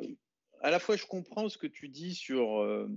à 0.62 0.70
la 0.70 0.80
fois, 0.80 0.96
je 0.96 1.06
comprends 1.06 1.50
ce 1.50 1.58
que 1.58 1.68
tu 1.68 1.90
dis 1.90 2.14
sur, 2.14 2.62
euh, 2.62 2.88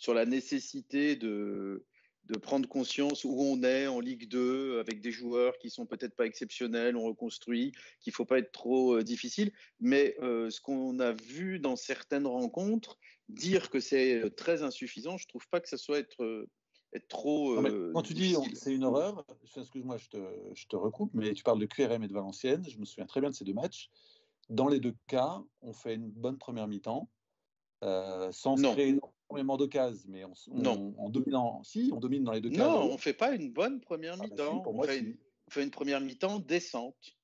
sur 0.00 0.14
la 0.14 0.24
nécessité 0.24 1.14
de, 1.14 1.84
de 2.24 2.38
prendre 2.38 2.66
conscience 2.66 3.24
où 3.24 3.36
on 3.38 3.62
est 3.62 3.86
en 3.86 4.00
Ligue 4.00 4.28
2 4.28 4.80
avec 4.80 5.02
des 5.02 5.12
joueurs 5.12 5.58
qui 5.58 5.68
sont 5.68 5.84
peut-être 5.84 6.16
pas 6.16 6.24
exceptionnels, 6.24 6.96
on 6.96 7.04
reconstruit, 7.04 7.72
qu'il 8.00 8.14
faut 8.14 8.24
pas 8.24 8.38
être 8.38 8.50
trop 8.50 8.96
euh, 8.96 9.04
difficile. 9.04 9.52
Mais 9.78 10.16
euh, 10.22 10.48
ce 10.48 10.62
qu'on 10.62 10.98
a 11.00 11.12
vu 11.12 11.60
dans 11.60 11.76
certaines 11.76 12.26
rencontres, 12.26 12.98
dire 13.28 13.68
que 13.68 13.78
c'est 13.78 14.22
euh, 14.22 14.30
très 14.30 14.62
insuffisant, 14.62 15.18
je 15.18 15.28
trouve 15.28 15.46
pas 15.48 15.60
que 15.60 15.68
ça 15.68 15.76
soit 15.76 15.98
être 15.98 16.48
être 16.92 17.06
trop. 17.06 17.62
Quand 17.92 18.02
tu 18.02 18.14
dis 18.14 18.34
c'est 18.54 18.74
une 18.74 18.84
horreur, 18.84 19.24
excuse-moi, 19.56 19.98
je 19.98 20.08
te, 20.08 20.16
je 20.54 20.66
te, 20.66 20.76
recoupe, 20.76 21.12
mais 21.12 21.34
tu 21.34 21.44
parles 21.44 21.60
de 21.60 21.66
QRM 21.66 22.02
et 22.02 22.08
de 22.08 22.12
Valenciennes. 22.12 22.64
Je 22.66 22.78
me 22.78 22.84
souviens 22.84 23.06
très 23.06 23.20
bien 23.20 23.30
de 23.30 23.34
ces 23.34 23.44
deux 23.44 23.52
matchs. 23.52 23.90
Dans 24.48 24.66
les 24.66 24.80
deux 24.80 24.96
cas, 25.06 25.40
on 25.60 25.72
fait 25.72 25.94
une 25.94 26.10
bonne 26.10 26.38
première 26.38 26.66
mi-temps, 26.66 27.08
euh, 27.84 28.32
sans 28.32 28.56
non. 28.56 28.72
créer 28.72 28.98
d'occasions, 29.58 30.08
mais 30.08 30.24
on, 30.24 30.32
on, 30.50 30.58
non. 30.58 30.94
on 30.98 31.08
dominant. 31.08 31.62
Si, 31.62 31.90
on 31.92 32.00
domine 32.00 32.24
dans 32.24 32.32
les 32.32 32.40
deux 32.40 32.50
cas. 32.50 32.68
Non, 32.68 32.90
on 32.90 32.92
ne 32.92 32.98
fait 32.98 33.12
pas 33.12 33.32
une 33.32 33.52
bonne 33.52 33.80
première 33.80 34.16
ah, 34.18 34.24
mi-temps. 34.24 34.56
Bah 34.56 34.62
si, 34.66 34.74
moi, 34.74 34.84
on, 34.84 34.88
fait 34.88 34.98
une, 34.98 35.16
on 35.46 35.50
fait 35.50 35.62
une 35.62 35.70
première 35.70 36.00
mi-temps 36.00 36.38
décente. 36.40 37.16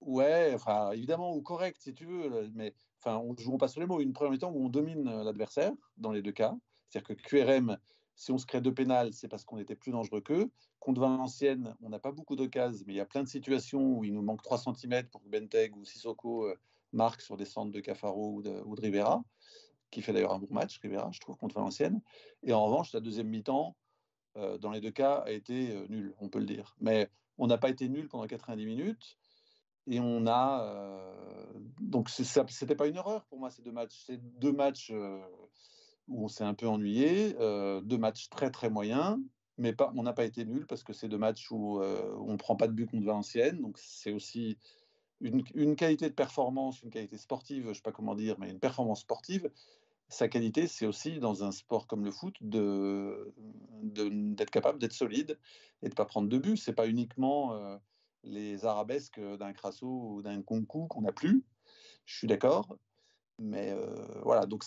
Ouais, 0.00 0.52
enfin, 0.54 0.92
évidemment, 0.92 1.34
ou 1.34 1.42
correct 1.42 1.78
si 1.80 1.92
tu 1.92 2.06
veux, 2.06 2.48
mais 2.54 2.74
enfin, 3.00 3.18
on 3.18 3.36
joue 3.36 3.56
pas 3.58 3.68
sur 3.68 3.80
les 3.80 3.86
mots. 3.86 4.00
Une 4.00 4.12
première 4.12 4.32
mi-temps 4.32 4.52
où 4.52 4.64
on 4.64 4.68
domine 4.68 5.04
l'adversaire 5.22 5.72
dans 5.96 6.12
les 6.12 6.22
deux 6.22 6.32
cas. 6.32 6.56
C'est-à-dire 6.88 7.16
que 7.16 7.22
QRM 7.22 7.78
si 8.18 8.32
on 8.32 8.38
se 8.38 8.46
crée 8.46 8.60
deux 8.60 8.74
pénales, 8.74 9.12
c'est 9.12 9.28
parce 9.28 9.44
qu'on 9.44 9.58
était 9.58 9.76
plus 9.76 9.92
dangereux 9.92 10.20
qu'eux. 10.20 10.50
Contre 10.80 11.00
Valenciennes, 11.00 11.76
on 11.80 11.88
n'a 11.88 12.00
pas 12.00 12.10
beaucoup 12.10 12.34
d'occasions, 12.34 12.84
mais 12.86 12.94
il 12.94 12.96
y 12.96 13.00
a 13.00 13.06
plein 13.06 13.22
de 13.22 13.28
situations 13.28 13.96
où 13.96 14.04
il 14.04 14.12
nous 14.12 14.22
manque 14.22 14.42
3 14.42 14.58
cm 14.58 15.06
pour 15.06 15.22
que 15.22 15.28
Benteg 15.28 15.76
ou 15.76 15.84
Sissoko 15.84 16.46
euh, 16.46 16.56
marquent 16.92 17.20
sur 17.20 17.36
des 17.36 17.44
centres 17.44 17.70
de 17.70 17.78
Cafaro 17.78 18.32
ou 18.34 18.42
de, 18.42 18.60
ou 18.66 18.74
de 18.74 18.80
Rivera, 18.80 19.22
qui 19.90 20.02
fait 20.02 20.12
d'ailleurs 20.12 20.34
un 20.34 20.38
bon 20.38 20.48
match, 20.50 20.78
Rivera, 20.80 21.10
je 21.12 21.20
trouve, 21.20 21.36
contre 21.36 21.54
Valenciennes. 21.56 22.00
Et 22.42 22.52
en 22.52 22.64
revanche, 22.64 22.92
la 22.92 23.00
deuxième 23.00 23.28
mi-temps, 23.28 23.76
euh, 24.36 24.58
dans 24.58 24.70
les 24.70 24.80
deux 24.80 24.90
cas, 24.90 25.22
a 25.26 25.30
été 25.30 25.70
euh, 25.70 25.86
nulle, 25.88 26.14
on 26.18 26.28
peut 26.28 26.38
le 26.38 26.46
dire. 26.46 26.76
Mais 26.80 27.10
on 27.38 27.46
n'a 27.46 27.58
pas 27.58 27.70
été 27.70 27.88
nul 27.88 28.08
pendant 28.08 28.26
90 28.26 28.66
minutes. 28.66 29.18
Et 29.88 30.00
on 30.00 30.26
a. 30.26 30.64
Euh, 30.64 31.52
donc, 31.80 32.10
c'était 32.10 32.76
pas 32.76 32.86
une 32.86 32.96
erreur 32.96 33.24
pour 33.26 33.38
moi, 33.38 33.50
ces 33.50 33.62
deux 33.62 33.72
matchs. 33.72 34.04
Ces 34.06 34.18
deux 34.18 34.52
matchs 34.52 34.90
euh, 34.92 35.18
où 36.08 36.24
on 36.24 36.28
s'est 36.28 36.44
un 36.44 36.54
peu 36.54 36.66
ennuyé, 36.66 37.34
euh, 37.40 37.80
deux 37.80 37.98
matchs 37.98 38.28
très 38.28 38.50
très 38.50 38.68
moyens, 38.68 39.18
mais 39.56 39.74
on 39.94 40.02
n'a 40.02 40.12
pas 40.12 40.24
été 40.24 40.44
nul 40.44 40.66
parce 40.66 40.82
que 40.82 40.92
c'est 40.92 41.08
deux 41.08 41.18
matchs 41.18 41.50
où, 41.50 41.80
on 41.80 42.32
ne 42.32 42.36
prend 42.36 42.56
pas 42.56 42.66
de 42.66 42.72
but 42.72 42.86
contre 42.86 43.04
Valenciennes, 43.04 43.60
donc 43.60 43.76
c'est 43.78 44.12
aussi 44.12 44.56
une, 45.20 45.76
qualité 45.76 46.08
de 46.08 46.14
performance, 46.14 46.82
une 46.82 46.90
qualité 46.90 47.18
sportive, 47.18 47.64
je 47.64 47.68
ne 47.68 47.74
sais 47.74 47.82
pas 47.82 47.92
comment 47.92 48.14
dire, 48.14 48.36
mais 48.38 48.50
une 48.50 48.60
performance 48.60 49.00
sportive 49.00 49.50
sa 50.08 50.28
qualité, 50.28 50.66
c'est 50.66 50.86
aussi 50.86 51.18
dans 51.18 51.44
un 51.44 51.52
sport 51.52 51.86
comme 51.86 52.04
le 52.04 52.10
foot 52.10 52.34
de, 52.40 53.32
d'être 53.82 54.50
capable 54.50 54.78
d'être 54.78 54.94
solide 54.94 55.38
et 55.82 55.86
de 55.86 55.92
ne 55.92 55.96
pas 55.96 56.06
prendre 56.06 56.28
de 56.28 56.38
but. 56.38 56.56
C'est 56.56 56.72
pas 56.72 56.88
uniquement 56.88 57.54
euh, 57.54 57.76
les 58.24 58.64
arabesques 58.64 59.20
d'un 59.20 59.52
Crasso 59.52 59.86
ou 59.86 60.22
d'un 60.22 60.42
Concu 60.42 60.88
qu'on 60.88 61.02
n'a 61.02 61.12
plus. 61.12 61.44
Je 62.06 62.16
suis 62.16 62.26
d'accord. 62.26 62.78
Mais 63.38 63.70
euh, 63.70 63.94
voilà, 64.22 64.46
donc 64.46 64.64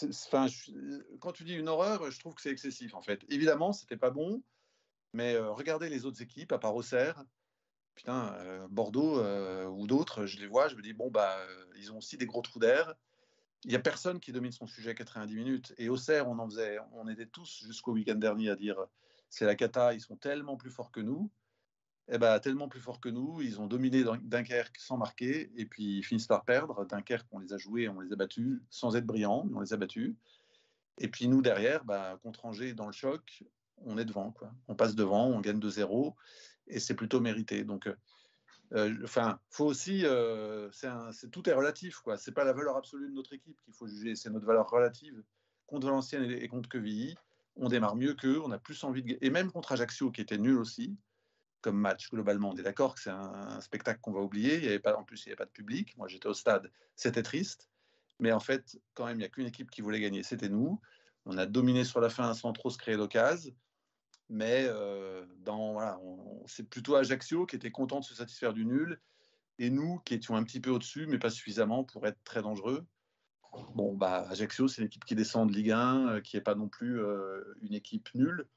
quand 1.20 1.32
tu 1.34 1.44
dis 1.44 1.56
une 1.56 1.68
horreur, 1.68 2.10
je 2.10 2.20
trouve 2.20 2.36
que 2.36 2.42
c'est 2.42 2.52
excessif 2.52 2.94
en 2.94 3.02
fait. 3.02 3.26
Évidemment, 3.28 3.74
c'était 3.74 3.98
pas 3.98 4.12
bon, 4.12 4.42
mais 5.14 5.34
euh, 5.34 5.52
regardez 5.52 5.90
les 5.90 6.06
autres 6.06 6.22
équipes, 6.22 6.54
à 6.54 6.58
part 6.60 6.74
Auxerre, 6.74 7.22
putain, 7.96 8.36
Bordeaux 8.70 9.22
ou 9.70 9.88
d'autres, 9.88 10.26
je 10.26 10.40
les 10.40 10.48
vois, 10.48 10.68
je 10.68 10.76
me 10.76 10.82
dis, 10.82 10.94
bon, 10.94 11.10
bah, 11.12 11.38
ils 11.78 11.92
ont 11.92 11.98
aussi 11.98 12.18
des 12.18 12.26
gros 12.26 12.42
trous 12.42 12.60
d'air 12.60 12.96
il 13.64 13.70
n'y 13.70 13.76
a 13.76 13.80
personne 13.80 14.20
qui 14.20 14.32
domine 14.32 14.52
son 14.52 14.66
sujet 14.66 14.92
à 14.92 14.94
90 14.94 15.36
minutes. 15.36 15.74
Et 15.78 15.90
au 15.90 15.94
Auxerre, 15.94 16.28
on 16.28 16.40
en 16.40 16.50
faisait, 16.50 16.80
on 16.94 17.08
était 17.08 17.28
tous 17.28 17.64
jusqu'au 17.66 17.94
week-end 17.94 18.16
dernier 18.16 18.50
à 18.50 18.56
dire 18.56 18.78
c'est 19.30 19.46
la 19.46 19.56
cata, 19.56 19.94
ils 19.94 20.02
sont 20.02 20.16
tellement 20.16 20.58
plus 20.58 20.72
forts 20.72 20.92
que 20.92 21.00
nous. 21.00 21.30
Eh 22.14 22.18
ben, 22.18 22.40
tellement 22.40 22.68
plus 22.68 22.82
forts 22.82 23.00
que 23.00 23.08
nous, 23.08 23.42
ils 23.42 23.62
ont 23.62 23.68
dominé 23.68 24.04
Dunkerque 24.24 24.78
sans 24.78 24.98
marquer, 24.98 25.52
et 25.56 25.66
puis 25.66 26.00
ils 26.00 26.04
finissent 26.04 26.28
par 26.28 26.44
perdre. 26.44 26.86
Dunkerque, 26.86 27.28
on 27.32 27.40
les 27.40 27.54
a 27.54 27.58
joués, 27.58 27.88
on 27.88 28.02
les 28.02 28.12
a 28.12 28.16
battus 28.16 28.60
sans 28.70 28.96
être 28.96 29.06
brillants, 29.06 29.48
on 29.54 29.62
les 29.62 29.72
a 29.72 29.78
battus. 29.78 30.16
Et 30.98 31.08
puis 31.08 31.28
nous, 31.28 31.42
derrière, 31.42 31.86
bah, 31.86 32.20
contre 32.24 32.46
Angers, 32.46 32.74
dans 32.74 32.88
le 32.88 32.92
choc, 32.92 33.44
on 33.78 33.98
est 33.98 34.04
devant. 34.04 34.32
Quoi. 34.32 34.52
On 34.68 34.76
passe 34.76 34.96
devant, 34.96 35.28
on 35.28 35.40
gagne 35.40 35.60
2-0, 35.60 36.16
et 36.68 36.80
c'est 36.80 36.96
plutôt 36.96 37.20
mérité. 37.20 37.64
Donc, 37.64 37.88
euh, 38.74 38.96
enfin, 39.04 39.40
faut 39.50 39.66
aussi, 39.66 40.06
euh, 40.06 40.70
c'est 40.72 41.30
tout 41.30 41.50
est 41.50 41.54
relatif, 41.54 41.98
quoi. 42.00 42.18
C'est 42.18 42.32
pas 42.32 42.46
la 42.46 42.54
valeur 42.54 42.78
absolue 42.78 43.10
de 43.10 43.14
notre 43.14 43.34
équipe 43.34 43.60
qu'il 43.64 43.74
faut 43.74 43.88
juger, 43.88 44.16
c'est 44.16 44.30
notre 44.30 44.46
valeur 44.46 44.70
relative. 44.70 45.22
Contre 45.68 45.88
Valenciennes 45.88 46.30
et, 46.30 46.48
contre 46.48 46.70
Quevilly, 46.70 47.16
on 47.56 47.68
démarre 47.68 47.96
mieux 47.96 48.14
qu'eux, 48.14 48.42
on 48.44 48.52
a 48.52 48.58
plus 48.58 48.84
envie 48.84 49.04
de, 49.04 49.18
et 49.22 49.30
même 49.30 49.52
contre 49.52 49.74
Ajaccio 49.74 50.12
qui 50.12 50.22
était 50.22 50.38
nul 50.38 50.58
aussi, 50.58 50.98
comme 51.62 51.78
match 51.78 52.10
globalement. 52.10 52.52
On 52.52 52.58
est 52.58 52.64
d'accord 52.64 52.96
que 52.96 53.02
c'est 53.02 53.10
un, 53.10 53.60
spectacle 53.62 54.00
qu'on 54.02 54.14
va 54.14 54.22
oublier. 54.22 54.80
En 54.86 55.04
plus, 55.04 55.26
il 55.26 55.30
n'y 55.30 55.32
avait 55.32 55.38
pas 55.38 55.46
de 55.46 55.52
public. 55.52 55.96
Moi, 55.98 56.08
j'étais 56.08 56.28
au 56.28 56.34
stade, 56.34 56.72
c'était 56.96 57.24
triste, 57.24 57.70
mais 58.20 58.32
en 58.32 58.40
fait, 58.40 58.80
quand 58.94 59.06
même, 59.06 59.18
il 59.18 59.20
n'y 59.20 59.26
a 59.26 59.30
qu'une 59.30 59.48
équipe 59.48 59.70
qui 59.70 59.82
voulait 59.82 60.00
gagner, 60.00 60.24
c'était 60.24 60.50
nous. 60.50 60.80
On 61.26 61.38
a 61.38 61.46
dominé 61.46 61.84
sur 61.84 62.00
la 62.00 62.10
fin 62.10 62.34
sans 62.34 62.54
trop 62.54 62.70
se 62.70 62.78
créer 62.78 62.98
d'occasion 62.98 63.54
mais 64.32 64.66
euh, 64.66 65.26
dans, 65.40 65.74
voilà, 65.74 66.00
c'est 66.48 66.68
plutôt 66.68 66.96
Ajaccio 66.96 67.46
qui 67.46 67.58
était 67.58 67.70
content 67.70 68.00
de 68.00 68.06
se 68.06 68.16
satisfaire 68.16 68.54
du 68.54 68.66
nul, 68.66 69.00
et 69.60 69.70
nous 69.70 70.00
qui 70.00 70.14
étions 70.14 70.36
un 70.38 70.44
petit 70.44 70.62
peu 70.62 70.70
au-dessus, 70.70 71.06
mais 71.06 71.20
pas 71.20 71.30
suffisamment 71.30 71.84
pour 71.84 72.08
être 72.08 72.18
très 72.24 72.42
dangereux. 72.42 72.88
Bon, 73.76 73.94
bah, 73.94 74.26
Ajaccio, 74.30 74.70
c'est 74.70 74.82
l'équipe 74.82 75.04
qui 75.04 75.16
descend 75.16 75.50
de 75.50 75.54
Ligue 75.54 75.72
1, 75.72 76.08
euh, 76.08 76.22
qui 76.22 76.38
n'est 76.38 76.42
pas 76.42 76.56
non 76.56 76.70
plus 76.70 77.02
euh, 77.02 77.44
une 77.62 77.74
équipe 77.74 78.08
nulle. 78.16 78.48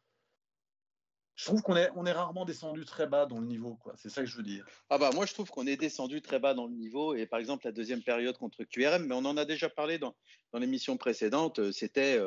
Je 1.34 1.46
trouve 1.46 1.62
qu'on 1.62 1.74
est, 1.74 1.90
on 1.96 2.06
est 2.06 2.12
rarement 2.12 2.44
descendu 2.44 2.84
très 2.84 3.08
bas 3.08 3.26
dans 3.26 3.40
le 3.40 3.46
niveau, 3.46 3.74
quoi. 3.74 3.94
C'est 3.96 4.10
ça 4.10 4.20
que 4.20 4.28
je 4.28 4.36
veux 4.36 4.44
dire. 4.44 4.64
Ah 4.88 4.98
bah 4.98 5.10
moi 5.12 5.26
je 5.26 5.34
trouve 5.34 5.50
qu'on 5.50 5.66
est 5.66 5.76
descendu 5.76 6.22
très 6.22 6.38
bas 6.38 6.54
dans 6.54 6.66
le 6.68 6.74
niveau 6.74 7.16
et 7.16 7.26
par 7.26 7.40
exemple 7.40 7.66
la 7.66 7.72
deuxième 7.72 8.04
période 8.04 8.38
contre 8.38 8.62
QRM, 8.62 9.04
mais 9.04 9.16
on 9.16 9.24
en 9.24 9.36
a 9.36 9.44
déjà 9.44 9.68
parlé 9.68 9.98
dans, 9.98 10.14
dans 10.52 10.60
l'émission 10.60 10.96
précédente. 10.96 11.72
C'était 11.72 12.20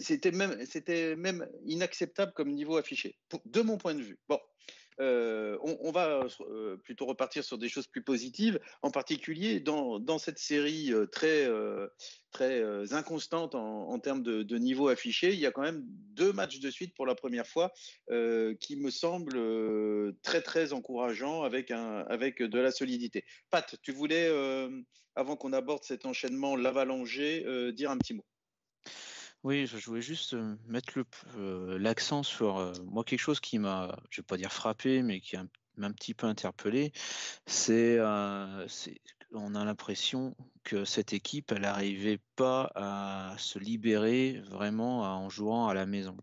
c'était 0.00 0.30
même, 0.30 0.64
c'était 0.66 1.16
même 1.16 1.48
inacceptable 1.64 2.32
comme 2.32 2.50
niveau 2.50 2.76
affiché, 2.76 3.16
de 3.44 3.60
mon 3.62 3.78
point 3.78 3.94
de 3.94 4.02
vue. 4.02 4.18
Bon, 4.28 4.38
euh, 5.00 5.56
on, 5.62 5.90
va 5.92 6.26
euh, 6.40 6.76
plutôt 6.76 7.06
repartir 7.06 7.42
sur 7.42 7.56
des 7.56 7.70
choses 7.70 7.86
plus 7.86 8.02
positives, 8.02 8.60
en 8.82 8.90
particulier 8.90 9.58
dans, 9.58 9.98
dans 9.98 10.18
cette 10.18 10.38
série 10.38 10.92
euh, 10.92 11.06
très, 11.06 11.48
très 12.32 12.92
inconstante 12.92 13.54
en, 13.54 13.98
termes 13.98 14.22
de, 14.22 14.58
niveau 14.58 14.88
affiché. 14.88 15.32
Il 15.32 15.40
y 15.40 15.46
a 15.46 15.52
quand 15.52 15.62
même 15.62 15.82
deux 15.86 16.32
matchs 16.32 16.60
de 16.60 16.70
suite 16.70 16.94
pour 16.94 17.06
la 17.06 17.14
première 17.14 17.46
fois 17.46 17.72
qui 18.60 18.76
me 18.76 18.90
semblent 18.90 20.14
très 20.22 20.42
très 20.42 20.72
encourageants 20.72 21.42
avec, 21.42 21.70
un, 21.70 22.04
avec 22.08 22.42
de 22.42 22.58
la 22.58 22.70
solidité. 22.70 23.24
Pat, 23.50 23.76
tu 23.82 23.92
voulais, 23.92 24.28
avant 25.14 25.36
qu'on 25.36 25.52
aborde 25.52 25.84
cet 25.84 26.04
enchaînement 26.04 26.56
l'avalanger, 26.56 27.72
dire 27.72 27.90
un 27.90 27.98
petit 27.98 28.14
mot? 28.14 28.24
Oui, 29.42 29.66
je 29.66 29.86
voulais 29.86 30.02
juste 30.02 30.36
mettre 30.66 30.92
l'accent 31.78 32.22
sur 32.22 32.72
moi 32.84 33.04
quelque 33.04 33.20
chose 33.20 33.40
qui 33.40 33.58
m'a, 33.58 33.98
je 34.10 34.20
vais 34.20 34.26
pas 34.26 34.36
dire 34.36 34.52
frappé, 34.52 35.02
mais 35.02 35.20
qui 35.20 35.36
m'a 35.36 35.86
un 35.86 35.92
petit 35.92 36.12
peu 36.12 36.26
interpellé. 36.26 36.92
C'est, 37.46 37.98
on 39.32 39.54
a 39.54 39.64
l'impression 39.64 40.36
que 40.62 40.84
cette 40.84 41.14
équipe, 41.14 41.52
elle 41.52 41.62
n'arrivait 41.62 42.20
pas 42.36 42.70
à 42.74 43.34
se 43.38 43.58
libérer 43.58 44.42
vraiment 44.50 45.02
en 45.02 45.30
jouant 45.30 45.68
à 45.68 45.74
la 45.74 45.86
maison. 45.86 46.18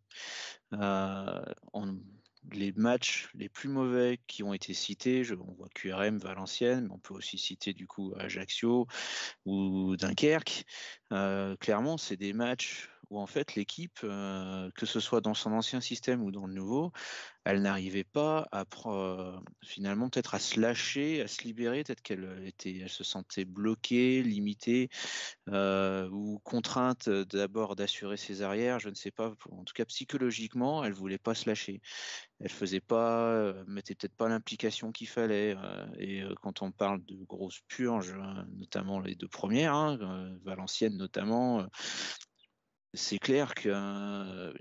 les 2.51 2.72
matchs 2.74 3.30
les 3.34 3.49
plus 3.49 3.68
mauvais 3.68 4.20
qui 4.28 4.43
ont 4.43 4.53
été 4.53 4.74
cités, 4.74 5.24
je, 5.24 5.34
on 5.34 5.53
voit 5.53 5.70
QRM, 5.74 6.18
Valenciennes, 6.20 6.86
mais 6.86 6.93
on 6.93 6.99
peut 6.99 7.15
aussi 7.15 7.39
citer 7.39 7.74
du 7.74 7.88
coup 7.88 8.13
Ajaccio 8.18 8.88
ou 9.45 9.95
Dunkerque. 9.97 10.65
clairement, 11.59 11.97
c'est 11.97 12.18
des 12.18 12.34
matchs 12.34 12.89
où 13.10 13.20
en 13.20 13.28
fait 13.28 13.55
l'équipe, 13.55 13.99
euh, 14.03 14.70
que 14.76 14.86
ce 14.86 14.99
soit 14.99 15.22
dans 15.22 15.34
son 15.34 15.53
ancien 15.53 15.82
système 15.82 16.22
ou 16.22 16.32
dans 16.32 16.45
le 16.45 16.53
nouveau, 16.53 16.91
elle 17.45 17.62
n'arrivait 17.62 18.03
pas 18.03 18.47
à 18.51 18.66
finalement 19.64 20.10
peut-être 20.10 20.36
à 20.36 20.39
se 20.39 20.60
lâcher, 20.60 21.22
à 21.22 21.28
se 21.28 21.43
libérer, 21.43 21.84
peut-être 21.84 22.01
qu'elle 22.01 22.43
était, 22.45 22.80
elle 22.80 22.89
se 22.89 23.05
sentait 23.05 23.45
bloquée, 23.45 24.22
limitée 24.22 24.89
euh, 25.47 26.10
ou 26.10 26.39
contrainte 26.39 27.10
d'abord 27.10 27.78
d'assurer 27.78 28.18
ses 28.18 28.41
arrières, 28.41 28.80
je 28.80 28.89
ne 28.89 28.95
sais 28.95 29.12
pas. 29.12 29.34
En 29.51 29.64
tout 29.64 29.74
cas 29.74 29.86
psychologiquement, 29.86 30.84
elle 30.84 30.93
voulait 30.93 31.18
pas 31.18 31.36
se 31.36 31.47
lâcher. 31.49 31.82
Elle 32.41 32.51
faisait 32.51 32.82
pas, 32.82 33.30
euh, 33.30 33.64
mettait 33.68 33.95
peut-être 33.95 34.16
pas 34.16 34.28
l'implication 34.28 34.91
qu'il 34.91 35.08
fallait. 35.08 35.55
et 35.99 36.24
quand 36.41 36.62
on 36.62 36.72
parle 36.72 37.03
de 37.05 37.16
grosses 37.24 37.62
purges, 37.68 38.16
notamment 38.58 38.99
les 38.99 39.16
deux 39.16 39.28
premières, 39.30 39.74
hein, 39.74 40.38
Valenciennes 40.43 40.97
notamment, 40.97 41.66
c'est 42.93 43.19
clair 43.19 43.53
que 43.53 43.69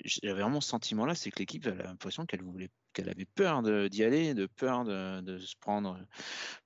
j'avais 0.04 0.40
vraiment 0.40 0.60
ce 0.60 0.68
sentiment-là, 0.70 1.14
c'est 1.14 1.30
que 1.30 1.38
l'équipe 1.38 1.66
a 1.66 1.74
l'impression 1.74 2.26
qu'elle 2.26 2.42
voulait, 2.42 2.70
qu'elle 2.92 3.08
avait 3.08 3.26
peur 3.26 3.62
d'y 3.88 4.04
aller, 4.04 4.34
de 4.34 4.46
peur 4.46 4.84
de, 4.84 5.38
se 5.38 5.54
prendre 5.60 5.98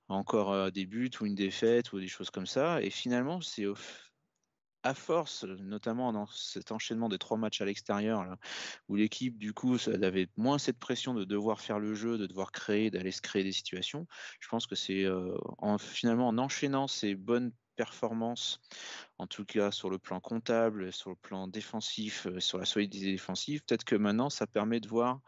encore 0.07 0.71
des 0.71 0.85
buts 0.85 1.11
ou 1.19 1.25
une 1.25 1.35
défaite 1.35 1.93
ou 1.93 1.99
des 1.99 2.07
choses 2.07 2.29
comme 2.29 2.47
ça. 2.47 2.81
Et 2.81 2.89
finalement, 2.89 3.41
c'est 3.41 3.65
à 4.83 4.93
force, 4.93 5.43
notamment 5.43 6.11
dans 6.11 6.25
cet 6.25 6.71
enchaînement 6.71 7.09
des 7.09 7.19
trois 7.19 7.37
matchs 7.37 7.61
à 7.61 7.65
l'extérieur, 7.65 8.25
où 8.87 8.95
l'équipe, 8.95 9.37
du 9.37 9.53
coup, 9.53 9.77
avait 10.01 10.27
moins 10.37 10.57
cette 10.57 10.79
pression 10.79 11.13
de 11.13 11.23
devoir 11.23 11.61
faire 11.61 11.79
le 11.79 11.93
jeu, 11.93 12.17
de 12.17 12.25
devoir 12.25 12.51
créer, 12.51 12.89
d'aller 12.89 13.11
se 13.11 13.21
créer 13.21 13.43
des 13.43 13.51
situations. 13.51 14.07
Je 14.39 14.47
pense 14.47 14.65
que 14.65 14.75
c'est 14.75 15.05
finalement 15.79 16.27
en 16.27 16.37
enchaînant 16.37 16.87
ces 16.87 17.15
bonnes 17.15 17.51
performance, 17.81 18.59
en 19.17 19.25
tout 19.25 19.43
cas 19.43 19.71
sur 19.71 19.89
le 19.89 19.97
plan 19.97 20.19
comptable, 20.19 20.93
sur 20.93 21.09
le 21.09 21.15
plan 21.15 21.47
défensif, 21.47 22.27
euh, 22.27 22.39
sur 22.39 22.59
la 22.59 22.65
solidité 22.65 23.07
défensive. 23.07 23.63
Peut-être 23.63 23.85
que 23.85 23.95
maintenant, 23.95 24.29
ça 24.29 24.45
permet 24.45 24.79
de 24.79 24.87
voir 24.87 25.19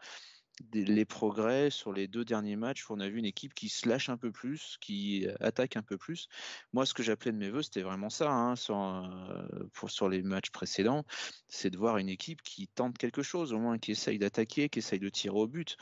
les 0.72 1.04
progrès 1.04 1.68
sur 1.70 1.92
les 1.92 2.06
deux 2.06 2.24
derniers 2.24 2.54
matchs 2.54 2.88
où 2.88 2.92
on 2.94 3.00
a 3.00 3.08
vu 3.08 3.18
une 3.18 3.24
équipe 3.24 3.54
qui 3.54 3.68
se 3.68 3.88
lâche 3.88 4.08
un 4.08 4.16
peu 4.16 4.30
plus, 4.30 4.78
qui 4.80 5.26
euh, 5.26 5.34
attaque 5.40 5.76
un 5.76 5.82
peu 5.82 5.98
plus. 5.98 6.28
Moi, 6.72 6.86
ce 6.86 6.94
que 6.94 7.02
j'appelais 7.02 7.32
de 7.32 7.38
mes 7.38 7.50
voeux, 7.50 7.62
c'était 7.62 7.82
vraiment 7.82 8.08
ça, 8.08 8.30
hein, 8.30 8.54
sur, 8.54 8.78
euh, 8.78 9.88
sur 9.88 10.08
les 10.08 10.22
matchs 10.22 10.50
précédents, 10.50 11.04
c'est 11.48 11.70
de 11.70 11.76
voir 11.76 11.98
une 11.98 12.08
équipe 12.08 12.40
qui 12.42 12.68
tente 12.68 12.96
quelque 12.98 13.24
chose, 13.24 13.52
au 13.52 13.58
moins 13.58 13.78
qui 13.78 13.90
essaye 13.90 14.20
d'attaquer, 14.20 14.68
qui 14.68 14.78
essaye 14.78 15.00
de 15.00 15.08
tirer 15.08 15.36
au 15.36 15.48
but. 15.48 15.76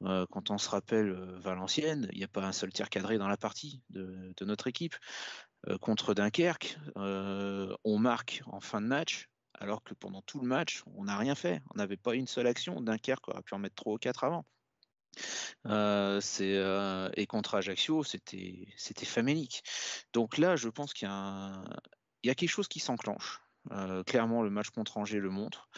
quand 0.00 0.50
on 0.50 0.58
se 0.58 0.68
rappelle 0.70 1.12
Valenciennes, 1.36 2.08
il 2.12 2.18
n'y 2.18 2.24
a 2.24 2.28
pas 2.28 2.44
un 2.44 2.52
seul 2.52 2.72
tir 2.72 2.88
cadré 2.90 3.16
dans 3.18 3.28
la 3.28 3.36
partie 3.36 3.82
de 3.90 4.44
notre 4.44 4.66
équipe. 4.66 4.96
Euh, 5.68 5.78
contre 5.78 6.14
Dunkerque, 6.14 6.78
euh, 6.96 7.74
on 7.84 7.98
marque 7.98 8.42
en 8.46 8.60
fin 8.60 8.80
de 8.80 8.86
match, 8.86 9.28
alors 9.54 9.82
que 9.82 9.94
pendant 9.94 10.22
tout 10.22 10.40
le 10.40 10.46
match, 10.46 10.82
on 10.94 11.04
n'a 11.04 11.16
rien 11.16 11.34
fait. 11.34 11.62
On 11.74 11.78
n'avait 11.78 11.96
pas 11.96 12.14
une 12.14 12.26
seule 12.26 12.46
action. 12.46 12.80
Dunkerque 12.80 13.28
aurait 13.28 13.42
pu 13.42 13.54
en 13.54 13.58
mettre 13.58 13.76
trois 13.76 13.94
ou 13.94 13.98
quatre 13.98 14.24
avant. 14.24 14.44
Euh, 15.66 16.20
et 17.14 17.26
contre 17.26 17.54
Ajaccio, 17.54 18.02
c'était 18.02 18.66
famélique. 19.04 19.62
Donc 20.12 20.38
là, 20.38 20.56
je 20.56 20.68
pense 20.68 20.92
qu'il 20.92 21.08
y, 21.08 22.30
a 22.30 22.34
quelque 22.34 22.48
chose 22.48 22.68
qui 22.68 22.80
s'enclenche. 22.80 23.40
Clairement, 24.06 24.42
le 24.42 24.50
match 24.50 24.70
contre 24.70 24.98
Angers 24.98 25.20
le 25.20 25.30
montre. 25.30 25.68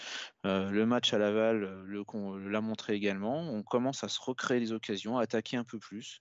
le 0.45 0.85
match 0.85 1.13
à 1.13 1.19
Laval 1.19 1.85
l'a 1.87 2.61
montré 2.61 2.95
également. 2.95 3.51
On 3.51 3.63
commence 3.63 4.05
à 4.05 4.09
se 4.09 4.21
recréer 4.21 4.61
des 4.61 4.73
occasions, 4.73 5.19
à 5.19 5.23
attaquer 5.23 5.57
un 5.57 5.65
peu 5.65 5.79
plus. 5.79 6.21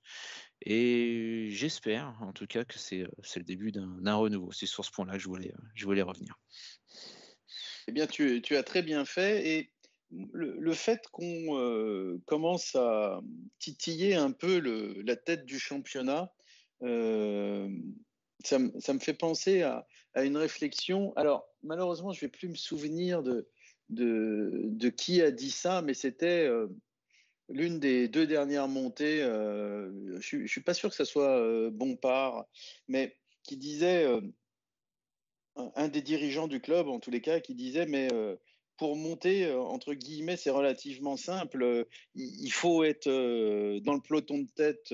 Et 0.62 1.50
j'espère, 1.52 2.16
en 2.22 2.34
tout 2.34 2.48
cas, 2.48 2.66
que 2.66 2.78
c'est 2.78 3.08
le 3.36 3.44
début 3.44 3.72
d'un 3.72 4.16
renouveau. 4.16 4.52
C'est 4.52 4.66
sur 4.66 4.86
ce 4.86 4.92
point-là 4.92 5.14
que 5.14 5.20
je 5.20 5.28
voulais, 5.28 6.02
revenir. 6.02 6.40
Eh 7.88 7.92
bien, 7.92 8.08
tu, 8.08 8.42
as 8.56 8.64
très 8.64 8.82
bien 8.82 9.06
fait. 9.06 9.48
Et 9.48 9.72
le, 10.12 10.74
fait 10.74 11.02
qu'on 11.12 12.20
commence 12.26 12.76
à 12.76 13.22
titiller 13.60 14.16
un 14.16 14.32
peu 14.32 14.60
la 15.04 15.16
tête 15.16 15.46
du 15.46 15.60
championnat, 15.60 16.32
ça, 16.82 18.60
me 18.60 19.00
fait 19.00 19.14
penser 19.14 19.62
à, 19.62 19.86
à 20.16 20.24
une 20.24 20.38
réflexion. 20.38 21.14
Alors, 21.16 21.48
malheureusement, 21.62 22.12
je 22.12 22.18
ne 22.18 22.22
vais 22.22 22.32
plus 22.32 22.48
me 22.48 22.56
souvenir 22.56 23.22
de, 23.22 23.48
de, 23.90 24.90
qui 24.90 25.22
a 25.22 25.32
dit 25.32 25.52
ça, 25.52 25.82
mais 25.82 25.94
c'était 25.94 26.48
euh, 26.48 26.68
l'une 27.50 27.80
des 27.80 28.08
deux 28.08 28.26
dernières 28.26 28.68
montées. 28.68 29.22
Euh, 29.22 30.20
je 30.22 30.38
ne 30.38 30.48
suis 30.48 30.62
pas 30.62 30.74
sûr 30.74 30.90
que 30.90 30.96
ce 30.96 31.06
soit 31.06 31.38
euh, 31.38 31.70
Bompard, 31.70 32.46
mais 32.88 33.18
qui 33.44 33.58
disait, 33.58 34.08
un 35.56 35.88
des 35.88 36.02
dirigeants 36.02 36.48
du 36.48 36.60
club, 36.60 36.88
en 36.88 37.00
tous 37.00 37.12
les 37.12 37.22
cas, 37.22 37.40
qui 37.40 37.54
disait, 37.54 37.86
mais 37.86 38.08
pour 38.78 38.96
monter, 38.96 39.54
entre 39.54 39.94
guillemets, 39.94 40.36
c'est 40.36 40.50
relativement 40.50 41.16
simple. 41.16 41.86
Il 42.16 42.50
faut 42.50 42.84
être 42.84 43.08
dans 43.08 43.94
le 43.94 44.02
peloton 44.02 44.40
de 44.40 44.50
tête 44.50 44.92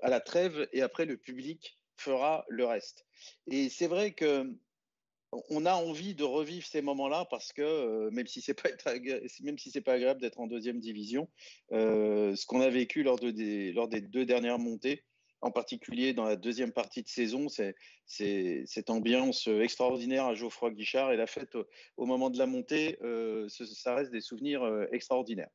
à 0.00 0.08
la 0.08 0.20
trêve 0.20 0.68
et 0.72 0.80
après 0.80 1.06
le 1.06 1.16
public 1.16 1.77
fera 1.98 2.44
le 2.48 2.64
reste. 2.64 3.06
Et 3.50 3.68
c'est 3.68 3.86
vrai 3.86 4.12
que 4.12 4.50
on 5.50 5.66
a 5.66 5.74
envie 5.74 6.14
de 6.14 6.24
revivre 6.24 6.66
ces 6.66 6.80
moments-là 6.80 7.26
parce 7.26 7.52
que 7.52 7.62
euh, 7.62 8.10
même 8.10 8.26
si 8.26 8.40
c'est 8.40 8.54
pas 8.54 8.70
même 9.42 9.58
si 9.58 9.70
c'est 9.70 9.82
pas 9.82 9.94
agréable 9.94 10.20
d'être 10.20 10.40
en 10.40 10.46
deuxième 10.46 10.80
division, 10.80 11.28
euh, 11.72 12.34
ce 12.34 12.46
qu'on 12.46 12.60
a 12.60 12.70
vécu 12.70 13.02
lors, 13.02 13.18
de 13.18 13.30
des, 13.30 13.72
lors 13.72 13.88
des 13.88 14.00
deux 14.00 14.24
dernières 14.24 14.58
montées, 14.58 15.04
en 15.40 15.50
particulier 15.50 16.14
dans 16.14 16.24
la 16.24 16.36
deuxième 16.36 16.72
partie 16.72 17.02
de 17.02 17.08
saison, 17.08 17.48
c'est 17.48 18.64
cette 18.66 18.90
ambiance 18.90 19.46
extraordinaire 19.46 20.24
à 20.24 20.34
Geoffroy 20.34 20.70
Guichard 20.72 21.12
et 21.12 21.16
la 21.16 21.26
fête 21.26 21.56
au, 21.96 22.06
moment 22.06 22.30
de 22.30 22.38
la 22.38 22.46
montée, 22.46 22.98
euh, 23.02 23.48
ça 23.48 23.94
reste 23.94 24.10
des 24.10 24.20
souvenirs 24.20 24.66
extraordinaires. 24.90 25.50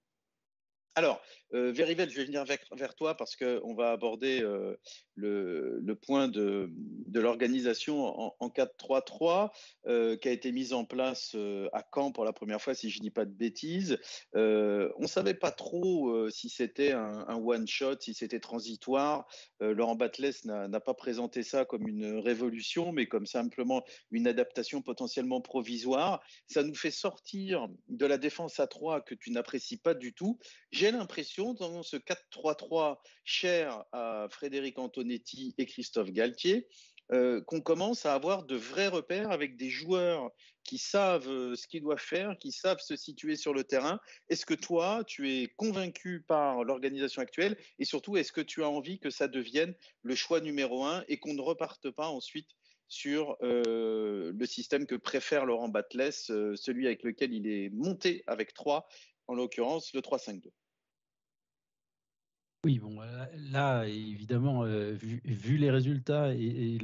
Alors, 0.95 1.21
euh, 1.53 1.73
je 1.73 1.83
vais 1.83 2.25
venir 2.25 2.45
vers, 2.45 2.95
toi 2.95 3.15
parce 3.15 3.35
qu'on 3.35 3.73
va 3.73 3.91
aborder 3.91 4.41
euh, 4.41 4.75
le, 5.15 5.93
point 5.93 6.27
de, 6.27 6.71
l'organisation 7.13 8.05
en, 8.39 8.49
4-3-3 8.49 9.51
euh, 9.87 10.17
qui 10.17 10.27
a 10.27 10.31
été 10.31 10.51
mise 10.51 10.73
en 10.73 10.85
place 10.85 11.31
euh, 11.35 11.67
à 11.73 11.83
Caen 11.93 12.11
pour 12.11 12.25
la 12.25 12.33
première 12.33 12.61
fois, 12.61 12.73
si 12.73 12.89
je 12.89 12.99
ne 12.99 13.03
dis 13.03 13.11
pas 13.11 13.25
de 13.25 13.31
bêtises. 13.31 13.97
on 14.33 14.39
ne 14.99 15.07
savait 15.07 15.33
pas 15.33 15.51
trop 15.51 16.29
si 16.29 16.49
c'était 16.49 16.91
un, 16.91 17.37
one-shot, 17.37 17.97
si 17.99 18.13
c'était 18.13 18.39
transitoire. 18.39 19.27
Laurent 19.59 19.95
Batles 19.95 20.31
n'a 20.45 20.79
pas 20.79 20.93
présenté 20.93 21.43
ça 21.43 21.65
comme 21.65 21.87
une 21.87 22.19
révolution, 22.19 22.91
mais 22.91 23.07
comme 23.07 23.25
simplement 23.25 23.83
une 24.11 24.27
adaptation 24.27 24.81
potentiellement 24.81 25.41
provisoire. 25.41 26.21
Ça 26.47 26.63
nous 26.63 26.75
fait 26.75 26.91
sortir 26.91 27.67
de 27.89 28.05
la 28.05 28.17
défense 28.17 28.59
à 28.59 28.67
3 28.67 29.01
que 29.01 29.15
tu 29.15 29.31
n'apprécies 29.31 29.77
pas 29.77 29.93
du 29.93 30.13
tout 30.13 30.39
l'impression, 30.91 31.53
dans 31.53 31.83
ce 31.83 31.97
4-3-3 31.97 32.97
cher 33.23 33.83
à 33.91 34.27
Frédéric 34.29 34.79
Antonetti 34.79 35.53
et 35.57 35.65
Christophe 35.65 36.11
Galtier, 36.11 36.67
euh, 37.11 37.41
qu'on 37.41 37.59
commence 37.59 38.05
à 38.05 38.13
avoir 38.13 38.43
de 38.43 38.55
vrais 38.55 38.87
repères 38.87 39.29
avec 39.29 39.57
des 39.57 39.69
joueurs 39.69 40.31
qui 40.63 40.77
savent 40.77 41.27
euh, 41.27 41.53
ce 41.53 41.67
qu'ils 41.67 41.81
doivent 41.81 41.99
faire, 41.99 42.37
qui 42.39 42.53
savent 42.53 42.79
se 42.79 42.95
situer 42.95 43.35
sur 43.35 43.53
le 43.53 43.65
terrain. 43.65 43.99
Est-ce 44.29 44.45
que 44.45 44.53
toi, 44.53 45.03
tu 45.05 45.29
es 45.29 45.49
convaincu 45.57 46.23
par 46.25 46.63
l'organisation 46.63 47.21
actuelle 47.21 47.57
et 47.77 47.85
surtout, 47.85 48.15
est-ce 48.15 48.31
que 48.31 48.41
tu 48.41 48.63
as 48.63 48.69
envie 48.69 48.99
que 48.99 49.09
ça 49.09 49.27
devienne 49.27 49.75
le 50.01 50.15
choix 50.15 50.39
numéro 50.39 50.85
un 50.85 51.03
et 51.09 51.17
qu'on 51.17 51.33
ne 51.33 51.41
reparte 51.41 51.91
pas 51.91 52.07
ensuite 52.07 52.49
sur 52.87 53.35
euh, 53.43 54.31
le 54.33 54.45
système 54.45 54.87
que 54.87 54.95
préfère 54.95 55.45
Laurent 55.45 55.69
Batles, 55.69 56.13
celui 56.13 56.87
avec 56.87 57.03
lequel 57.03 57.33
il 57.33 57.47
est 57.47 57.69
monté 57.69 58.23
avec 58.27 58.53
3, 58.53 58.87
en 59.27 59.35
l'occurrence 59.35 59.93
le 59.93 59.99
3-5-2 59.99 60.51
oui, 62.65 62.79
bon, 62.79 62.97
là, 63.51 63.85
évidemment, 63.87 64.63
euh, 64.63 64.93
vu, 64.93 65.57
les 65.57 65.69
résultats 65.69 66.33
et, 66.33 66.77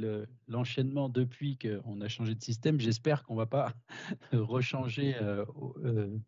l'enchaînement 0.46 1.08
depuis 1.08 1.56
qu'on 1.56 2.02
a 2.02 2.08
changé 2.08 2.34
de 2.34 2.42
système, 2.42 2.78
j'espère 2.78 3.24
qu'on 3.24 3.32
ne 3.32 3.38
va 3.38 3.46
pas 3.46 3.72
rechanger 4.32 5.14
euh, 5.22 5.46
euh, 5.84 6.18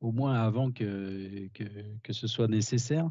au 0.00 0.12
moins 0.12 0.34
avant 0.34 0.70
que, 0.70 1.48
que, 1.48 2.12
ce 2.12 2.28
soit 2.28 2.46
nécessaire. 2.46 3.10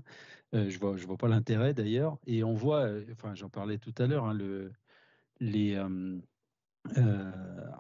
je 0.54 0.60
ne 0.60 0.78
vois, 0.78 0.96
je 0.96 1.06
vois 1.06 1.18
pas 1.18 1.28
l'intérêt 1.28 1.74
d'ailleurs. 1.74 2.18
Et 2.26 2.46
on 2.46 2.54
voit, 2.54 2.89
enfin, 3.12 3.36
j'en 3.36 3.50
parlais 3.50 3.78
tout 3.78 3.94
à 3.98 4.08
l'heure, 4.08 4.26
hein, 4.26 4.34
le, 4.34 4.72
les. 5.42 5.78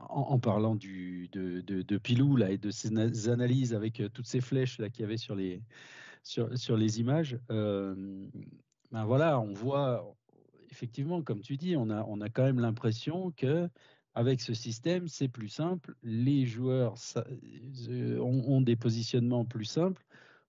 En, 0.09 0.39
parlant 0.39 0.75
de, 0.75 1.27
de, 1.61 1.97
Pilou 1.97 2.35
là, 2.35 2.51
et 2.51 2.57
de 2.57 2.71
ses 2.71 3.29
analyses 3.29 3.73
avec 3.73 4.03
toutes 4.13 4.27
ces 4.27 4.41
flèches 4.41 4.77
qu'il 4.77 4.99
y 4.99 5.03
avait 5.03 5.17
sur 5.17 5.33
les, 5.33 5.63
sur, 6.23 6.77
les 6.77 6.99
images, 6.99 7.39
euh, 7.49 7.95
ben 8.91 9.05
voilà, 9.05 9.39
on 9.39 9.53
voit 9.53 10.15
effectivement, 10.69 11.21
comme 11.21 11.41
tu 11.41 11.57
dis, 11.57 11.75
on 11.75 11.89
a, 11.89 12.03
on 12.07 12.21
a 12.21 12.29
quand 12.29 12.43
même 12.43 12.59
l'impression 12.59 13.31
que 13.31 13.69
avec 14.13 14.41
ce 14.41 14.53
système, 14.53 15.07
c'est 15.07 15.27
plus 15.27 15.49
simple. 15.49 15.95
Les 16.03 16.45
joueurs 16.45 16.95
euh, 17.17 18.19
ont, 18.19 18.61
des 18.61 18.75
positionnements 18.75 19.45
plus 19.45 19.65
simples, 19.65 20.05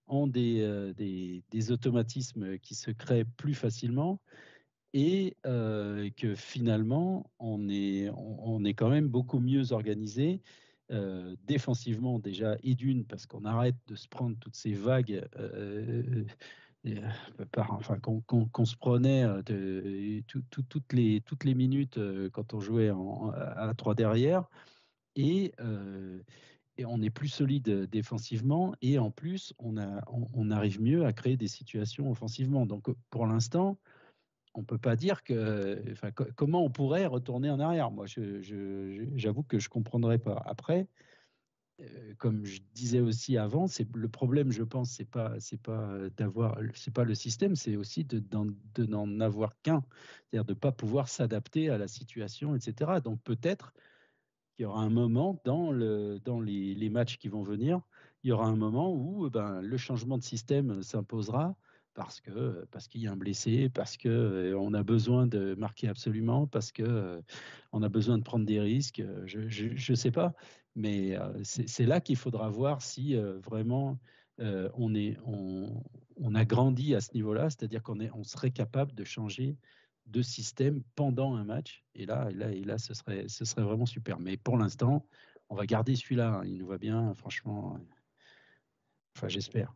ont 0.09 0.27
des, 0.27 0.61
euh, 0.63 0.93
des, 0.95 1.43
des, 1.51 1.73
automatismes 1.73 2.59
qui 2.59 2.75
se 2.75 2.91
créent 2.91 3.25
plus 3.25 3.55
facilement 3.55 4.21
et 4.95 5.37
que 5.43 6.35
finalement, 6.35 7.31
on 7.39 7.71
est, 7.71 8.11
on, 8.11 8.63
est 8.63 8.75
quand 8.75 8.91
même 8.91 9.09
beaucoup 9.09 9.39
mieux 9.39 9.73
organisé 9.73 10.43
euh, 10.93 11.37
défensivement 11.47 12.19
déjà, 12.19 12.57
et 12.63 12.75
d'une, 12.75 13.07
parce 13.07 13.25
qu'on 13.25 13.47
arrête 13.47 13.77
de 13.87 13.95
se 13.95 14.07
prendre 14.09 14.37
toutes 14.39 14.57
ces 14.57 14.75
vagues. 14.75 15.27
Euh, 15.39 16.25
euh, 16.87 17.09
qu'on 18.03 18.65
se 18.65 18.77
prenait 18.77 19.25
toutes, 20.27 20.93
les, 20.93 21.55
minutes 21.55 21.99
quand 22.33 22.53
on 22.53 22.61
jouait 22.61 22.91
à 23.35 23.73
3 23.75 23.95
derrière. 23.95 24.51
Et, 25.17 25.53
on 26.85 27.01
est 27.01 27.11
plus 27.11 27.29
solide 27.29 27.89
défensivement. 27.89 28.75
Et 28.83 28.99
en 28.99 29.11
plus, 29.11 29.55
on, 29.59 30.51
arrive 30.51 30.83
mieux 30.83 31.07
à 31.07 31.13
créer 31.13 31.39
des 31.39 31.49
situations 31.49 32.11
offensivement. 32.11 32.67
Donc 32.67 32.91
pour 33.09 33.27
l'instant, 33.27 33.79
on 34.55 34.65
peut 34.65 34.79
pas 34.79 34.97
dire 34.97 35.23
que. 35.25 35.83
Comment 36.37 36.65
on 36.65 36.71
pourrait 36.71 37.07
retourner 37.07 37.51
en 37.51 37.61
arrière? 37.61 37.91
Moi, 37.91 38.07
j'avoue 38.07 39.43
que 39.43 39.59
je 39.59 39.69
comprendrais 39.69 40.19
pas. 40.19 40.43
Après, 40.45 40.87
euh, 41.81 42.15
comme 42.19 42.45
je 42.45 42.61
disais 42.75 43.01
aussi 43.01 43.37
avant, 43.39 43.67
le 43.95 44.09
problème, 44.09 44.53
je 44.53 44.63
pense, 44.63 44.91
c'est 44.91 45.09
pas 45.09 45.37
pas 45.63 45.99
d'avoir, 46.17 46.59
c'est 46.75 46.93
pas 46.93 47.05
le 47.05 47.15
système, 47.15 47.57
c'est 47.57 47.77
aussi 47.77 48.05
de, 48.05 48.23
n'en 48.87 49.21
avoir 49.21 49.61
qu'un, 49.63 49.83
c'est-à-dire 50.31 50.45
de 50.45 50.55
pas 50.55 50.73
pouvoir 50.73 51.09
s'adapter 51.09 51.71
à 51.71 51.79
la 51.79 51.89
situation, 51.89 52.55
etc. 52.55 53.01
Donc 53.03 53.21
peut-être 53.23 53.73
qu'il 54.55 54.65
y 54.65 54.67
aura 54.67 54.83
un 54.83 54.91
moment 54.91 55.41
dans 55.45 55.73
le 55.73 56.19
dans 56.21 56.41
les, 56.41 56.75
les 56.75 56.91
matchs 56.91 57.17
qui 57.17 57.29
vont 57.29 57.43
venir, 57.43 57.81
il 58.23 58.29
y 58.29 58.33
aura 58.33 58.47
un 58.47 58.57
moment 58.57 58.93
où 58.95 59.29
ben, 59.31 59.61
le 59.63 59.77
changement 59.77 60.19
de 60.19 60.23
système 60.23 60.83
s'imposera 60.83 61.57
parce 61.95 62.21
que 62.21 62.67
parce 62.71 62.89
qu'il 62.89 63.03
y 63.03 63.07
a 63.07 63.13
un 63.13 63.17
blessé, 63.17 63.69
parce 63.69 63.97
que 63.97 64.55
on 64.59 64.75
a 64.75 64.83
besoin 64.83 65.27
de 65.27 65.55
marquer 65.55 65.89
absolument, 65.89 66.47
parce 66.47 66.73
que 66.73 67.23
on 67.73 67.83
a 67.83 67.89
besoin 67.89 68.19
de 68.19 68.23
prendre 68.23 68.47
des 68.47 68.61
risques. 68.61 69.03
Je 69.27 69.91
ne 69.91 69.97
sais 69.97 70.11
pas, 70.11 70.35
mais 70.75 71.17
c'est 71.45 71.87
là 71.87 72.01
qu'il 72.01 72.17
faudra 72.17 72.49
voir 72.49 72.83
si 72.83 73.17
vraiment 73.17 73.99
on 74.39 74.95
est 74.95 75.19
on, 75.27 76.35
a 76.35 76.45
grandi 76.45 76.95
à 76.95 77.01
ce 77.01 77.13
niveau-là, 77.15 77.51
c'est-à-dire 77.51 77.83
qu'on 77.83 77.99
on 78.15 78.25
serait 78.25 78.51
capable 78.51 78.95
de 78.95 79.05
changer 79.05 79.57
de 80.07 80.23
système 80.23 80.83
pendant 80.97 81.35
un 81.35 81.45
match. 81.45 81.85
Et 81.95 82.07
là, 82.07 82.29
là, 82.33 82.51
là, 82.51 82.79
ce 82.79 82.95
serait 82.95 83.29
ce 83.29 83.45
serait 83.45 83.63
vraiment 83.63 83.87
super. 83.87 84.19
Mais 84.19 84.37
pour 84.37 84.57
l'instant, 84.57 85.07
on 85.49 85.55
va 85.55 85.67
garder 85.67 85.97
celui-là. 85.97 86.37
Hein. 86.37 86.45
Il 86.45 86.59
nous 86.59 86.67
va 86.67 86.79
bien, 86.79 87.15
franchement. 87.15 87.79
Enfin, 89.17 89.29
j'espère. 89.29 89.75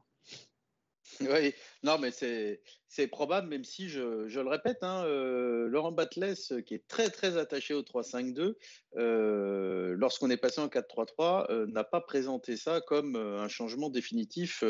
Oui, 1.21 1.55
non, 1.83 1.99
mais 1.99 2.11
c'est 2.11 3.07
probable, 3.09 3.49
même 3.49 3.65
si 3.65 3.89
je, 3.89 4.29
je 4.29 4.41
le 4.41 4.49
répète, 4.49 4.79
hein, 4.83 5.05
euh, 5.05 5.69
Laurent 5.69 5.93
Batles, 5.93 6.63
qui 6.67 6.75
est 6.75 6.87
très 6.89 7.11
très 7.11 7.37
attaché 7.37 7.75
au 7.75 7.83
3-5-2, 7.83 8.55
euh, 8.97 9.95
lorsqu'on 9.97 10.31
est 10.31 10.37
passé 10.37 10.61
en 10.61 10.69
4-3-3, 10.69 11.51
euh, 11.51 11.67
n'a 11.67 11.85
pas 11.85 12.01
présenté 12.01 12.57
ça 12.57 12.81
comme 12.81 13.17
un 13.17 13.49
changement 13.49 13.91
définitif, 13.91 14.65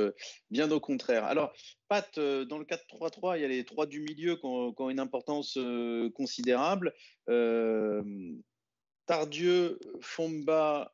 bien 0.50 0.70
au 0.70 0.80
contraire. 0.80 1.24
Alors, 1.24 1.52
Pat, 1.88 2.18
dans 2.18 2.58
le 2.58 2.64
4-3-3, 2.64 3.38
il 3.38 3.42
y 3.42 3.44
a 3.44 3.48
les 3.48 3.64
trois 3.64 3.86
du 3.86 4.00
milieu 4.00 4.36
qui 4.36 4.44
ont, 4.44 4.72
qui 4.72 4.82
ont 4.82 4.90
une 4.90 5.00
importance 5.00 5.58
considérable. 6.14 6.92
Tardieu, 9.06 9.78
Fomba, 10.00 10.92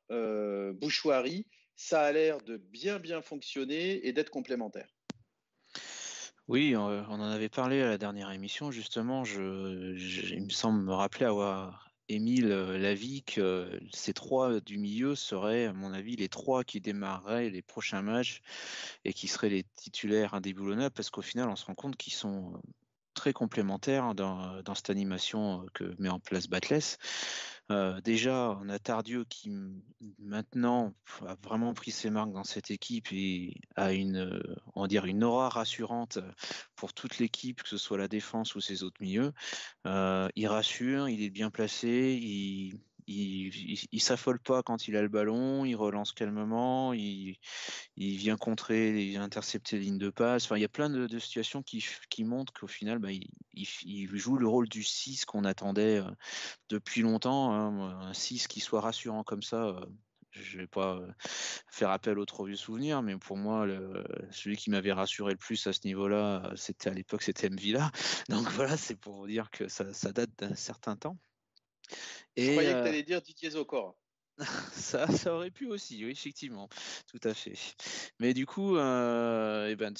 Bouchoirie, 0.74 1.46
ça 1.76 2.02
a 2.02 2.12
l'air 2.12 2.40
de 2.42 2.58
bien 2.58 2.98
bien 2.98 3.22
fonctionner 3.22 4.06
et 4.06 4.12
d'être 4.12 4.30
complémentaire. 4.30 4.88
Oui, 6.52 6.76
on, 6.76 6.82
en 6.82 7.22
avait 7.22 7.48
parlé 7.48 7.80
à 7.80 7.88
la 7.88 7.96
dernière 7.96 8.30
émission, 8.30 8.70
justement. 8.70 9.24
Je, 9.24 9.96
il 10.34 10.44
me 10.44 10.50
semble 10.50 10.82
me 10.82 10.92
rappeler 10.92 11.24
avoir 11.24 11.90
émis 12.10 12.42
l'avis 12.42 13.22
que 13.22 13.80
ces 13.90 14.12
trois 14.12 14.60
du 14.60 14.76
milieu 14.76 15.14
seraient, 15.14 15.64
à 15.64 15.72
mon 15.72 15.94
avis, 15.94 16.14
les 16.14 16.28
trois 16.28 16.62
qui 16.62 16.82
démarreraient 16.82 17.48
les 17.48 17.62
prochains 17.62 18.02
matchs 18.02 18.42
et 19.06 19.14
qui 19.14 19.28
seraient 19.28 19.48
les 19.48 19.64
titulaires 19.76 20.34
indéboulonnables, 20.34 20.94
parce 20.94 21.08
qu'au 21.08 21.22
final, 21.22 21.48
on 21.48 21.56
se 21.56 21.64
rend 21.64 21.74
compte 21.74 21.96
qu'ils 21.96 22.12
sont 22.12 22.60
très 23.22 23.32
complémentaires 23.32 24.16
dans, 24.16 24.60
dans 24.62 24.74
cette 24.74 24.90
animation 24.90 25.64
que 25.74 25.94
met 26.00 26.08
en 26.08 26.18
place 26.18 26.48
Batless. 26.48 26.98
Euh, 27.70 28.00
déjà, 28.00 28.58
on 28.60 28.68
a 28.68 28.80
Tardieu 28.80 29.24
qui 29.24 29.52
maintenant 30.18 30.92
a 31.24 31.36
vraiment 31.44 31.72
pris 31.72 31.92
ses 31.92 32.10
marques 32.10 32.32
dans 32.32 32.42
cette 32.42 32.72
équipe 32.72 33.12
et 33.12 33.54
a 33.76 33.92
une, 33.92 34.42
on 34.74 34.88
va 34.88 35.06
une 35.06 35.22
aura 35.22 35.48
rassurante 35.50 36.18
pour 36.74 36.94
toute 36.94 37.18
l'équipe, 37.18 37.62
que 37.62 37.68
ce 37.68 37.78
soit 37.78 37.96
la 37.96 38.08
défense 38.08 38.56
ou 38.56 38.60
ses 38.60 38.82
autres 38.82 39.00
milieux. 39.00 39.32
Euh, 39.86 40.28
il 40.34 40.48
rassure, 40.48 41.08
il 41.08 41.22
est 41.22 41.30
bien 41.30 41.50
placé, 41.50 42.18
il, 42.20 42.80
il, 43.12 44.00
s'affole 44.00 44.38
pas 44.38 44.62
quand 44.62 44.88
il 44.88 44.96
a 44.96 45.02
le 45.02 45.08
ballon, 45.08 45.64
il 45.64 45.74
relance 45.74 46.12
calmement, 46.12 46.92
il, 46.92 47.36
vient 47.96 48.36
contrer, 48.36 48.90
il 48.90 49.10
vient 49.10 49.22
intercepter 49.22 49.78
les 49.78 49.84
lignes 49.84 49.98
de 49.98 50.10
passe. 50.10 50.44
Enfin, 50.44 50.56
il 50.56 50.62
y 50.62 50.64
a 50.64 50.68
plein 50.68 50.90
de, 50.90 51.18
situations 51.18 51.62
qui, 51.62 51.82
montrent 52.24 52.52
qu'au 52.52 52.66
final, 52.66 52.98
bah, 52.98 53.10
il, 53.54 54.16
joue 54.16 54.36
le 54.36 54.48
rôle 54.48 54.68
du 54.68 54.82
6 54.82 55.24
qu'on 55.24 55.44
attendait 55.44 55.98
euh, 55.98 56.10
depuis 56.68 57.02
longtemps. 57.02 57.52
Hein. 57.52 58.08
Un 58.08 58.14
6 58.14 58.48
qui 58.48 58.60
soit 58.60 58.80
rassurant 58.80 59.24
comme 59.24 59.42
ça. 59.42 59.64
Euh, 59.64 59.86
je 60.30 60.56
vais 60.56 60.66
pas 60.66 60.94
euh, 60.94 61.12
faire 61.68 61.90
appel 61.90 62.18
aux 62.18 62.24
trop 62.24 62.46
vieux 62.46 62.56
souvenirs, 62.56 63.02
mais 63.02 63.18
pour 63.18 63.36
moi, 63.36 63.66
celui 64.30 64.56
qui 64.56 64.70
m'avait 64.70 64.92
rassuré 64.92 65.32
le 65.32 65.38
plus 65.38 65.66
à 65.66 65.74
ce 65.74 65.80
niveau-là, 65.84 66.52
c'était 66.56 66.88
à 66.88 66.94
l'époque, 66.94 67.22
c'était 67.22 67.50
Mvila. 67.50 67.90
Donc 68.30 68.48
voilà, 68.52 68.78
c'est 68.78 68.96
pour 68.96 69.16
vous 69.16 69.26
dire 69.26 69.50
que 69.50 69.68
ça 69.68 70.12
date 70.12 70.30
d'un 70.38 70.54
certain 70.54 70.96
temps. 70.96 71.18
Je 72.36 72.50
croyais 72.50 72.72
que 72.72 72.82
tu 72.82 72.88
allais 72.88 73.02
dire 73.02 73.20
Didier 73.22 73.50
Zocor. 73.50 73.96
ça, 74.72 75.06
ça 75.08 75.34
aurait 75.34 75.50
pu 75.50 75.66
aussi, 75.66 76.04
oui, 76.04 76.10
effectivement, 76.10 76.68
tout 77.06 77.20
à 77.22 77.34
fait. 77.34 77.54
Mais 78.18 78.32
du 78.34 78.46
coup, 78.46 78.76
euh, 78.76 79.68
eh 79.70 79.76
ben, 79.76 79.92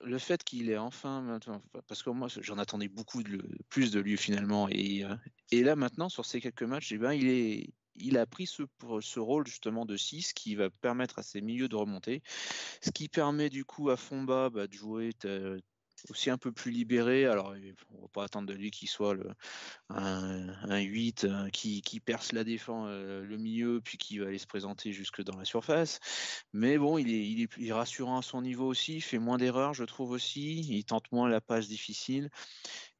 le 0.00 0.18
fait 0.18 0.44
qu'il 0.44 0.70
est 0.70 0.78
enfin, 0.78 1.38
parce 1.88 2.02
que 2.02 2.10
moi 2.10 2.28
j'en 2.40 2.58
attendais 2.58 2.88
beaucoup 2.88 3.22
de, 3.22 3.42
plus 3.68 3.90
de 3.90 4.00
lui 4.00 4.16
finalement, 4.16 4.68
et, 4.68 5.04
euh, 5.04 5.14
et 5.50 5.62
là 5.62 5.74
maintenant 5.74 6.08
sur 6.08 6.24
ces 6.24 6.40
quelques 6.40 6.62
matchs, 6.62 6.92
eh 6.92 6.98
ben, 6.98 7.12
il 7.12 7.28
est, 7.28 7.70
il 7.96 8.18
a 8.18 8.26
pris 8.26 8.46
ce, 8.46 8.62
ce, 9.00 9.20
rôle 9.20 9.46
justement 9.46 9.84
de 9.84 9.96
6 9.96 10.32
qui 10.32 10.54
va 10.54 10.70
permettre 10.70 11.18
à 11.18 11.22
ses 11.22 11.40
milieux 11.40 11.68
de 11.68 11.76
remonter, 11.76 12.22
ce 12.80 12.90
qui 12.90 13.08
permet 13.08 13.50
du 13.50 13.64
coup 13.64 13.90
à 13.90 13.96
Fomba 13.96 14.48
bah, 14.48 14.68
de 14.68 14.72
jouer 14.72 15.12
aussi 16.10 16.30
un 16.30 16.38
peu 16.38 16.52
plus 16.52 16.70
libéré. 16.70 17.26
Alors, 17.26 17.54
on 17.90 18.02
va 18.02 18.08
pas 18.08 18.24
attendre 18.24 18.48
de 18.48 18.54
lui 18.54 18.70
qu'il 18.70 18.88
soit 18.88 19.16
un, 19.88 20.80
8 20.80 21.24
euh, 21.24 21.48
qui, 21.50 21.82
qui, 21.82 22.00
perce 22.00 22.32
la 22.32 22.44
défense, 22.44 22.86
euh, 22.88 23.24
le 23.24 23.36
milieu, 23.36 23.80
puis 23.82 23.98
qui 23.98 24.18
va 24.18 24.26
aller 24.26 24.38
se 24.38 24.46
présenter 24.46 24.92
jusque 24.92 25.22
dans 25.22 25.36
la 25.36 25.44
surface. 25.44 26.00
Mais 26.52 26.78
bon, 26.78 26.98
il 26.98 27.12
est, 27.12 27.48
il 27.58 27.68
est, 27.68 27.72
rassurant 27.72 28.18
à 28.18 28.22
son 28.22 28.42
niveau 28.42 28.66
aussi, 28.66 28.96
il 28.96 29.00
fait 29.00 29.18
moins 29.18 29.38
d'erreurs, 29.38 29.74
je 29.74 29.84
trouve 29.84 30.10
aussi. 30.10 30.60
Il 30.60 30.84
tente 30.84 31.10
moins 31.12 31.28
la 31.28 31.40
passe 31.40 31.68
difficile. 31.68 32.30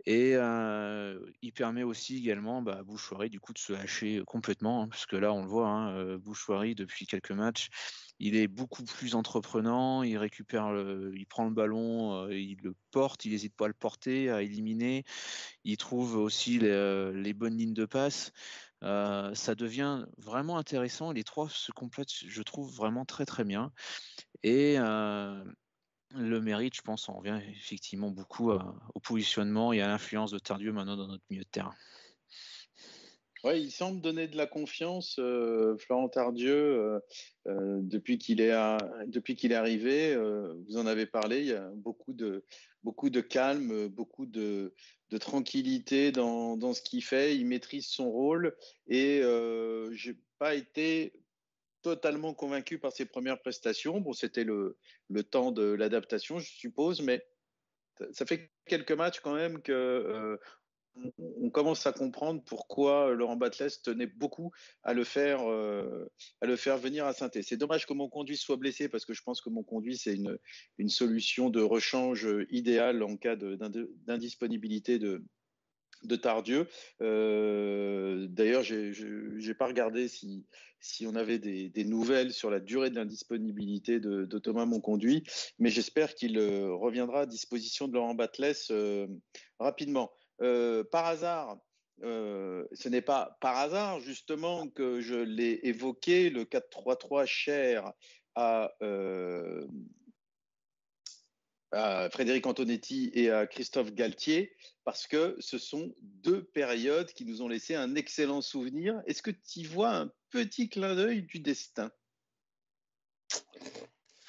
Et 0.04 0.32
euh, 0.34 1.18
il 1.42 1.52
permet 1.52 1.84
aussi 1.84 2.16
également 2.16 2.60
bah, 2.60 2.78
à 2.80 2.82
Bouchoirie 2.82 3.30
du 3.30 3.38
coup 3.38 3.52
de 3.52 3.58
se 3.58 3.72
hacher 3.72 4.20
complètement, 4.26 4.82
hein, 4.82 4.88
parce 4.88 5.06
que 5.06 5.14
là 5.14 5.32
on 5.32 5.42
le 5.42 5.48
voit, 5.48 5.68
hein, 5.68 6.16
Bouchoirie 6.16 6.74
depuis 6.74 7.06
quelques 7.06 7.30
matchs, 7.30 7.68
il 8.18 8.36
est 8.36 8.48
beaucoup 8.48 8.84
plus 8.84 9.14
entreprenant, 9.14 10.02
il 10.02 10.16
récupère, 10.16 10.72
il 11.14 11.26
prend 11.26 11.44
le 11.44 11.50
ballon, 11.54 12.24
euh, 12.24 12.34
il 12.34 12.58
le 12.62 12.74
porte, 12.90 13.24
il 13.24 13.32
n'hésite 13.32 13.54
pas 13.54 13.64
à 13.64 13.68
le 13.68 13.74
porter, 13.74 14.30
à 14.30 14.42
éliminer. 14.42 15.04
Il 15.64 15.76
trouve 15.76 16.16
aussi 16.16 16.58
les, 16.58 16.68
euh, 16.68 17.32
bonnes 17.34 17.56
lignes 17.56 17.74
de 17.74 17.84
passe. 17.84 18.32
Euh, 18.82 19.34
ça 19.34 19.54
devient 19.54 20.06
vraiment 20.18 20.58
intéressant. 20.58 21.12
Les 21.12 21.24
trois 21.24 21.48
se 21.48 21.72
complètent, 21.72 22.12
je 22.12 22.42
trouve, 22.42 22.72
vraiment 22.74 23.04
très 23.04 23.26
très 23.26 23.44
bien. 23.44 23.72
Et 24.42 24.76
le 24.76 26.40
mérite, 26.40 26.76
je 26.76 26.82
pense, 26.82 27.08
en 27.08 27.14
revient 27.14 27.40
effectivement 27.56 28.10
beaucoup 28.10 28.50
au 28.50 29.00
positionnement 29.00 29.72
et 29.72 29.80
à 29.80 29.88
l'influence 29.88 30.30
de 30.30 30.38
Tardieu 30.38 30.72
maintenant 30.72 30.96
dans 30.96 31.08
notre 31.08 31.24
milieu 31.30 31.44
de 31.44 31.48
terrain. 31.48 31.74
Oui, 33.44 33.60
il 33.60 33.72
semble 33.72 34.00
donner 34.00 34.28
de 34.28 34.36
la 34.36 34.46
confiance, 34.46 35.16
euh, 35.18 35.76
Florent 35.76 36.08
Tardieu, 36.08 36.54
euh, 36.54 37.00
euh, 37.48 37.80
depuis 37.82 38.16
qu'il 38.16 38.40
est, 38.40 38.52
depuis 39.08 39.34
qu'il 39.34 39.50
est 39.50 39.56
arrivé. 39.56 40.16
vous 40.16 40.76
en 40.76 40.86
avez 40.86 41.06
parlé, 41.06 41.40
il 41.40 41.46
y 41.46 41.52
a 41.52 41.68
beaucoup 41.74 42.12
de, 42.12 42.44
beaucoup 42.84 43.10
de 43.10 43.20
calme, 43.20 43.88
beaucoup 43.88 44.26
de, 44.26 44.74
de 45.10 45.18
tranquillité 45.18 46.12
dans, 46.12 46.56
dans 46.56 46.72
ce 46.72 46.82
qu'il 46.82 47.02
fait. 47.02 47.36
Il 47.36 47.46
maîtrise 47.46 47.88
son 47.88 48.12
rôle 48.12 48.56
et 48.86 49.22
je 49.22 50.10
n'ai 50.10 50.16
pas 50.38 50.54
été 50.54 51.12
totalement 51.82 52.34
convaincu 52.34 52.78
par 52.78 52.92
ses 52.92 53.06
premières 53.06 53.40
prestations. 53.40 54.00
Bon, 54.00 54.12
c'était 54.12 54.44
le, 54.44 54.78
le 55.10 55.24
temps 55.24 55.50
de 55.50 55.64
l'adaptation, 55.64 56.38
je 56.38 56.48
suppose, 56.48 57.02
mais 57.02 57.26
ça 58.12 58.24
fait 58.24 58.52
quelques 58.66 58.92
matchs 58.92 59.18
quand 59.18 59.34
même 59.34 59.62
que 59.62 60.38
on 61.18 61.50
commence 61.50 61.86
à 61.86 61.92
comprendre 61.92 62.42
pourquoi 62.44 63.12
Laurent 63.14 63.36
Batles 63.36 63.70
tenait 63.82 64.06
beaucoup 64.06 64.52
à 64.82 64.92
le 64.92 65.04
faire, 65.04 65.48
euh, 65.48 66.06
le 66.42 66.56
faire 66.56 66.76
venir 66.78 67.06
à 67.06 67.12
saint 67.12 67.30
C'est 67.32 67.56
dommage 67.56 67.86
que 67.86 67.92
mon 67.92 68.08
conduit 68.08 68.36
soit 68.36 68.56
blessé 68.56 68.88
parce 68.88 69.04
que 69.04 69.14
je 69.14 69.22
pense 69.22 69.40
que 69.40 69.50
mon 69.50 69.62
conduit 69.62 69.96
c'est 69.96 70.14
une, 70.14 70.88
solution 70.88 71.48
de 71.48 71.60
rechange 71.60 72.28
idéale 72.50 73.02
en 73.02 73.16
cas 73.16 73.36
d'indisponibilité 73.36 74.98
de, 74.98 75.24
Tardieu. 76.20 76.66
Euh, 77.00 78.26
d'ailleurs, 78.28 78.62
je 78.62 79.46
n'ai 79.46 79.54
pas 79.54 79.68
regardé 79.68 80.08
si, 80.08 80.44
on 81.06 81.14
avait 81.14 81.38
des, 81.38 81.84
nouvelles 81.84 82.32
sur 82.32 82.50
la 82.50 82.60
durée 82.60 82.90
de 82.90 82.96
l'indisponibilité 82.96 84.00
de, 84.00 84.38
Thomas 84.38 84.66
Monconduit, 84.66 85.22
mais 85.58 85.70
j'espère 85.70 86.14
qu'il 86.14 86.38
euh, 86.38 86.74
reviendra 86.74 87.22
à 87.22 87.26
disposition 87.26 87.88
de 87.88 87.94
Laurent 87.94 88.14
Batles 88.14 89.08
rapidement. 89.58 90.12
Euh, 90.42 90.82
par 90.82 91.06
hasard, 91.06 91.58
euh, 92.02 92.66
ce 92.72 92.88
n'est 92.88 93.02
pas 93.02 93.38
par 93.40 93.56
hasard 93.56 94.00
justement 94.00 94.68
que 94.68 95.00
je 95.00 95.14
l'ai 95.14 95.60
évoqué, 95.62 96.30
le 96.30 96.44
4-3-3 96.44 97.26
cher 97.26 97.92
euh, 98.38 99.66
à, 101.70 102.10
Frédéric 102.10 102.46
Antonetti 102.46 103.12
et 103.14 103.30
à 103.30 103.46
Christophe 103.46 103.92
Galtier, 103.92 104.56
parce 104.84 105.06
que 105.06 105.36
ce 105.38 105.58
sont 105.58 105.94
deux 106.00 106.42
périodes 106.42 107.12
qui 107.12 107.24
nous 107.24 107.40
ont 107.40 107.48
laissé 107.48 107.76
un 107.76 107.94
excellent 107.94 108.40
souvenir. 108.40 109.00
Est-ce 109.06 109.22
que 109.22 109.30
tu 109.30 109.64
vois 109.66 109.94
un 109.94 110.10
petit 110.30 110.68
clin 110.68 110.96
d'œil 110.96 111.22
du 111.22 111.38
destin? 111.38 111.92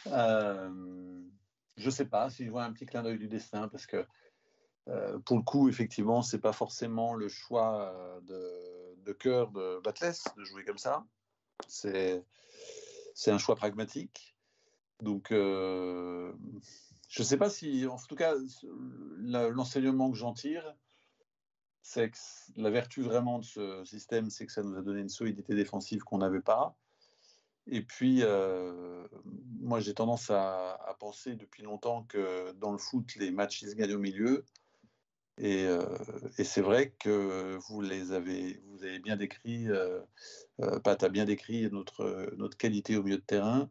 Je 0.05 1.86
ne 1.86 1.89
sais 1.89 2.05
pas 2.05 2.30
si 2.30 2.45
je 2.45 2.51
vois 2.51 2.66
un 2.66 2.72
petit 2.72 2.86
clin 2.86 3.01
d'œil 3.01 3.18
du 3.18 3.28
destin, 3.28 3.68
parce 3.68 3.88
que 3.88 4.05
euh, 4.89 5.17
pour 5.19 5.38
le 5.38 5.43
coup, 5.43 5.69
effectivement, 5.69 6.21
c'est 6.21 6.39
pas 6.39 6.53
forcément 6.53 7.13
le 7.13 7.29
choix 7.29 7.93
euh, 8.29 8.55
de, 9.05 9.13
cœur 9.13 9.51
de 9.51 9.79
Batles 9.84 10.13
de 10.38 10.43
jouer 10.43 10.65
comme 10.65 10.77
ça. 10.77 11.05
C'est 11.67 12.23
un 13.27 13.38
choix 13.38 13.55
pragmatique. 13.55 14.36
Donc, 15.01 15.31
euh, 15.31 16.34
je 17.09 17.21
ne 17.21 17.25
sais 17.25 17.38
pas 17.38 17.49
si, 17.49 17.86
en 17.88 17.97
tout 17.97 18.15
cas, 18.15 18.34
l'enseignement 19.19 20.11
que 20.11 20.17
j'en 20.17 20.34
tire, 20.34 20.75
c'est 21.81 22.09
que 22.09 22.17
la 22.55 22.69
vertu 22.69 23.01
vraiment 23.01 23.39
de 23.39 23.43
ce 23.43 23.84
système, 23.86 24.29
c'est 24.29 24.45
que 24.45 24.51
ça 24.51 24.63
nous 24.63 24.77
a 24.77 24.81
donné 24.81 25.01
une 25.01 25.09
solidité 25.09 25.53
défensive 25.53 26.03
qu'on 26.03 26.19
n'avait 26.19 26.41
pas. 26.41 26.75
Et 27.67 27.81
puis, 27.81 28.23
moi, 29.59 29.79
j'ai 29.79 29.93
tendance 29.93 30.29
à, 30.29 30.73
à, 30.73 30.93
penser 30.95 31.36
depuis 31.36 31.63
longtemps 31.63 32.03
que 32.03 32.51
dans 32.53 32.71
le 32.71 32.77
foot, 32.77 33.15
les 33.15 33.31
matchs, 33.31 33.61
ils 33.61 33.69
se 33.69 33.75
gagnent 33.75 33.95
au 33.95 33.99
milieu. 33.99 34.43
Euh, 35.41 35.97
et, 36.38 36.43
c'est 36.43 36.61
vrai 36.61 36.93
que 36.99 37.57
vous 37.67 37.81
les 37.81 38.11
avez, 38.11 38.61
vous 38.67 38.84
avez 38.84 38.99
bien 38.99 39.17
décrit, 39.17 39.67
euh, 39.67 39.99
euh, 40.61 40.79
Pat 40.79 41.01
a 41.03 41.09
bien 41.09 41.25
décrit 41.25 41.69
notre, 41.71 42.31
notre 42.38 42.57
qualité 42.57 42.97
au 42.97 43.03
milieu 43.03 43.17
de 43.17 43.23
terrain, 43.23 43.69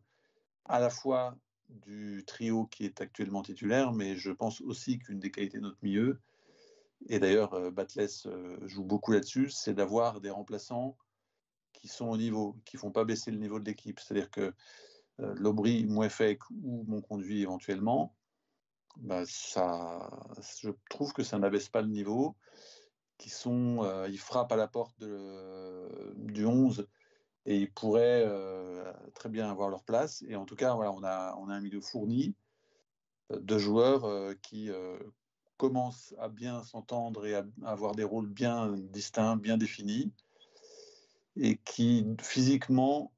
à 0.64 0.80
la 0.80 0.90
fois 0.90 1.36
du 1.68 2.24
trio 2.26 2.66
qui 2.66 2.84
est 2.84 3.00
actuellement 3.00 3.42
titulaire, 3.42 3.92
mais 3.92 4.16
je 4.16 4.30
pense 4.30 4.60
aussi 4.60 4.98
qu'une 4.98 5.20
des 5.20 5.30
qualités 5.30 5.58
de 5.58 5.62
notre 5.62 5.78
milieu, 5.82 6.20
et 7.08 7.18
d'ailleurs 7.18 7.72
Batles 7.72 8.08
joue 8.66 8.84
beaucoup 8.84 9.12
là-dessus, 9.12 9.50
c'est 9.50 9.74
d'avoir 9.74 10.20
des 10.20 10.30
remplaçants 10.30 10.96
qui 11.72 11.88
sont 11.88 12.08
au 12.08 12.16
niveau, 12.16 12.56
qui 12.64 12.76
font 12.76 12.92
pas 12.92 13.04
baisser 13.04 13.30
le 13.30 13.38
niveau 13.38 13.58
de 13.58 13.64
l'équipe. 13.64 13.98
C'est-à-dire 13.98 14.30
que 14.30 14.52
Lobry, 15.18 15.84
Mouefek 15.84 16.38
ou 16.50 16.84
mon 16.86 17.00
conduit 17.00 17.42
éventuellement, 17.42 18.14
bah, 18.96 19.22
ça, 19.26 20.10
je 20.60 20.70
trouve 20.90 21.12
que 21.12 21.22
ça 21.22 21.38
n'abaisse 21.38 21.68
pas 21.68 21.82
le 21.82 21.88
niveau. 21.88 22.36
Qui 23.18 23.30
sont, 23.30 23.84
euh, 23.84 24.08
ils 24.08 24.18
frappent 24.18 24.50
à 24.50 24.56
la 24.56 24.66
porte 24.66 24.98
de, 24.98 26.12
du 26.16 26.44
11 26.44 26.88
et 27.46 27.56
ils 27.56 27.70
pourraient 27.70 28.24
euh, 28.26 28.92
très 29.14 29.28
bien 29.28 29.48
avoir 29.48 29.68
leur 29.68 29.84
place. 29.84 30.24
Et 30.26 30.34
en 30.34 30.44
tout 30.44 30.56
cas, 30.56 30.74
voilà, 30.74 30.90
on, 30.90 31.04
a, 31.04 31.36
on 31.38 31.48
a 31.48 31.54
un 31.54 31.60
milieu 31.60 31.80
fourni 31.80 32.34
euh, 33.30 33.38
de 33.38 33.58
joueurs 33.58 34.34
qui 34.42 34.70
commencent 35.56 36.14
à 36.18 36.28
bien 36.28 36.64
s'entendre 36.64 37.24
et 37.24 37.36
à, 37.36 37.44
avoir 37.64 37.94
des 37.94 38.02
rôles 38.02 38.28
bien 38.28 38.72
distincts, 38.76 39.36
bien 39.36 39.56
définis, 39.56 40.12
et 41.36 41.58
qui 41.58 42.04
physiquement 42.20 43.12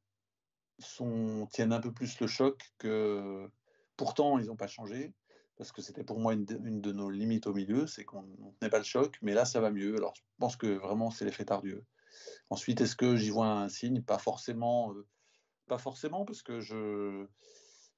sont, 0.78 1.48
tiennent 1.50 1.72
un 1.72 1.80
peu 1.80 1.92
plus 1.92 2.20
le 2.20 2.26
choc 2.26 2.72
que. 2.78 3.48
Pourtant, 3.96 4.38
ils 4.40 4.46
n'ont 4.46 4.56
pas 4.56 4.66
changé, 4.66 5.14
parce 5.56 5.72
que 5.72 5.82
c'était 5.82 6.04
pour 6.04 6.18
moi 6.18 6.34
une 6.34 6.44
de, 6.44 6.92
nos 6.92 7.10
limites 7.10 7.46
au 7.46 7.54
milieu, 7.54 7.86
c'est 7.86 8.04
qu'on 8.04 8.22
ne 8.22 8.50
tenait 8.58 8.70
pas 8.70 8.78
le 8.78 8.84
choc, 8.84 9.18
mais 9.22 9.34
là 9.34 9.44
ça 9.44 9.60
va 9.60 9.70
mieux. 9.70 9.96
Alors 9.96 10.14
je 10.16 10.22
pense 10.38 10.56
que 10.56 10.66
vraiment 10.66 11.10
c'est 11.10 11.24
l'effet 11.24 11.44
Tardieu. 11.44 11.84
Ensuite, 12.50 12.80
est-ce 12.80 12.96
que 12.96 13.16
j'y 13.16 13.30
vois 13.30 13.46
un 13.46 13.68
signe? 13.68 14.02
Pas 14.02 14.18
forcément, 14.18 14.92
euh, 14.92 15.06
pas 15.66 15.78
forcément, 15.78 16.24
parce 16.24 16.42
que 16.42 16.60
je 16.60 17.26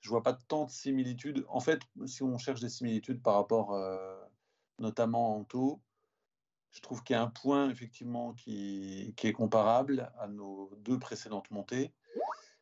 je 0.00 0.08
vois 0.10 0.22
pas 0.22 0.34
tant 0.34 0.66
de 0.66 0.70
similitudes. 0.70 1.44
En 1.48 1.60
fait, 1.60 1.80
si 2.06 2.22
on 2.22 2.38
cherche 2.38 2.60
des 2.60 2.68
similitudes 2.68 3.22
par 3.22 3.34
rapport 3.34 3.74
euh, 3.74 4.16
notamment 4.78 5.36
en 5.36 5.44
taux, 5.44 5.82
je 6.70 6.80
trouve 6.80 7.02
qu'il 7.02 7.14
y 7.14 7.18
a 7.18 7.22
un 7.22 7.30
point 7.30 7.70
effectivement 7.70 8.34
qui, 8.34 9.14
qui, 9.16 9.26
est 9.28 9.32
comparable 9.32 10.12
à 10.18 10.28
nos 10.28 10.70
deux 10.76 10.98
précédentes 10.98 11.50
montées, 11.50 11.92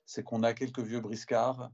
c'est 0.06 0.22
qu'on 0.22 0.42
a 0.42 0.54
quelques 0.54 0.80
vieux 0.80 1.00
briscards 1.00 1.70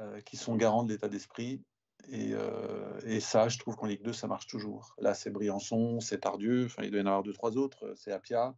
euh, 0.00 0.20
qui 0.22 0.36
sont 0.36 0.56
garants 0.56 0.84
de 0.84 0.92
l'état 0.92 1.08
d'esprit. 1.08 1.62
Et, 2.06 2.30
euh, 2.32 3.00
et, 3.04 3.20
ça, 3.20 3.48
je 3.48 3.58
trouve 3.58 3.76
qu'en 3.76 3.86
Ligue 3.86 4.02
2, 4.02 4.12
ça 4.12 4.26
marche 4.26 4.46
toujours. 4.46 4.94
Là, 4.98 5.14
c'est 5.14 5.30
Briançon, 5.30 6.00
c'est 6.00 6.20
Tardieu, 6.20 6.68
il 6.82 6.90
doit 6.90 7.00
y 7.00 7.02
en 7.02 7.06
avoir 7.06 7.22
deux, 7.22 7.32
trois 7.32 7.56
autres, 7.56 7.92
c'est 7.96 8.12
Apia. 8.12 8.54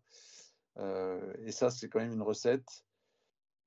et 0.78 1.52
ça, 1.52 1.70
c'est 1.70 1.88
quand 1.88 2.00
même 2.00 2.12
une 2.12 2.22
recette 2.22 2.84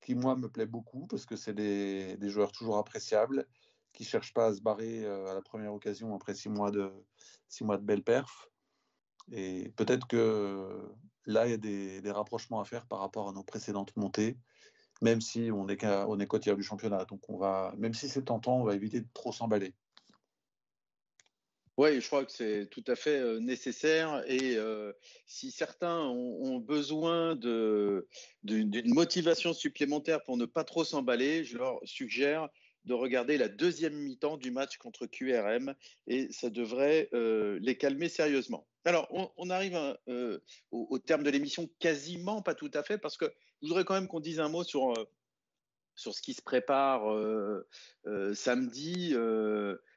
qui, 0.01 0.15
moi, 0.15 0.35
me 0.35 0.49
plaît 0.49 0.65
beaucoup 0.65 1.07
parce 1.07 1.25
que 1.25 1.35
c'est 1.35 1.53
des, 1.53 2.17
des, 2.17 2.29
joueurs 2.29 2.51
toujours 2.51 2.77
appréciables 2.77 3.47
qui 3.93 4.03
ne 4.03 4.07
cherchent 4.07 4.33
pas 4.33 4.47
à 4.47 4.53
se 4.53 4.61
barrer 4.61 5.05
euh, 5.05 5.31
à 5.31 5.33
la 5.33 5.41
première 5.41 5.73
occasion 5.73 6.13
après 6.15 6.33
six 6.33 6.49
mois 6.49 6.71
de, 6.71 6.91
six 7.47 7.63
mois 7.63 7.77
de 7.77 7.83
belle 7.83 8.03
perf. 8.03 8.49
Et 9.31 9.71
peut-être 9.77 10.07
que 10.07 10.91
là, 11.25 11.47
il 11.47 11.51
y 11.51 11.53
a 11.53 12.01
des, 12.01 12.11
rapprochements 12.11 12.59
à 12.59 12.65
faire 12.65 12.85
par 12.85 12.99
rapport 12.99 13.29
à 13.29 13.31
nos 13.31 13.43
précédentes 13.43 13.95
montées, 13.95 14.37
même 15.03 15.21
si 15.21 15.49
on 15.51 15.67
est, 15.67 15.85
on 15.85 16.19
est 16.19 16.25
côtière 16.25 16.55
du 16.55 16.63
championnat. 16.63 17.05
Donc, 17.05 17.21
on 17.29 17.37
va, 17.37 17.73
même 17.77 17.93
si 17.93 18.09
c'est 18.09 18.23
tentant, 18.23 18.59
on 18.59 18.63
va 18.63 18.73
éviter 18.73 19.01
de 19.01 19.07
trop 19.13 19.31
s'emballer. 19.31 19.73
Oui, 21.77 21.99
je 21.99 22.05
crois 22.05 22.23
que 22.23 22.31
c'est 22.31 22.67
tout 22.69 22.83
à 22.85 22.95
fait 22.95 23.19
euh, 23.19 23.39
nécessaire. 23.39 24.23
Et 24.27 24.57
euh, 24.57 24.93
si 25.25 25.49
certains 25.49 26.01
ont, 26.01 26.59
besoin 26.59 27.35
d'une 27.35 28.03
motivation 28.93 29.53
supplémentaire 29.53 30.23
pour 30.23 30.37
ne 30.37 30.45
pas 30.45 30.63
trop 30.63 30.83
s'emballer, 30.83 31.43
je 31.43 31.57
leur 31.57 31.79
suggère 31.83 32.47
de 32.85 32.93
regarder 32.93 33.37
la 33.37 33.47
deuxième 33.47 33.95
mi-temps 33.95 34.37
du 34.37 34.51
match 34.51 34.77
contre 34.77 35.07
QRM 35.07 35.73
et 36.05 36.31
ça 36.31 36.49
devrait 36.49 37.09
euh, 37.13 37.57
les 37.61 37.75
calmer 37.75 38.09
sérieusement. 38.09 38.67
Alors, 38.85 39.07
on, 39.37 39.49
arrive 39.49 39.79
au, 40.71 40.99
terme 40.99 41.23
de 41.23 41.29
l'émission, 41.29 41.69
quasiment 41.79 42.41
pas 42.41 42.53
tout 42.53 42.71
à 42.73 42.83
fait, 42.83 42.97
parce 42.97 43.15
que 43.15 43.33
je 43.63 43.67
voudrais 43.67 43.85
quand 43.85 43.95
même 43.95 44.07
qu'on 44.07 44.19
dise 44.19 44.39
un 44.39 44.49
mot 44.49 44.63
sur, 44.63 44.93
sur 45.95 46.13
ce 46.13 46.21
qui 46.21 46.35
se 46.35 46.43
prépare 46.43 47.03
samedi 48.35 49.15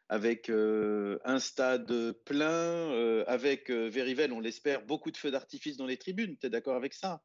avec 0.09 0.51
euh, 0.51 1.19
un 1.25 1.41
stade 1.41 2.13
plein, 2.25 2.51
euh, 2.51 3.25
avec 3.27 3.71
euh, 3.71 3.89
Verivel, 3.89 4.33
on 4.33 4.41
l'espère, 4.41 4.85
beaucoup 4.85 5.11
de 5.11 5.17
feux 5.17 5.31
d'artifice 5.31 5.77
dans 5.77 5.87
les 5.87 5.97
tribunes. 5.97 6.37
Tu 6.37 6.47
es 6.47 6.51
d'accord 6.51 6.77
avec 6.77 6.95
ça? 6.95 7.23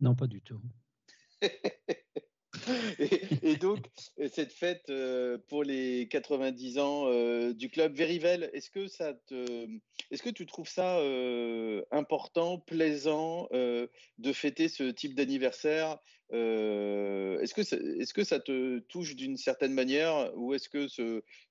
Non, 0.00 0.14
pas 0.14 0.26
du 0.26 0.40
tout. 0.40 0.60
et, 3.42 3.56
donc, 3.56 3.90
cette 4.32 4.52
fête 4.52 4.88
euh, 4.90 5.38
pour 5.48 5.62
les 5.64 6.08
90 6.08 6.78
ans 6.78 7.06
euh, 7.06 7.52
du 7.52 7.70
club 7.70 7.94
Verivel, 7.94 8.50
est-ce 8.52 8.70
que, 8.70 8.86
te, 9.26 9.68
est-ce 10.10 10.22
que 10.22 10.30
tu 10.30 10.46
trouves 10.46 10.68
ça 10.68 10.98
euh, 10.98 11.82
important, 11.90 12.58
plaisant 12.58 13.48
de 13.50 14.32
fêter 14.32 14.68
ce 14.68 14.84
type 14.90 15.14
d'anniversaire 15.14 15.98
est-ce, 16.32 17.54
que 17.54 17.62
est-ce 18.00 18.14
que 18.14 18.22
ça 18.24 18.38
te 18.38 18.78
touche 18.80 19.16
d'une 19.16 19.36
certaine 19.36 19.74
manière 19.74 20.30
ou 20.36 20.54
est-ce 20.54 20.68
que 20.68 20.86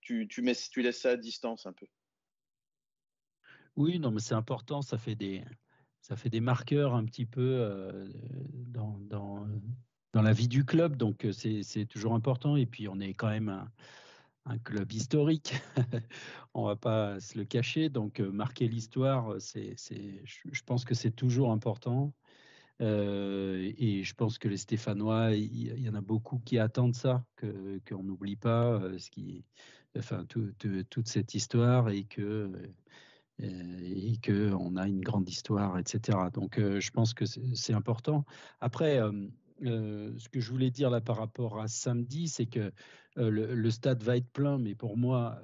tu, 0.02 0.42
mets, 0.42 0.56
tu 0.72 0.82
laisses 0.82 1.02
ça 1.02 1.12
à 1.12 1.18
distance 1.18 1.66
un 1.66 1.74
peu? 1.74 1.88
Oui, 3.76 4.00
non, 4.00 4.12
mais 4.12 4.22
c'est 4.22 4.36
important, 4.36 4.82
ça 4.82 4.98
fait 4.98 5.16
des, 5.16 5.44
ça 6.02 6.16
fait 6.16 6.30
des 6.30 6.40
marqueurs 6.40 6.96
un 6.96 7.06
petit 7.06 7.26
peu 7.26 8.10
dans, 8.68 8.98
dans 9.00 9.46
dans 10.14 10.22
la 10.22 10.34
vie 10.34 10.48
du 10.48 10.66
club, 10.66 10.96
donc 10.96 11.28
c'est 11.32 11.86
toujours 11.86 12.14
important. 12.14 12.56
Et 12.56 12.66
puis 12.66 12.88
on 12.88 13.00
est 13.00 13.14
quand 13.14 13.30
même 13.30 13.50
un, 14.46 14.58
club 14.64 14.92
historique, 14.92 15.54
on 16.56 16.66
va 16.66 16.76
pas 16.76 17.20
se 17.20 17.38
le 17.38 17.46
cacher. 17.46 17.90
Donc 17.90 18.20
marquer 18.20 18.68
l'histoire, 18.68 19.38
je 19.40 20.62
pense 20.66 20.86
que 20.86 20.96
c'est 20.96 21.12
toujours 21.12 21.52
important. 21.52 22.14
Et 22.82 24.04
je 24.04 24.14
pense 24.16 24.40
que 24.40 24.48
les 24.48 24.58
Stéphanois, 24.58 25.34
il 25.34 25.80
y, 25.80 25.90
en 25.90 25.96
a 25.96 26.02
beaucoup 26.02 26.40
qui 26.40 26.58
attendent 26.58 26.96
ça, 26.96 27.24
qu'on 27.38 28.04
n'oublie 28.04 28.38
pas 28.38 28.82
ce 28.98 29.12
qui, 29.12 29.44
enfin 29.98 30.26
toute 30.26 31.08
cette 31.08 31.34
histoire 31.36 31.90
et 31.90 32.06
que 32.06 32.52
et 33.42 34.18
que 34.22 34.52
on 34.54 34.76
a 34.76 34.88
une 34.88 35.02
grande 35.02 35.30
histoire, 35.30 35.78
etc. 35.78 36.18
Donc 36.34 36.60
je 36.60 36.90
pense 36.92 37.14
que 37.14 37.26
c'est 37.26 37.74
important. 37.74 38.26
Après 38.60 39.00
ce 39.62 40.30
que 40.30 40.40
je 40.40 40.50
voulais 40.52 40.72
dire 40.72 40.90
là 40.90 41.02
par 41.02 41.18
rapport 41.18 41.60
à 41.60 41.68
samedi, 41.68 42.28
c'est 42.28 42.46
que 42.46 42.72
le, 43.16 43.70
stade 43.70 44.04
va 44.04 44.18
être 44.18 44.30
plein, 44.32 44.58
mais 44.58 44.76
pour 44.76 44.98
moi, 44.98 45.42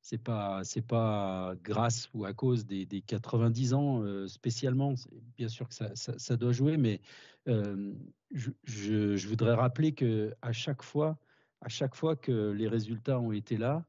c'est 0.00 0.18
pas 0.18 0.62
pas 0.88 1.54
grâce 1.62 2.08
ou 2.14 2.24
à 2.24 2.32
cause 2.32 2.66
des, 2.66 2.86
90 2.86 3.74
ans 3.74 4.28
spécialement. 4.28 4.94
Bien 5.36 5.48
sûr 5.48 5.68
que 5.68 5.74
ça, 5.74 6.36
doit 6.36 6.52
jouer, 6.52 6.76
mais 6.76 7.00
je, 7.46 8.50
je, 8.64 9.28
voudrais 9.28 9.54
rappeler 9.54 9.92
que 9.92 10.34
à 10.42 10.52
chaque 10.52 10.82
fois, 10.82 11.18
à 11.60 11.68
chaque 11.68 11.94
fois 11.94 12.16
que 12.16 12.50
les 12.50 12.68
résultats 12.68 13.18
ont 13.18 13.32
été 13.32 13.56
là, 13.56 13.84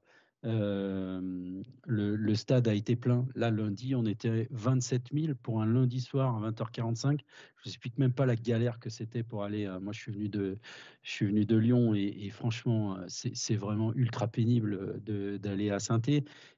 euh, 0.45 1.63
le, 1.85 2.35
stade 2.35 2.67
a 2.67 2.73
été 2.73 2.95
plein. 2.95 3.27
Là, 3.35 3.49
lundi, 3.49 3.95
on 3.95 4.05
était 4.05 4.47
27 4.51 5.09
000 5.13 5.33
pour 5.41 5.61
un 5.61 5.65
lundi 5.65 6.01
soir 6.01 6.35
à 6.35 6.51
20h45. 6.51 7.19
Je 7.57 7.69
ne 7.69 7.71
explique 7.71 7.97
même 7.97 8.13
pas 8.13 8.25
la 8.25 8.35
galère 8.35 8.79
que 8.79 8.89
c'était 8.89 9.23
pour 9.23 9.43
aller. 9.43 9.65
Euh, 9.65 9.79
moi, 9.79 9.93
je 9.93 10.01
suis 10.01 10.11
venu 10.11 10.29
de, 10.29 10.57
je 11.01 11.11
suis 11.11 11.25
venu 11.25 11.45
de 11.45 11.55
Lyon 11.55 11.95
et, 11.95 12.29
franchement, 12.29 12.97
euh, 12.97 13.05
c'est 13.07 13.55
vraiment 13.55 13.93
ultra 13.93 14.27
pénible 14.27 15.01
d'aller 15.39 15.71
à 15.71 15.79
saint 15.79 16.01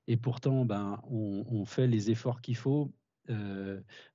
Et 0.07 0.17
pourtant, 0.17 0.65
ben, 0.65 0.99
on, 1.09 1.65
fait 1.65 1.87
les 1.87 2.11
efforts 2.11 2.41
qu'il 2.41 2.57
faut. 2.57 2.91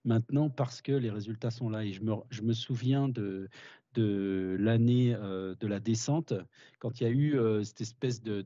maintenant 0.04 0.50
parce 0.50 0.82
que 0.82 0.92
les 0.92 1.10
résultats 1.10 1.50
sont 1.50 1.68
là 1.68 1.84
et 1.84 1.92
je 1.92 2.02
me, 2.02 2.14
je 2.30 2.42
me 2.42 2.52
souviens 2.52 3.08
de, 3.08 3.48
de 3.94 4.56
l'année 4.58 5.14
de 5.14 5.66
la 5.66 5.80
descente 5.80 6.32
quand 6.78 7.00
il 7.00 7.04
y 7.04 7.06
a 7.06 7.10
eu 7.10 7.64
cette 7.64 7.82
espèce 7.82 8.22
de 8.22 8.42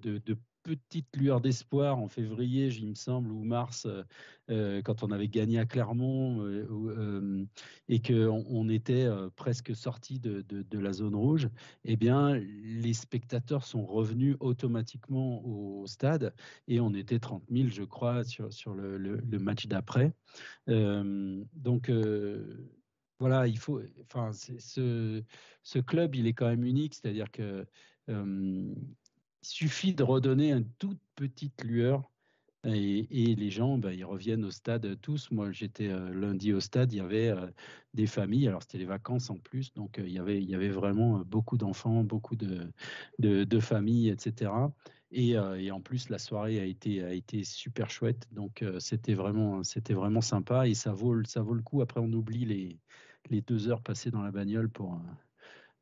petite 0.67 1.17
lueur 1.17 1.41
d'espoir 1.41 1.99
en 1.99 2.09
février, 2.09 2.67
il 2.67 2.89
me 2.89 2.95
semble, 2.95 3.31
ou 3.31 3.45
mars, 3.45 3.87
euh, 3.87 4.03
euh, 4.51 4.83
quand 4.83 5.05
on 5.05 5.13
avait 5.13 5.29
gagné 5.29 5.61
à 5.61 5.65
Clermont 5.65 6.43
euh, 6.43 7.47
et 7.89 8.01
qu'on 8.03 8.45
on 8.49 8.69
était 8.69 9.09
presque 9.37 9.77
sorti 9.77 10.19
de, 10.19 10.45
la 10.73 10.93
zone 10.93 11.15
rouge, 11.15 11.49
eh 11.85 11.97
bien, 11.97 12.35
les 12.35 12.95
spectateurs 12.95 13.65
sont 13.65 13.87
revenus 13.87 14.37
automatiquement 14.41 15.45
au 15.47 15.87
stade 15.87 16.35
et 16.67 16.81
on 16.81 16.93
était 16.95 17.21
30 17.21 17.45
000, 17.49 17.69
je 17.69 17.85
crois, 17.85 18.25
sur, 18.25 18.75
le, 18.75 19.39
match 19.39 19.67
d'après. 19.67 20.13
donc, 20.67 21.91
voilà, 23.19 23.47
il 23.47 23.59
faut. 23.59 23.81
Enfin, 24.05 24.33
ce 24.33 25.79
club, 25.79 26.15
il 26.17 26.27
est 26.27 26.35
quand 26.35 26.49
même 26.49 26.65
unique, 26.65 26.95
c'est-à-dire 26.95 27.31
que 27.31 27.67
il 29.47 29.55
suffit 29.55 29.95
de 29.95 30.03
redonner 30.03 30.53
une 30.53 30.69
toute 30.79 31.01
petite 31.15 31.63
lueur 31.63 32.11
et, 32.65 33.35
les 33.37 33.51
gens, 33.51 33.79
ben, 33.79 33.93
ils 33.93 34.05
reviennent 34.05 34.45
au 34.45 34.51
stade 34.51 35.01
tous. 35.01 35.31
Moi, 35.31 35.53
j'étais 35.53 35.89
euh, 35.89 36.13
lundi 36.13 36.53
au 36.53 36.61
stade, 36.61 36.93
il 36.93 36.97
y 36.97 37.01
avait 37.01 37.29
euh, 37.29 37.47
des 37.95 38.07
familles, 38.07 38.49
alors 38.49 38.63
c'était 38.63 38.79
les 38.79 38.87
vacances 38.87 39.31
en 39.31 39.37
plus, 39.37 39.73
donc 39.75 39.99
euh, 39.99 40.07
il, 40.07 40.13
y 40.13 40.55
avait, 40.55 40.69
vraiment 40.69 41.21
beaucoup 41.21 41.57
d'enfants, 41.59 42.03
beaucoup 42.03 42.35
de, 42.35 43.61
familles, 43.61 44.09
etc. 44.11 44.51
Et, 45.13 45.39
en 45.39 45.81
plus, 45.81 46.09
la 46.09 46.19
soirée 46.19 46.59
a 46.59 46.65
été, 46.65 47.45
super 47.45 47.89
chouette, 47.89 48.27
donc 48.33 48.65
c'était 48.81 49.15
vraiment, 49.15 49.63
sympa 50.21 50.67
et 50.67 50.75
ça 50.75 50.93
vaut, 50.93 51.23
ça 51.25 51.43
vaut 51.43 51.55
le 51.55 51.63
coup. 51.63 51.83
Après, 51.83 52.01
on 52.01 52.13
oublie 52.13 52.45
les, 52.45 52.81
les 53.31 53.43
deux 53.43 53.69
heures 53.69 53.83
passées 53.83 54.11
dans 54.11 54.23
la 54.23 54.33
bagnole 54.33 54.69
pour, 54.69 55.01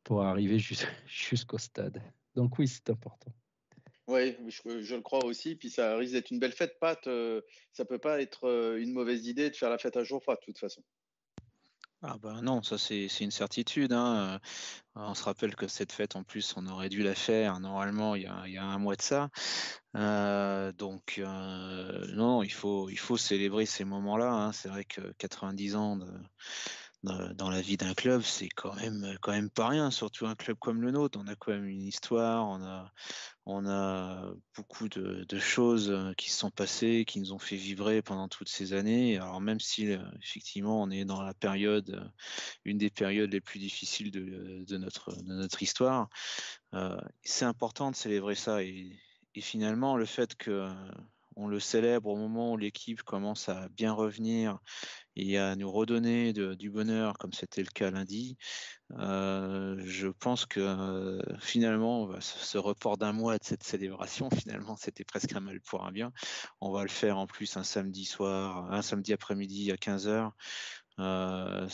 pour 0.03 0.23
arriver 0.23 0.59
jusqu'au 1.07 1.57
stade. 1.57 2.01
Donc 2.35 2.59
oui, 2.59 2.67
c'est 2.67 2.89
important. 2.91 3.33
Oui, 4.07 4.37
je, 4.47 4.95
le 4.95 5.01
crois 5.01 5.25
aussi. 5.25 5.55
Puis 5.55 5.69
ça 5.69 5.95
risque 5.97 6.13
d'être 6.13 6.31
une 6.31 6.39
belle 6.39 6.51
fête, 6.51 6.77
Pat. 6.79 6.99
Euh, 7.07 7.41
ça 7.73 7.85
peut 7.85 7.97
pas 7.97 8.21
être 8.21 8.47
euh, 8.47 8.77
une 8.77 8.93
mauvaise 8.93 9.25
idée 9.25 9.49
de 9.49 9.55
faire 9.55 9.69
la 9.69 9.79
fête 9.79 9.97
à 9.97 10.03
jour 10.03 10.21
froid, 10.21 10.35
de 10.35 10.41
toute 10.45 10.59
façon. 10.59 10.83
Ah 12.07 12.17
ben 12.21 12.43
non, 12.43 12.61
ça 12.61 12.77
c'est 12.77 13.07
une 13.21 13.31
certitude. 13.31 13.91
Hein. 13.91 14.39
On 14.93 15.15
se 15.15 15.23
rappelle 15.23 15.55
que 15.55 15.67
cette 15.67 15.91
fête, 15.91 16.15
en 16.15 16.23
plus, 16.23 16.53
on 16.55 16.67
aurait 16.67 16.89
dû 16.89 17.01
la 17.01 17.15
faire 17.15 17.59
normalement 17.59 18.13
il 18.13 18.23
y 18.23 18.57
a, 18.57 18.63
un 18.63 18.77
mois 18.77 18.95
de 18.95 19.01
ça. 19.01 19.29
Euh, 19.95 20.71
donc 20.73 21.19
non, 21.19 22.43
il 22.43 22.51
faut, 22.51 22.89
il 22.91 22.99
faut 22.99 23.17
célébrer 23.17 23.65
ces 23.65 23.85
moments-là. 23.85 24.31
Hein. 24.31 24.51
C'est 24.51 24.69
vrai 24.69 24.85
que 24.85 25.13
90 25.17 25.75
ans 25.75 25.95
de, 25.95 26.05
dans, 27.05 27.49
la 27.49 27.61
vie 27.61 27.77
d'un 27.77 27.93
club, 27.93 28.21
c'est 28.21 28.49
quand 28.49 28.75
même, 28.75 29.17
quand 29.21 29.31
même 29.31 29.49
pas 29.49 29.67
rien, 29.67 29.91
surtout 29.91 30.25
un 30.25 30.35
club 30.35 30.57
comme 30.59 30.81
le 30.81 30.91
nôtre. 30.91 31.19
On 31.21 31.27
a 31.27 31.35
quand 31.35 31.51
même 31.51 31.67
une 31.67 31.83
histoire, 31.83 32.47
on 32.47 32.63
a, 32.63 32.91
on 33.45 33.67
a 33.67 34.31
beaucoup 34.55 34.89
de, 34.89 35.25
choses 35.39 35.91
euh, 35.91 36.13
qui 36.17 36.31
se 36.31 36.39
sont 36.39 36.51
passées, 36.51 37.05
qui 37.05 37.19
nous 37.19 37.31
ont 37.31 37.39
fait 37.39 37.55
vibrer 37.55 38.01
pendant 38.01 38.27
toutes 38.27 38.49
ces 38.49 38.73
années. 38.73 39.17
Alors 39.17 39.41
même 39.41 39.59
si 39.59 39.91
euh, 39.91 39.99
effectivement 40.21 40.81
on 40.81 40.89
est 40.89 41.05
dans 41.05 41.21
la 41.21 41.33
période, 41.33 41.89
euh, 41.91 42.09
une 42.65 42.77
des 42.77 42.89
périodes 42.89 43.31
les 43.31 43.41
plus 43.41 43.59
difficiles 43.59 44.11
de, 44.11 44.77
notre, 44.77 45.15
de 45.21 45.33
notre 45.33 45.61
histoire, 45.61 46.09
c'est 47.23 47.45
important 47.45 47.91
de 47.91 47.95
célébrer 47.95 48.35
ça. 48.35 48.61
Et 48.63 49.41
finalement, 49.41 49.95
le 49.97 50.05
fait 50.05 50.35
que 50.35 50.69
on 51.35 51.47
le 51.47 51.59
célèbre 51.59 52.09
au 52.09 52.15
moment 52.15 52.53
où 52.53 52.57
l'équipe 52.57 53.03
commence 53.03 53.49
à 53.49 53.67
bien 53.69 53.91
revenir 53.91 54.59
et 55.15 55.37
à 55.37 55.55
nous 55.55 55.71
redonner 55.71 56.33
du 56.33 56.69
bonheur, 56.69 57.17
comme 57.17 57.33
c'était 57.33 57.61
le 57.61 57.69
cas 57.69 57.89
lundi, 57.91 58.37
euh, 58.99 59.81
je 59.85 60.07
pense 60.07 60.45
que 60.45 60.59
euh, 60.59 61.21
finalement, 61.39 62.09
ce 62.19 62.57
report 62.57 62.97
d'un 62.97 63.13
mois 63.13 63.37
de 63.37 63.43
cette 63.43 63.63
célébration, 63.63 64.29
finalement, 64.31 64.75
c'était 64.75 65.03
presque 65.03 65.33
un 65.33 65.39
mal 65.39 65.61
pour 65.61 65.85
un 65.85 65.91
bien. 65.91 66.11
On 66.61 66.71
va 66.71 66.83
le 66.83 66.89
faire 66.89 67.17
en 67.17 67.27
plus 67.27 67.57
un 67.57 67.63
samedi 67.63 68.05
soir, 68.05 68.71
un 68.71 68.81
samedi 68.81 69.13
après-midi 69.13 69.71
à 69.71 69.75
15h. 69.75 70.31
Euh, 70.99 71.67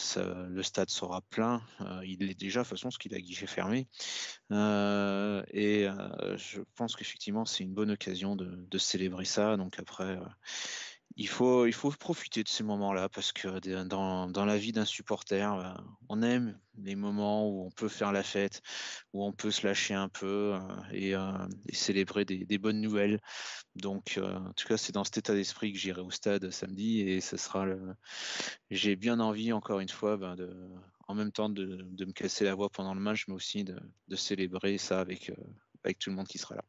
le 0.49 0.63
stade 0.63 0.89
sera 0.89 1.21
plein. 1.21 1.61
il 2.03 2.23
est 2.23 2.39
déjà, 2.39 2.61
de 2.61 2.65
toute 2.65 2.77
façon, 2.77 2.91
ce 2.91 2.97
qu'il 2.97 3.13
a 3.13 3.19
guichet 3.19 3.47
fermé. 3.47 3.87
et 4.49 5.87
je 6.37 6.61
pense 6.75 6.95
qu'effectivement, 6.95 7.45
c'est 7.45 7.63
une 7.63 7.73
bonne 7.73 7.91
occasion 7.91 8.35
de, 8.35 8.65
de, 8.69 8.77
célébrer 8.77 9.25
ça. 9.25 9.57
Donc 9.57 9.79
après, 9.79 10.17
il 11.15 11.27
faut, 11.27 11.65
il 11.65 11.73
faut 11.73 11.91
profiter 11.91 12.43
de 12.43 12.47
ces 12.47 12.63
moments-là 12.63 13.09
parce 13.09 13.31
que 13.31 13.59
dans, 13.83 14.27
dans 14.27 14.45
la 14.45 14.57
vie 14.57 14.71
d'un 14.71 14.85
supporter, 14.85 15.53
euh, 15.53 15.73
on 16.09 16.21
aime 16.21 16.59
les 16.77 16.95
moments 16.95 17.47
où 17.49 17.65
on 17.65 17.71
peut 17.71 17.89
faire 17.89 18.11
la 18.11 18.23
fête, 18.23 18.61
où 19.13 19.23
on 19.25 19.33
peut 19.33 19.51
se 19.51 19.65
lâcher 19.65 19.93
un 19.93 20.09
peu 20.09 20.53
euh, 20.55 20.59
et, 20.91 21.15
euh, 21.15 21.31
et, 21.67 21.75
célébrer 21.75 22.25
des, 22.25 22.45
des, 22.45 22.57
bonnes 22.57 22.81
nouvelles. 22.81 23.19
Donc, 23.75 24.19
en 24.21 24.53
tout 24.53 24.67
cas, 24.67 24.77
c'est 24.77 24.93
dans 24.93 25.03
cet 25.03 25.17
état 25.17 25.33
d'esprit 25.33 25.73
que 25.73 25.79
j'irai 25.79 26.01
au 26.01 26.11
stade 26.11 26.49
samedi 26.49 27.01
et 27.01 27.21
ce 27.21 27.37
sera 27.37 27.65
le... 27.65 27.79
J'ai 28.69 28.95
bien 28.95 29.19
envie, 29.19 29.53
encore 29.53 29.79
une 29.79 29.89
fois, 29.89 30.17
ben, 30.17 30.35
de, 30.35 30.49
en 31.07 31.15
même 31.15 31.31
temps 31.31 31.49
de, 31.49 31.85
de, 31.91 32.05
me 32.05 32.11
casser 32.11 32.45
la 32.45 32.55
voix 32.55 32.69
pendant 32.69 32.93
le 32.93 33.01
match, 33.01 33.25
mais 33.27 33.33
aussi 33.33 33.63
de, 33.63 33.79
de 34.07 34.15
célébrer 34.15 34.77
ça 34.77 34.99
avec, 34.99 35.31
avec 35.83 35.99
tout 35.99 36.09
le 36.09 36.15
monde 36.15 36.27
qui 36.27 36.37
sera 36.37 36.55
là. 36.55 36.63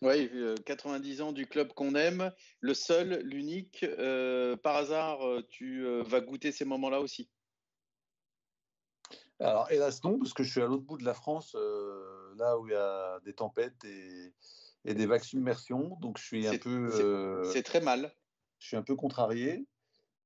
Oui, 0.00 0.30
90 0.64 1.22
ans 1.22 1.32
du 1.32 1.46
club 1.46 1.72
qu'on 1.72 1.94
aime, 1.94 2.32
le 2.60 2.74
seul, 2.74 3.20
l'unique. 3.24 3.84
Euh, 3.84 4.56
par 4.56 4.76
hasard, 4.76 5.26
euh, 5.26 5.42
tu 5.48 5.84
euh, 5.84 6.02
vas 6.02 6.20
goûter 6.20 6.52
ces 6.52 6.64
moments-là 6.64 7.00
aussi? 7.00 7.28
Alors, 9.40 9.70
hélas 9.70 10.02
non, 10.04 10.18
parce 10.18 10.32
que 10.32 10.42
je 10.42 10.50
suis 10.50 10.60
à 10.60 10.66
l'autre 10.66 10.84
bout 10.84 10.98
de 10.98 11.04
la 11.04 11.14
France, 11.14 11.54
là 12.36 12.58
où 12.58 12.66
il 12.66 12.72
y 12.72 12.76
a 12.76 13.20
des 13.24 13.34
tempêtes 13.34 13.84
et, 13.84 14.32
et 14.84 14.94
des 14.94 15.06
vagues 15.06 15.22
submersion. 15.22 15.96
Donc, 16.00 16.18
je 16.18 16.24
suis 16.24 16.46
un 16.46 16.58
peu. 16.58 17.42
C'est 17.52 17.62
très 17.62 17.80
mal. 17.80 18.12
Je 18.58 18.68
suis 18.68 18.76
un 18.76 18.82
peu 18.82 18.96
contrarié. 18.96 19.64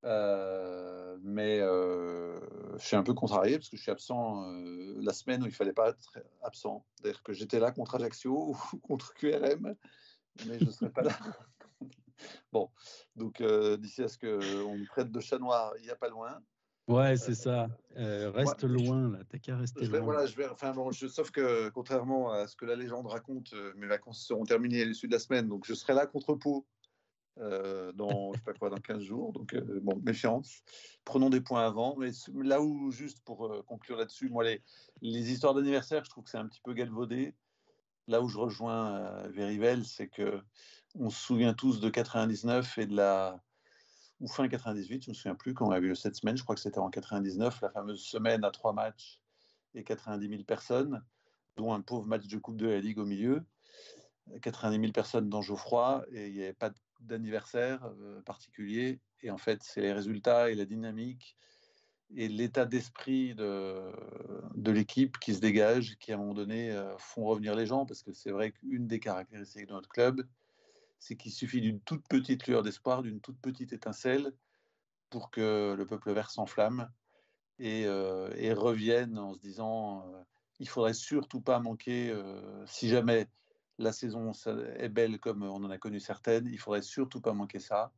Euh, 0.05 1.17
mais 1.23 1.61
euh, 1.61 2.41
je 2.77 2.85
suis 2.85 2.97
un 2.97 3.05
peu 3.05 3.15
contrarié 3.15 3.59
parce 3.59 3.69
que 3.69 3.77
je 3.77 3.83
suis 3.83 3.91
absent 3.91 4.51
euh, 4.51 4.97
la 5.01 5.13
semaine 5.13 5.43
où 5.43 5.47
il 5.47 5.53
fallait 5.53 5.73
pas 5.73 5.91
être 5.91 6.19
absent. 6.43 6.85
C'est-à-dire 6.97 7.23
que 7.23 7.33
j'étais 7.33 7.61
là 7.61 7.71
contre 7.71 7.95
Ajaccio 7.95 8.51
ou 8.51 8.57
contre 8.83 9.15
QRM, 9.15 9.75
mais 10.47 10.59
je 10.59 10.65
ne 10.65 10.71
serai 10.71 10.91
pas 10.91 11.03
là. 11.03 11.17
bon, 12.53 12.69
donc 13.15 13.43
d'ici 13.79 14.03
à 14.03 14.09
ce 14.09 14.19
qu'on 14.19 14.77
me 14.77 14.87
traite 14.87 15.13
de 15.13 15.21
chat 15.21 15.39
noir, 15.39 15.73
il 15.79 15.85
n'y 15.85 15.91
a 15.91 15.97
pas 15.97 16.09
loin. 16.09 16.41
Ouais, 16.89 17.17
c'est 17.17 17.37
ça. 17.37 17.69
reste 17.95 18.65
loin, 18.65 19.09
là. 19.09 19.21
T'as 19.29 19.39
qu'à 19.39 19.57
rester 19.57 19.87
loin. 19.87 20.01
Voilà, 20.01 20.27
je 20.27 20.35
vais, 20.35 20.49
enfin, 20.49 20.73
bon, 20.73 20.91
je, 20.91 21.07
sauf 21.07 21.31
que, 21.31 21.69
contrairement 21.69 22.33
à 22.33 22.49
ce 22.49 22.57
que 22.57 22.65
la 22.65 22.75
légende 22.75 23.07
raconte, 23.07 23.55
mes 23.77 23.87
vacances 23.87 24.27
seront 24.27 24.45
terminées 24.45 24.83
à 24.83 24.85
l'issue 24.85 25.07
de 25.07 25.13
la 25.13 25.21
semaine, 25.21 25.49
donc 25.49 25.65
je 25.65 25.75
serai 25.75 25.95
là 25.95 26.07
contre 26.07 26.35
Pau 26.35 26.67
euh, 27.39 27.93
dans, 27.93 28.33
je 28.33 28.39
sais 28.39 28.45
pas 28.45 28.53
quoi, 28.53 28.71
dans 28.71 28.77
15 28.77 29.03
jours. 29.03 29.33
Donc, 29.33 29.55
euh, 29.55 29.81
bon, 29.83 30.01
méfiance. 30.05 30.63
Prenons 31.05 31.31
des 31.31 31.41
points 31.41 31.65
avant. 31.65 31.97
Mais 31.97 32.11
là 32.43 32.61
où, 32.61 32.91
juste 32.91 33.21
pour 33.25 33.47
euh, 33.47 33.63
conclure 33.67 33.97
là-dessus, 33.97 34.29
moi, 34.29 34.45
les, 34.45 34.63
les 35.01 35.33
histoires 35.33 35.55
d'anniversaire, 35.55 36.05
je 36.05 36.11
trouve 36.11 36.25
que 36.25 36.31
c'est 36.31 36.39
un 36.39 36.47
petit 36.47 36.61
peu 36.63 36.75
galvaudé. 36.75 37.35
Là 38.09 38.21
où 38.21 38.29
je 38.29 38.37
rejoins 38.37 39.29
Verivel, 39.29 39.85
c'est 39.85 40.09
que 40.09 40.43
on 40.99 41.09
se 41.09 41.21
souvient 41.21 41.55
tous 41.55 41.81
de 41.81 41.89
99 41.89 42.79
et 42.79 42.87
de 42.87 42.97
la 42.97 43.41
ou 44.23 44.29
fin 44.29 44.49
98, 44.49 45.05
je 45.05 45.11
me 45.11 45.15
souviens 45.15 45.35
plus 45.35 45.53
quand 45.53 45.67
on 45.67 45.73
a 45.73 45.81
vu 45.81 45.95
cette 45.97 46.15
semaine, 46.15 46.37
je 46.37 46.45
crois 46.45 46.55
que 46.55 46.61
c'était 46.61 46.79
en 46.79 46.91
99, 46.91 47.61
la 47.61 47.71
fameuse 47.71 48.01
semaine 48.01 48.45
à 48.45 48.53
trois 48.53 48.73
matchs 48.73 49.21
et 49.75 49.83
90 49.83 50.29
000 50.29 50.43
personnes, 50.45 51.03
dont 51.57 51.73
un 51.75 51.81
pauvre 51.81 52.07
match 52.07 52.29
de 52.29 52.39
Coupe 52.39 52.57
de 52.57 52.69
la 52.69 52.81
Ligue 52.81 52.99
au 52.99 53.05
milieu. 53.05 53.45
90 54.41 54.79
000 54.79 54.93
personnes 54.93 55.29
dans 55.29 55.43
Geoffroy 55.43 56.05
et 56.13 56.29
il 56.29 56.35
n'y 56.35 56.43
avait 56.43 56.53
pas 56.53 56.71
de 56.71 56.79
d'anniversaire 57.07 57.85
euh, 57.85 58.21
particulier. 58.23 59.01
Et 59.23 59.31
en 59.31 59.39
fait, 59.39 59.63
c'est 59.63 59.81
les 59.81 59.93
résultats 59.93 60.51
et 60.51 60.55
la 60.55 60.65
dynamique 60.65 61.37
et 62.15 62.29
l'état 62.29 62.67
d'esprit 62.67 63.35
de, 63.35 63.91
l'équipe 64.71 65.19
qui 65.19 65.35
se 65.35 65.41
dégage, 65.41 65.97
qui 65.99 66.13
à 66.13 66.17
un 66.17 66.19
moment 66.19 66.35
donné 66.35 66.71
euh, 66.71 66.97
font 66.99 67.25
revenir 67.25 67.55
les 67.55 67.65
gens, 67.65 67.87
parce 67.87 68.03
que 68.03 68.13
c'est 68.13 68.31
vrai 68.31 68.53
qu'une 68.53 68.87
des 68.87 69.01
caractéristiques 69.01 69.67
de 69.67 69.73
notre 69.73 69.89
club, 69.89 70.27
c'est 70.99 71.17
qu'il 71.17 71.33
suffit 71.33 71.63
d'une 71.63 71.81
toute 71.81 72.07
petite 72.09 72.47
lueur 72.47 72.63
d'espoir, 72.63 73.03
d'une 73.03 73.21
toute 73.21 73.39
petite 73.41 73.73
étincelle, 73.73 74.33
pour 75.09 75.31
que 75.31 75.75
le 75.77 75.87
peuple 75.87 76.13
vert 76.13 76.31
s'enflamme 76.31 76.91
et, 77.59 77.87
euh, 77.87 78.31
et, 78.37 78.53
revienne 78.53 79.19
en 79.19 79.33
se 79.33 79.39
disant 79.39 80.05
il 80.59 80.69
faudrait 80.69 80.95
surtout 80.95 81.41
pas 81.41 81.61
manquer, 81.61 82.15
si 82.67 82.89
jamais 82.89 83.27
la 83.83 83.93
saison 83.93 84.33
est 84.77 84.89
belle 84.89 85.19
comme 85.19 85.43
on 85.43 85.65
en 85.65 85.71
a 85.71 85.79
connu 85.79 86.01
certaines. 86.01 86.47
Il 86.47 86.59
faudrait 86.59 86.83
surtout 86.83 87.21
pas 87.21 87.33
manquer 87.33 87.59
ça. 87.59 87.93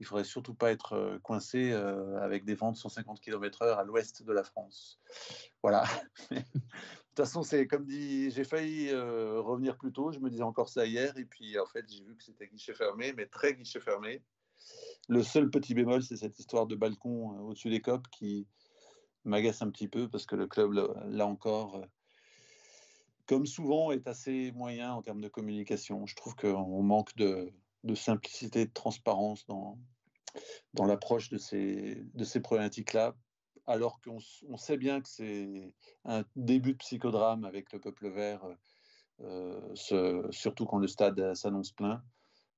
Il 0.00 0.06
faudrait 0.06 0.24
surtout 0.24 0.54
pas 0.54 0.70
être 0.70 0.92
euh, 0.92 1.18
coincé 1.18 1.72
euh, 1.72 2.20
avec 2.20 2.44
des 2.44 2.54
vents 2.54 2.70
de 2.70 2.76
150 2.76 3.20
km/h 3.20 3.76
à 3.76 3.82
l'ouest 3.82 4.22
de 4.22 4.32
la 4.32 4.44
France. 4.44 5.00
Voilà. 5.60 5.84
de 6.30 6.36
toute 6.36 7.16
façon, 7.16 7.42
c'est 7.42 7.66
comme 7.66 7.84
dit, 7.84 8.30
j'ai 8.30 8.44
failli 8.44 8.90
euh, 8.90 9.40
revenir 9.40 9.76
plus 9.76 9.92
tôt. 9.92 10.12
Je 10.12 10.20
me 10.20 10.30
disais 10.30 10.44
encore 10.44 10.68
ça 10.68 10.86
hier, 10.86 11.16
et 11.18 11.24
puis 11.24 11.58
en 11.58 11.66
fait, 11.66 11.84
j'ai 11.90 12.04
vu 12.04 12.16
que 12.16 12.22
c'était 12.22 12.46
guichet 12.46 12.74
fermé, 12.74 13.12
mais 13.12 13.26
très 13.26 13.54
guichet 13.54 13.80
fermé. 13.80 14.22
Le 15.08 15.22
seul 15.24 15.50
petit 15.50 15.74
bémol, 15.74 16.02
c'est 16.02 16.16
cette 16.16 16.38
histoire 16.38 16.66
de 16.66 16.76
balcon 16.76 17.30
au-dessus 17.40 17.70
des 17.70 17.80
copes 17.80 18.06
qui 18.08 18.46
m'agace 19.24 19.62
un 19.62 19.70
petit 19.70 19.88
peu 19.88 20.08
parce 20.08 20.26
que 20.26 20.36
le 20.36 20.46
club, 20.46 20.74
là 21.06 21.26
encore, 21.26 21.84
comme 23.28 23.46
souvent, 23.46 23.92
est 23.92 24.08
assez 24.08 24.52
moyen 24.52 24.94
en 24.94 25.02
termes 25.02 25.20
de 25.20 25.28
communication. 25.28 26.06
Je 26.06 26.16
trouve 26.16 26.34
qu'on 26.34 26.82
manque 26.82 27.14
de, 27.16 27.52
simplicité, 27.94 28.64
de 28.64 28.72
transparence 28.72 29.46
dans, 29.46 29.78
l'approche 30.78 31.28
de 31.28 31.36
ces, 31.36 32.40
problématiques-là, 32.42 33.14
alors 33.66 34.00
qu'on 34.00 34.56
sait 34.56 34.78
bien 34.78 35.02
que 35.02 35.08
c'est 35.08 35.74
un 36.06 36.24
début 36.36 36.72
de 36.72 36.78
psychodrame 36.78 37.44
avec 37.44 37.70
le 37.72 37.80
peuple 37.80 38.08
vert, 38.08 38.42
euh, 39.20 39.60
surtout 40.30 40.64
quand 40.64 40.78
le 40.78 40.88
stade 40.88 41.34
s'annonce 41.34 41.72
plein. 41.72 42.02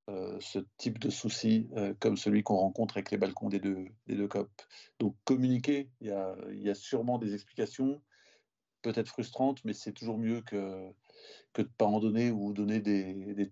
Euh, 0.08 0.38
ce 0.40 0.58
type 0.76 0.98
de 0.98 1.10
souci 1.10 1.68
euh, 1.76 1.94
comme 2.00 2.16
celui 2.16 2.42
qu'on 2.42 2.56
rencontre 2.56 2.96
avec 2.96 3.10
les 3.10 3.18
balcons 3.18 3.48
des 3.48 3.60
deux, 3.60 3.86
des 4.06 4.28
COP. 4.28 4.50
Donc 4.98 5.14
communiquer, 5.24 5.90
il 6.00 6.08
y 6.08 6.70
a 6.70 6.74
sûrement 6.74 7.18
des 7.18 7.34
explications 7.34 8.00
peut-être 8.82 9.08
frustrante, 9.08 9.64
mais 9.64 9.72
c'est 9.72 9.92
toujours 9.92 10.18
mieux 10.18 10.40
que, 10.42 10.90
que 11.52 11.62
de 11.62 11.68
ne 11.68 11.72
pas 11.72 11.86
en 11.86 12.00
donner 12.00 12.30
ou 12.30 12.52
donner 12.52 12.80
des, 12.80 13.50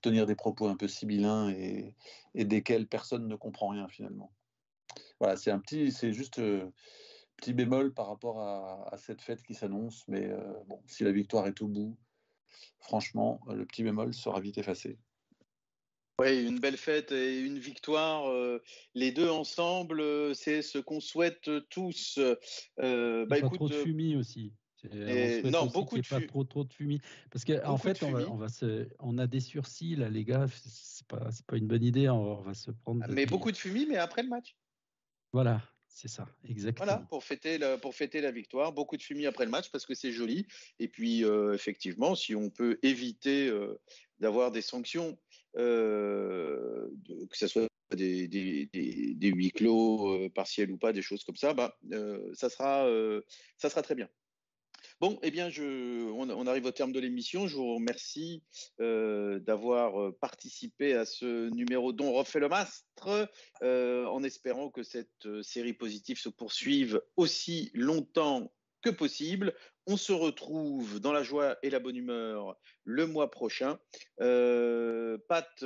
tenir 0.00 0.26
des 0.26 0.34
propos 0.34 0.68
un 0.68 0.76
peu 0.76 0.88
sibyllins 0.88 1.50
et, 1.50 1.94
desquels 2.34 2.86
personne 2.86 3.28
ne 3.28 3.36
comprend 3.36 3.68
rien 3.68 3.88
finalement. 3.88 4.32
Voilà, 5.18 5.36
c'est 5.36 5.50
un 5.50 5.60
petit, 5.60 5.92
c'est 5.92 6.12
juste 6.12 6.38
euh, 6.38 6.70
petit 7.36 7.52
bémol 7.52 7.92
par 7.92 8.08
rapport 8.08 8.40
à, 8.40 8.96
cette 8.98 9.22
fête 9.22 9.42
qui 9.42 9.54
s'annonce, 9.54 10.04
mais 10.08 10.26
euh, 10.26 10.52
bon, 10.66 10.80
si 10.86 11.04
la 11.04 11.12
victoire 11.12 11.46
est 11.46 11.60
au 11.62 11.68
bout, 11.68 11.96
franchement, 12.80 13.40
le 13.48 13.64
petit 13.66 13.82
bémol 13.82 14.14
sera 14.14 14.40
vite 14.40 14.58
effacé. 14.58 14.98
Oui, 16.20 16.46
une 16.46 16.58
belle 16.58 16.76
fête 16.76 17.12
et 17.12 17.40
une 17.40 17.58
victoire, 17.58 18.28
euh, 18.30 18.62
les 18.94 19.10
deux 19.10 19.30
ensemble, 19.30 20.34
c'est 20.34 20.62
ce 20.62 20.78
qu'on 20.78 21.00
souhaite 21.00 21.50
tous. 21.70 22.18
Euh, 22.78 23.26
bah, 23.26 23.38
écoute, 23.38 23.54
trop 23.54 23.68
de 23.68 23.74
fumée 23.74 24.16
aussi 24.16 24.52
non, 25.44 25.66
beaucoup 25.66 25.98
de 25.98 26.06
pas 26.06 26.20
trop 26.20 26.44
trop 26.44 26.64
de 26.64 26.72
fumée 26.72 27.00
parce 27.30 27.44
qu'en 27.44 27.72
en 27.72 27.76
fait 27.76 28.02
on, 28.02 28.10
va, 28.10 28.20
on, 28.30 28.36
va, 28.36 28.48
se, 28.48 28.88
on 28.98 29.18
a 29.18 29.26
des 29.26 29.40
sursis 29.40 29.96
là 29.96 30.08
les 30.08 30.24
gars, 30.24 30.46
c'est 30.64 31.06
pas 31.06 31.28
pas 31.46 31.56
une 31.56 31.66
bonne 31.66 31.84
idée, 31.84 32.08
on 32.08 32.40
va 32.40 32.54
se 32.54 32.70
prendre. 32.70 33.04
Mais 33.10 33.26
beaucoup 33.26 33.52
de 33.52 33.56
fumée, 33.56 33.86
mais 33.86 33.96
après 33.96 34.22
le 34.22 34.28
match. 34.28 34.56
Voilà, 35.32 35.62
c'est 35.86 36.08
ça, 36.08 36.26
exactement. 36.48 36.86
Voilà, 36.86 37.06
pour 37.08 37.22
fêter, 37.22 37.58
la, 37.58 37.78
pour 37.78 37.94
fêter 37.94 38.20
la 38.20 38.30
victoire, 38.30 38.72
beaucoup 38.72 38.96
de 38.96 39.02
fumée 39.02 39.26
après 39.26 39.44
le 39.44 39.50
match 39.50 39.70
parce 39.70 39.86
que 39.86 39.94
c'est 39.94 40.12
joli. 40.12 40.46
Et 40.78 40.88
puis, 40.88 41.24
euh, 41.24 41.52
effectivement, 41.54 42.14
si 42.14 42.34
on 42.34 42.50
peut 42.50 42.78
éviter 42.82 43.48
euh, 43.48 43.80
d'avoir 44.18 44.50
des 44.50 44.62
sanctions, 44.62 45.18
euh, 45.56 46.88
que 47.30 47.36
ce 47.36 47.46
soit 47.46 47.68
des, 47.94 48.68
huis 49.22 49.50
clos 49.52 50.28
partiels 50.30 50.70
ou 50.70 50.78
pas, 50.78 50.92
des 50.92 51.02
choses 51.02 51.24
comme 51.24 51.36
ça, 51.36 51.54
bah, 51.54 51.76
ça, 52.34 52.48
sera, 52.48 52.88
ça 53.56 53.70
sera 53.70 53.82
très 53.82 53.94
bien. 53.94 54.08
Bon, 55.00 55.18
eh 55.22 55.30
bien, 55.30 55.50
on, 55.58 56.46
arrive 56.46 56.66
au 56.66 56.70
terme 56.70 56.92
de 56.92 57.00
l'émission. 57.00 57.46
Je 57.46 57.56
vous 57.56 57.74
remercie 57.74 58.42
d'avoir 58.78 60.14
participé 60.20 60.94
à 60.94 61.04
ce 61.04 61.48
numéro 61.50 61.92
dont 61.92 62.12
refait 62.12 62.40
le 62.40 62.48
mastre, 62.48 63.28
en 63.62 64.22
espérant 64.22 64.70
que 64.70 64.82
cette 64.82 65.42
série 65.42 65.74
positive 65.74 66.18
se 66.18 66.28
poursuive 66.28 67.00
aussi 67.16 67.70
longtemps 67.74 68.52
que 68.82 68.90
possible. 68.90 69.54
On 69.86 69.96
se 69.96 70.12
retrouve 70.12 71.00
dans 71.00 71.12
la 71.12 71.22
joie 71.22 71.56
et 71.62 71.70
la 71.70 71.80
bonne 71.80 71.96
humeur 71.96 72.56
le 72.84 73.06
mois 73.06 73.30
prochain. 73.30 73.78
Pat, 74.18 75.62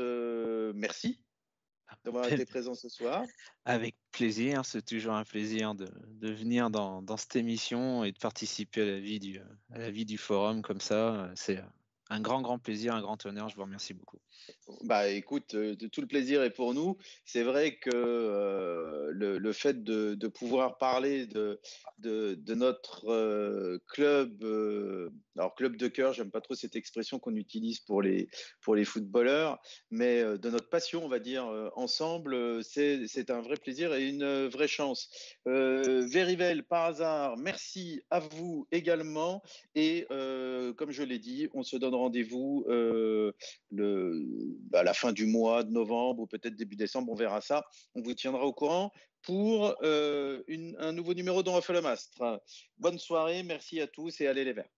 merci 0.75 1.21
d'avoir 2.05 2.31
été 2.31 2.45
présent 2.47 2.75
ce 2.75 2.89
soir. 2.89 3.25
Avec 3.65 3.97
plaisir, 4.11 4.65
c'est 4.65 4.85
toujours 4.85 5.15
un 5.15 5.25
plaisir 5.25 5.75
de, 5.75 5.89
venir 6.21 6.71
dans, 6.71 7.03
dans, 7.03 7.17
cette 7.17 7.37
émission 7.37 8.05
et 8.05 8.13
de 8.13 8.19
participer 8.19 8.83
à 8.83 8.87
la 8.87 9.01
vie 9.01 9.19
du, 9.19 9.41
à 9.71 9.79
la 9.79 9.91
vie 9.91 10.05
du 10.05 10.19
forum 10.19 10.63
comme 10.63 10.81
ça. 10.81 11.31
C'est 11.35 11.63
un 12.11 12.21
grand, 12.21 12.43
grand 12.43 12.59
plaisir, 12.59 12.95
un 12.95 13.01
grand 13.01 13.25
honneur. 13.25 13.49
Je 13.49 13.57
vous 13.57 13.63
remercie 13.63 13.95
beaucoup. 13.95 14.19
Bah, 14.83 15.09
écoute, 15.09 15.55
euh, 15.55 15.75
tout 15.75 16.01
le 16.01 16.07
plaisir 16.07 16.43
est 16.43 16.51
pour 16.51 16.75
nous. 16.75 16.99
C'est 17.25 17.43
vrai 17.43 17.77
que 17.77 17.91
euh, 17.93 19.11
le, 19.13 19.53
fait 19.53 19.83
de, 19.83 20.29
pouvoir 20.29 20.77
parler 20.79 21.27
de, 21.27 21.61
de, 21.99 22.55
notre 22.55 23.09
euh, 23.11 23.79
club, 23.89 24.45
alors 25.37 25.55
club 25.55 25.77
de 25.77 25.89
cœur, 25.89 26.13
j'aime 26.13 26.31
pas 26.31 26.41
trop 26.41 26.55
cette 26.55 26.77
expression 26.77 27.19
qu'on 27.19 27.37
utilise 27.37 27.81
pour 27.81 28.03
les, 28.03 28.29
pour 28.61 28.75
les 28.75 28.85
footballeurs, 28.85 29.59
mais 29.91 30.23
de 30.23 30.51
notre 30.51 30.69
passion, 30.69 31.05
on 31.05 31.09
va 31.09 31.19
dire, 31.19 31.47
ensemble, 31.75 32.63
c'est 32.65 33.31
un 33.31 33.41
vrai 33.41 33.57
plaisir 33.57 33.95
et 33.95 34.09
une 34.09 34.47
vraie 34.47 34.69
chance. 34.69 35.09
Verivel, 35.47 36.65
par 36.65 36.85
hasard, 36.85 37.37
merci 37.39 38.03
à 38.11 38.21
vous 38.21 38.67
également. 38.73 39.43
Et 39.75 40.07
comme 40.77 40.91
je 40.91 41.03
l'ai 41.03 41.19
dit, 41.19 41.49
on 41.55 41.63
se 41.63 41.77
donne 41.77 41.94
rendez-vous 41.95 42.65
à 44.73 44.83
la 44.83 44.95
fin 44.95 45.13
du 45.13 45.27
mois 45.27 45.63
de 45.63 45.71
novembre 45.71 46.23
ou 46.23 46.27
peut-être 46.27 46.57
début 46.57 46.77
décembre, 46.77 47.13
on 47.13 47.17
verra 47.17 47.41
ça. 47.41 47.65
On 47.95 48.03
vous 48.03 48.15
tiendra 48.15 48.45
au 48.45 48.53
courant 48.53 48.91
pour 49.23 49.75
euh, 49.83 50.43
un 50.79 50.93
nouveau 50.93 51.15
numéro 51.15 51.43
dont 51.43 51.55
refait 51.55 51.73
le 51.73 51.81
mastre. 51.81 52.43
Bonne 52.79 52.99
soirée, 52.99 53.43
merci 53.43 53.81
à 53.81 53.87
tous 53.87 54.21
et 54.21 54.27
allez 54.27 54.45
les 54.45 54.53
verts. 54.53 54.71